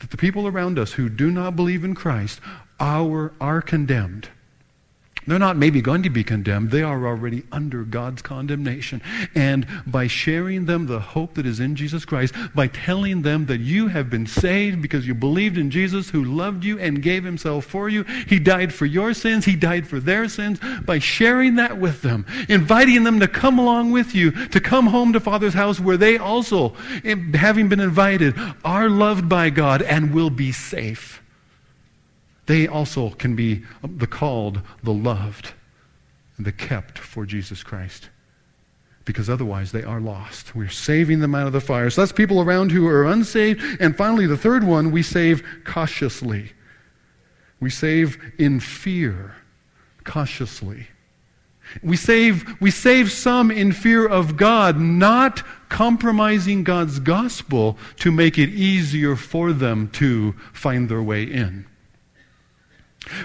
That 0.00 0.10
the 0.10 0.16
people 0.16 0.46
around 0.46 0.78
us 0.78 0.92
who 0.92 1.08
do 1.08 1.30
not 1.30 1.56
believe 1.56 1.84
in 1.84 1.94
Christ 1.94 2.40
are, 2.78 3.32
are 3.40 3.62
condemned. 3.62 4.28
They're 5.26 5.38
not 5.38 5.56
maybe 5.56 5.80
going 5.80 6.02
to 6.02 6.10
be 6.10 6.24
condemned. 6.24 6.70
They 6.70 6.82
are 6.82 7.06
already 7.06 7.44
under 7.50 7.84
God's 7.84 8.22
condemnation. 8.22 9.00
And 9.34 9.66
by 9.86 10.06
sharing 10.06 10.66
them 10.66 10.86
the 10.86 11.00
hope 11.00 11.34
that 11.34 11.46
is 11.46 11.60
in 11.60 11.76
Jesus 11.76 12.04
Christ, 12.04 12.34
by 12.54 12.68
telling 12.68 13.22
them 13.22 13.46
that 13.46 13.60
you 13.60 13.88
have 13.88 14.10
been 14.10 14.26
saved 14.26 14.82
because 14.82 15.06
you 15.06 15.14
believed 15.14 15.58
in 15.58 15.70
Jesus 15.70 16.10
who 16.10 16.24
loved 16.24 16.64
you 16.64 16.78
and 16.78 17.02
gave 17.02 17.24
himself 17.24 17.64
for 17.64 17.88
you, 17.88 18.04
he 18.28 18.38
died 18.38 18.72
for 18.72 18.86
your 18.86 19.14
sins, 19.14 19.44
he 19.44 19.56
died 19.56 19.86
for 19.86 20.00
their 20.00 20.28
sins, 20.28 20.60
by 20.84 20.98
sharing 20.98 21.56
that 21.56 21.78
with 21.78 22.02
them, 22.02 22.26
inviting 22.48 23.04
them 23.04 23.20
to 23.20 23.28
come 23.28 23.58
along 23.58 23.90
with 23.90 24.14
you, 24.14 24.30
to 24.48 24.60
come 24.60 24.86
home 24.86 25.12
to 25.12 25.20
Father's 25.20 25.54
house 25.54 25.80
where 25.80 25.96
they 25.96 26.18
also, 26.18 26.74
eh, 27.04 27.16
having 27.34 27.68
been 27.68 27.80
invited, 27.80 28.34
are 28.64 28.88
loved 28.88 29.28
by 29.28 29.50
God 29.50 29.82
and 29.82 30.12
will 30.12 30.30
be 30.30 30.52
safe 30.52 31.23
they 32.46 32.66
also 32.66 33.10
can 33.10 33.34
be 33.34 33.62
uh, 33.82 33.88
the 33.96 34.06
called, 34.06 34.60
the 34.82 34.92
loved, 34.92 35.52
the 36.38 36.52
kept 36.52 36.98
for 36.98 37.24
Jesus 37.24 37.62
Christ. 37.62 38.10
Because 39.04 39.28
otherwise 39.28 39.72
they 39.72 39.82
are 39.82 40.00
lost. 40.00 40.54
We're 40.54 40.68
saving 40.68 41.20
them 41.20 41.34
out 41.34 41.46
of 41.46 41.52
the 41.52 41.60
fire. 41.60 41.90
So 41.90 42.00
that's 42.00 42.12
people 42.12 42.40
around 42.40 42.72
who 42.72 42.86
are 42.86 43.04
unsaved. 43.04 43.62
And 43.80 43.96
finally, 43.96 44.26
the 44.26 44.36
third 44.36 44.64
one, 44.64 44.90
we 44.90 45.02
save 45.02 45.42
cautiously. 45.64 46.52
We 47.60 47.70
save 47.70 48.18
in 48.38 48.60
fear, 48.60 49.34
cautiously. 50.04 50.86
We 51.82 51.96
save, 51.96 52.60
we 52.60 52.70
save 52.70 53.10
some 53.10 53.50
in 53.50 53.72
fear 53.72 54.06
of 54.06 54.36
God, 54.36 54.78
not 54.78 55.42
compromising 55.68 56.62
God's 56.62 56.98
gospel 56.98 57.78
to 57.96 58.12
make 58.12 58.38
it 58.38 58.50
easier 58.50 59.16
for 59.16 59.52
them 59.52 59.88
to 59.94 60.32
find 60.52 60.88
their 60.88 61.02
way 61.02 61.24
in. 61.24 61.66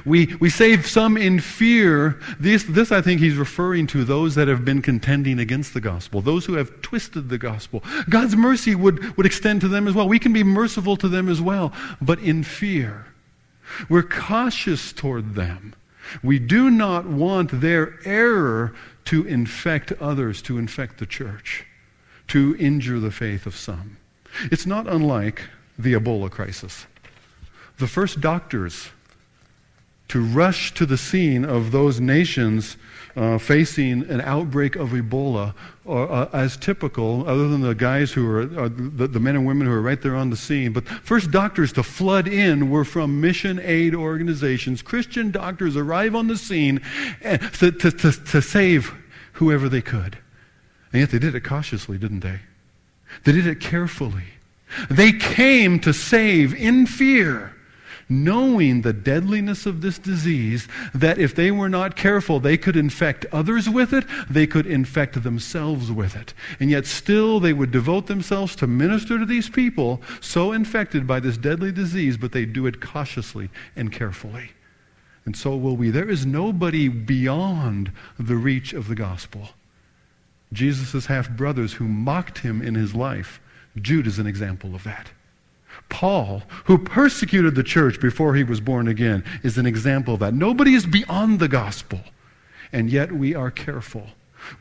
We, 0.05 0.36
we 0.39 0.49
save 0.49 0.86
some 0.86 1.17
in 1.17 1.39
fear. 1.39 2.19
This, 2.39 2.63
this, 2.63 2.91
I 2.91 3.01
think, 3.01 3.21
he's 3.21 3.36
referring 3.36 3.88
to 3.88 4.03
those 4.03 4.36
that 4.36 4.47
have 4.47 4.65
been 4.65 4.82
contending 4.82 5.39
against 5.39 5.73
the 5.73 5.82
gospel, 5.82 6.21
those 6.21 6.45
who 6.45 6.53
have 6.53 6.82
twisted 6.82 7.30
the 7.30 7.38
gospel. 7.38 7.84
God's 8.09 8.36
mercy 8.36 8.75
would, 8.75 9.15
would 9.17 9.25
extend 9.25 9.61
to 9.61 9.67
them 9.67 9.88
as 9.88 9.93
well. 9.93 10.07
We 10.07 10.19
can 10.19 10.34
be 10.34 10.43
merciful 10.43 10.97
to 10.97 11.07
them 11.07 11.30
as 11.30 11.41
well, 11.41 11.73
but 12.01 12.19
in 12.19 12.43
fear. 12.43 13.07
We're 13.88 14.03
cautious 14.03 14.91
toward 14.91 15.36
them. 15.36 15.75
We 16.23 16.39
do 16.39 16.69
not 16.69 17.05
want 17.05 17.61
their 17.61 17.99
error 18.03 18.73
to 19.05 19.25
infect 19.25 19.91
others, 19.93 20.41
to 20.43 20.57
infect 20.57 20.97
the 20.97 21.05
church, 21.05 21.65
to 22.27 22.55
injure 22.59 22.99
the 22.99 23.11
faith 23.11 23.45
of 23.45 23.55
some. 23.55 23.97
It's 24.51 24.65
not 24.65 24.88
unlike 24.88 25.43
the 25.77 25.93
Ebola 25.93 26.30
crisis. 26.30 26.86
The 27.77 27.88
first 27.88 28.21
doctors 28.21 28.89
to 30.10 30.24
rush 30.24 30.74
to 30.74 30.86
the 30.86 30.97
scene 30.97 31.45
of 31.45 31.72
those 31.72 31.99
nations 31.99 32.78
uh, 33.16 33.38
facing 33.38 34.03
an 34.10 34.22
outbreak 34.22 34.76
of 34.76 34.89
Ebola 34.89 35.53
or, 35.86 36.12
uh, 36.12 36.30
as 36.32 36.57
typical, 36.57 37.28
other 37.28 37.47
than 37.47 37.62
the 37.62 37.76
guys 37.76 38.12
who 38.12 38.30
are, 38.30 38.41
uh, 38.41 38.70
the, 38.70 39.07
the, 39.07 39.20
men 39.20 39.36
and 39.36 39.45
women 39.45 39.68
who 39.68 39.74
are 39.74 39.82
right 39.82 40.01
there 40.01 40.16
on 40.16 40.30
the 40.30 40.38
scene. 40.38 40.72
But 40.74 40.88
first 40.88 41.32
doctors 41.32 41.74
to 41.74 41.84
flood 41.84 42.28
in 42.28 42.70
were 42.70 42.86
from 42.86 43.20
mission 43.20 43.60
aid 43.64 43.95
organizations. 43.95 44.82
Christian 44.82 45.32
doctors 45.32 45.76
arrive 45.76 46.16
on 46.16 46.28
the 46.28 46.38
scene 46.38 46.82
eh, 47.22 47.38
to, 47.38 47.72
to, 47.72 47.91
to, 47.91 48.12
to 48.12 48.41
save 48.41 48.93
whoever 49.34 49.70
they 49.70 49.82
could. 49.82 50.18
And 50.91 51.01
yet 51.01 51.12
they 51.12 51.20
did 51.20 51.36
it 51.36 51.41
cautiously, 51.41 51.97
didn't 51.97 52.22
they? 52.22 52.39
They 53.26 53.32
did 53.32 53.47
it 53.47 53.60
carefully. 53.60 54.26
They 54.89 55.12
came 55.12 55.80
to 55.82 55.93
save 55.93 56.53
in 56.53 56.86
fear 56.86 57.55
knowing 58.10 58.82
the 58.82 58.91
deadliness 58.91 59.66
of 59.68 59.82
this 59.82 59.99
disease, 59.99 60.68
that 60.93 61.20
if 61.20 61.36
they 61.36 61.51
were 61.51 61.70
not 61.70 61.95
careful, 61.95 62.39
they 62.39 62.57
could 62.57 62.76
infect 62.76 63.26
others 63.32 63.70
with 63.70 63.93
it, 63.93 64.03
they 64.30 64.47
could 64.47 64.66
infect 64.66 65.22
themselves 65.22 65.91
with 65.91 66.16
it. 66.16 66.34
And 66.60 66.72
yet 66.72 66.88
still 66.88 67.39
they 67.39 67.53
would 67.53 67.72
devote 67.72 68.07
themselves 68.07 68.55
to 68.57 68.68
minister 68.68 69.20
to 69.20 69.26
these 69.26 69.49
people 69.49 70.01
so 70.20 70.51
infected 70.51 71.05
by 71.05 71.20
this 71.20 71.38
deadly 71.38 71.72
disease, 71.72 72.18
but 72.18 72.32
they 72.32 72.45
do 72.45 72.66
it 72.66 72.82
cautiously 72.82 73.49
and 73.76 73.91
carefully. 73.91 74.51
And 75.26 75.38
so 75.38 75.55
will 75.55 75.78
we. 75.78 75.91
There 75.91 76.10
is 76.10 76.26
nobody 76.26 76.88
beyond 76.88 77.91
the 78.18 78.36
reach 78.36 78.74
of 78.74 78.88
the 78.88 78.95
gospel. 78.95 79.49
Jesus' 80.51 81.05
half 81.05 81.30
brothers 81.30 81.74
who 81.74 81.88
mocked 81.88 82.39
him 82.39 82.62
in 82.62 82.74
his 82.74 82.95
life. 82.95 83.39
Jude 83.80 84.07
is 84.07 84.18
an 84.18 84.26
example 84.26 84.74
of 84.74 84.84
that. 84.84 85.12
Paul, 85.89 86.43
who 86.65 86.77
persecuted 86.77 87.55
the 87.55 87.63
church 87.63 87.99
before 87.99 88.35
he 88.35 88.43
was 88.43 88.61
born 88.61 88.87
again, 88.87 89.23
is 89.43 89.57
an 89.57 89.65
example 89.65 90.13
of 90.13 90.19
that. 90.21 90.33
Nobody 90.33 90.75
is 90.75 90.85
beyond 90.85 91.39
the 91.39 91.47
gospel, 91.47 91.99
and 92.71 92.89
yet 92.89 93.11
we 93.11 93.35
are 93.35 93.51
careful. 93.51 94.07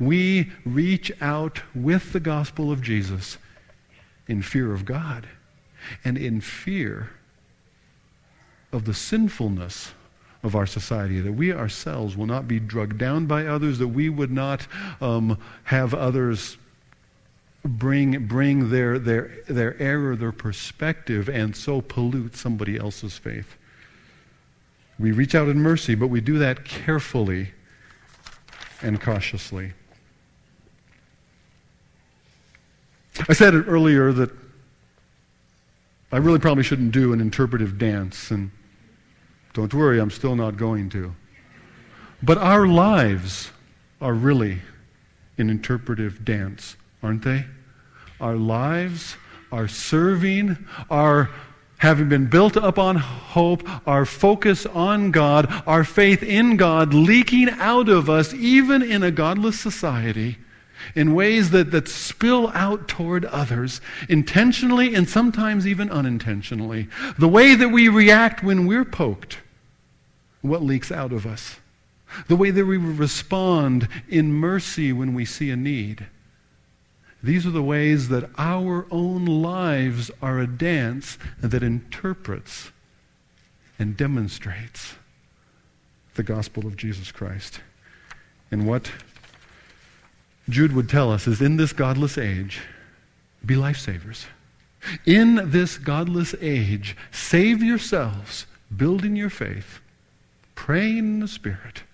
We 0.01 0.51
reach 0.65 1.13
out 1.21 1.63
with 1.75 2.13
the 2.13 2.21
gospel 2.21 2.73
of 2.73 2.83
Jesus 2.83 3.39
in 4.27 4.43
fear 4.43 4.73
of 4.73 4.85
God 4.85 5.29
and 6.05 6.19
in 6.19 6.41
fear 6.41 7.11
of 8.73 8.85
the 8.85 8.95
sinfulness 8.95 9.93
of 10.43 10.55
our 10.55 10.67
society, 10.67 11.21
that 11.21 11.33
we 11.33 11.53
ourselves 11.53 12.17
will 12.17 12.27
not 12.27 12.47
be 12.47 12.61
drugged 12.61 12.99
down 12.99 13.27
by 13.27 13.47
others, 13.47 13.79
that 13.79 13.89
we 13.89 14.09
would 14.09 14.31
not 14.31 14.67
um, 15.01 15.39
have 15.65 15.95
others 15.95 16.57
bring, 17.69 18.27
bring 18.27 18.71
their, 18.71 18.99
their, 18.99 19.31
their 19.49 19.81
error, 19.81 20.17
their 20.17 20.33
perspective, 20.33 21.29
and 21.29 21.55
so 21.55 21.81
pollute 21.81 22.37
somebody 22.37 22.79
else's 22.79 23.19
faith. 23.19 23.57
We 24.99 25.13
reach 25.13 25.35
out 25.35 25.49
in 25.49 25.61
mercy, 25.61 25.95
but 25.95 26.09
we 26.09 26.21
do 26.21 26.39
that 26.39 26.65
carefully 26.65 27.51
and 28.83 29.01
cautiously. 29.01 29.73
I 33.29 33.33
said 33.33 33.55
it 33.55 33.65
earlier 33.67 34.13
that 34.13 34.31
I 36.11 36.17
really 36.17 36.39
probably 36.39 36.63
shouldn't 36.63 36.93
do 36.93 37.13
an 37.13 37.21
interpretive 37.21 37.79
dance, 37.79 38.31
and 38.31 38.51
don't 39.53 39.73
worry, 39.75 40.01
I'm 40.01 40.11
still 40.11 40.37
not 40.37 40.57
going 40.57 40.89
to. 40.91 41.15
But 42.23 42.39
our 42.39 42.67
lives 42.67 43.51
are 44.01 44.15
really 44.15 44.61
an 45.37 45.51
interpretive 45.51 46.25
dance, 46.25 46.77
aren't 47.03 47.23
they? 47.23 47.45
Our 48.21 48.37
lives, 48.37 49.17
our 49.53 49.69
serving, 49.69 50.67
our 50.91 51.31
having 51.79 52.09
been 52.09 52.27
built 52.27 52.57
up 52.57 52.79
on 52.79 52.97
hope, 52.97 53.63
our 53.87 54.05
focus 54.05 54.67
on 54.67 55.11
God, 55.11 55.63
our 55.67 55.85
faith 55.85 56.23
in 56.23 56.57
God 56.57 56.93
leaking 56.93 57.49
out 57.51 57.89
of 57.89 58.11
us, 58.11 58.35
even 58.35 58.83
in 58.83 59.03
a 59.03 59.11
godless 59.11 59.59
society, 59.59 60.39
in 60.95 61.15
ways 61.15 61.51
that, 61.51 61.71
that 61.71 61.89
spill 61.89 62.49
out 62.49 62.89
toward 62.89 63.25
others, 63.27 63.81
intentionally 64.09 64.95
and 64.95 65.09
sometimes 65.09 65.67
even 65.67 65.91
unintentionally. 65.91 66.89
The 67.19 67.29
way 67.29 67.55
that 67.55 67.69
we 67.69 67.89
react 67.89 68.43
when 68.43 68.67
we're 68.67 68.85
poked 68.85 69.39
what 70.41 70.63
leaks 70.63 70.93
out 70.93 71.13
of 71.13 71.27
us, 71.27 71.57
the 72.29 72.37
way 72.37 72.51
that 72.51 72.65
we 72.65 72.77
respond 72.77 73.89
in 74.09 74.33
mercy 74.33 74.93
when 74.93 75.15
we 75.15 75.25
see 75.25 75.51
a 75.51 75.57
need. 75.57 76.07
These 77.23 77.47
are 77.47 77.51
the 77.51 77.63
ways 77.63 78.09
that 78.09 78.31
our 78.39 78.87
own 78.91 79.25
lives 79.25 80.11
are 80.23 80.39
a 80.39 80.47
dance 80.47 81.19
that 81.41 81.63
interprets 81.63 82.71
and 83.79 83.97
demonstrates 83.97 84.95
the 86.15 86.23
gospel 86.23 86.67
of 86.67 86.77
Jesus 86.77 87.11
Christ. 87.11 87.61
And 88.51 88.67
what 88.67 88.91
Jude 90.49 90.73
would 90.73 90.89
tell 90.89 91.13
us 91.13 91.27
is 91.27 91.41
in 91.41 91.57
this 91.57 91.73
godless 91.73 92.17
age, 92.17 92.61
be 93.45 93.55
lifesavers. 93.55 94.27
In 95.05 95.51
this 95.51 95.77
godless 95.77 96.35
age, 96.41 96.97
save 97.11 97.63
yourselves, 97.63 98.47
building 98.77 99.17
your 99.17 99.31
faith 99.31 99.81
praying 100.59 100.99
in 100.99 101.21
the 101.21 101.29
Spirit, 101.29 101.85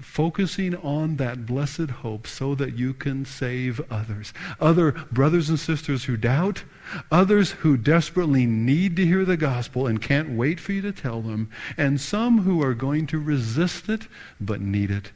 focusing 0.00 0.76
on 0.76 1.16
that 1.16 1.46
blessed 1.46 1.90
hope 1.90 2.26
so 2.26 2.54
that 2.54 2.76
you 2.76 2.92
can 2.92 3.24
save 3.24 3.80
others. 3.90 4.32
Other 4.60 4.92
brothers 5.10 5.48
and 5.48 5.58
sisters 5.58 6.04
who 6.04 6.16
doubt, 6.16 6.64
others 7.10 7.52
who 7.52 7.76
desperately 7.76 8.44
need 8.46 8.96
to 8.96 9.06
hear 9.06 9.24
the 9.24 9.36
gospel 9.36 9.86
and 9.86 10.00
can't 10.00 10.30
wait 10.30 10.60
for 10.60 10.72
you 10.72 10.82
to 10.82 10.92
tell 10.92 11.22
them, 11.22 11.50
and 11.76 12.00
some 12.00 12.42
who 12.42 12.62
are 12.62 12.74
going 12.74 13.06
to 13.08 13.18
resist 13.18 13.88
it 13.88 14.08
but 14.40 14.60
need 14.60 14.90
it 14.90 15.10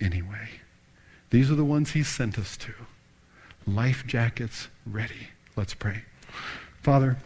anyway. 0.00 0.48
These 1.30 1.50
are 1.50 1.56
the 1.56 1.64
ones 1.64 1.92
he 1.92 2.02
sent 2.02 2.38
us 2.38 2.56
to. 2.58 2.72
Life 3.66 4.04
jackets 4.06 4.68
ready. 4.84 5.28
Let's 5.56 5.74
pray. 5.74 6.02
Father, 6.82 7.16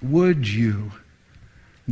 would 0.00 0.48
you 0.48 0.92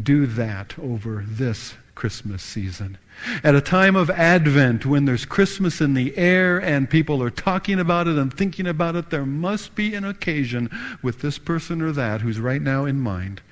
do 0.00 0.26
that 0.26 0.78
over 0.78 1.24
this 1.26 1.74
Christmas 2.00 2.42
season. 2.42 2.96
At 3.44 3.54
a 3.54 3.60
time 3.60 3.94
of 3.94 4.08
Advent, 4.08 4.86
when 4.86 5.04
there's 5.04 5.26
Christmas 5.26 5.82
in 5.82 5.92
the 5.92 6.16
air 6.16 6.58
and 6.58 6.88
people 6.88 7.22
are 7.22 7.28
talking 7.28 7.78
about 7.78 8.08
it 8.08 8.16
and 8.16 8.32
thinking 8.32 8.66
about 8.66 8.96
it, 8.96 9.10
there 9.10 9.26
must 9.26 9.74
be 9.74 9.94
an 9.94 10.06
occasion 10.06 10.70
with 11.02 11.20
this 11.20 11.36
person 11.36 11.82
or 11.82 11.92
that 11.92 12.22
who's 12.22 12.40
right 12.40 12.62
now 12.62 12.86
in 12.86 12.98
mind. 12.98 13.42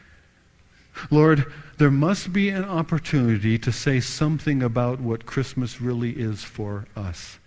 Lord, 1.10 1.52
there 1.76 1.90
must 1.90 2.32
be 2.32 2.48
an 2.48 2.64
opportunity 2.64 3.58
to 3.58 3.70
say 3.70 4.00
something 4.00 4.62
about 4.62 4.98
what 4.98 5.26
Christmas 5.26 5.78
really 5.78 6.12
is 6.12 6.42
for 6.42 6.86
us. 6.96 7.38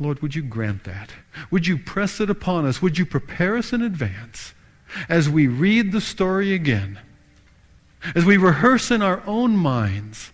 Lord, 0.00 0.20
would 0.22 0.34
you 0.34 0.42
grant 0.42 0.82
that? 0.82 1.12
Would 1.52 1.68
you 1.68 1.78
press 1.78 2.18
it 2.18 2.30
upon 2.30 2.66
us? 2.66 2.82
Would 2.82 2.98
you 2.98 3.06
prepare 3.06 3.56
us 3.56 3.72
in 3.72 3.82
advance 3.82 4.54
as 5.08 5.28
we 5.28 5.46
read 5.46 5.92
the 5.92 6.00
story 6.00 6.52
again? 6.52 6.98
As 8.14 8.24
we 8.24 8.36
rehearse 8.36 8.90
in 8.90 9.02
our 9.02 9.22
own 9.26 9.56
minds 9.56 10.32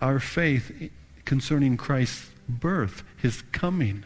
our 0.00 0.18
faith 0.18 0.90
concerning 1.24 1.76
Christ's 1.76 2.30
birth, 2.48 3.02
his 3.16 3.42
coming, 3.52 4.04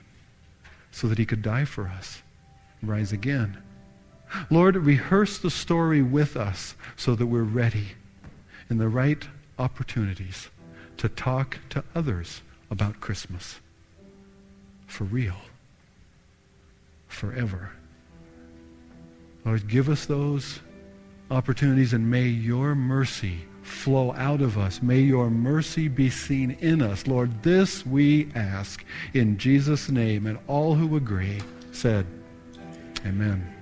so 0.91 1.09
that 1.09 1.19
he 1.19 1.27
could 1.27 1.43
die 1.43 1.65
for 1.65 1.89
us, 1.89 2.23
rise 2.83 3.13
again. 3.13 3.59
Lord, 4.51 4.77
rehearse 4.77 5.39
the 5.39 5.51
story 5.51 6.03
with 6.03 6.37
us 6.37 6.75
so 6.97 7.15
that 7.15 7.27
we're 7.27 7.43
ready 7.43 7.89
in 8.69 8.79
the 8.79 8.89
right 8.89 9.27
opportunities 9.59 10.49
to 10.97 11.09
talk 11.09 11.59
to 11.71 11.85
others 11.95 12.43
about 12.71 13.01
Christmas. 13.01 13.61
For 14.87 15.05
real. 15.05 15.37
Forever. 17.09 17.73
Lord, 19.45 19.69
give 19.69 19.89
us 19.89 20.07
those 20.07 20.61
opportunities, 21.31 21.93
and 21.93 22.11
may 22.11 22.27
your 22.27 22.75
mercy 22.75 23.41
flow 23.63 24.13
out 24.15 24.41
of 24.41 24.59
us. 24.59 24.81
May 24.81 25.01
your 25.01 25.29
mercy 25.31 25.89
be 25.89 26.09
seen 26.09 26.53
in 26.61 26.81
us. 26.83 27.07
Lord, 27.07 27.43
this 27.43 27.85
we 27.85 28.29
ask 28.35 28.85
in 29.13 29.37
Jesus' 29.39 29.89
name. 29.89 30.27
And 30.27 30.39
all 30.47 30.75
who 30.75 30.97
agree 30.97 31.41
said, 31.73 32.07
Amen. 33.05 33.56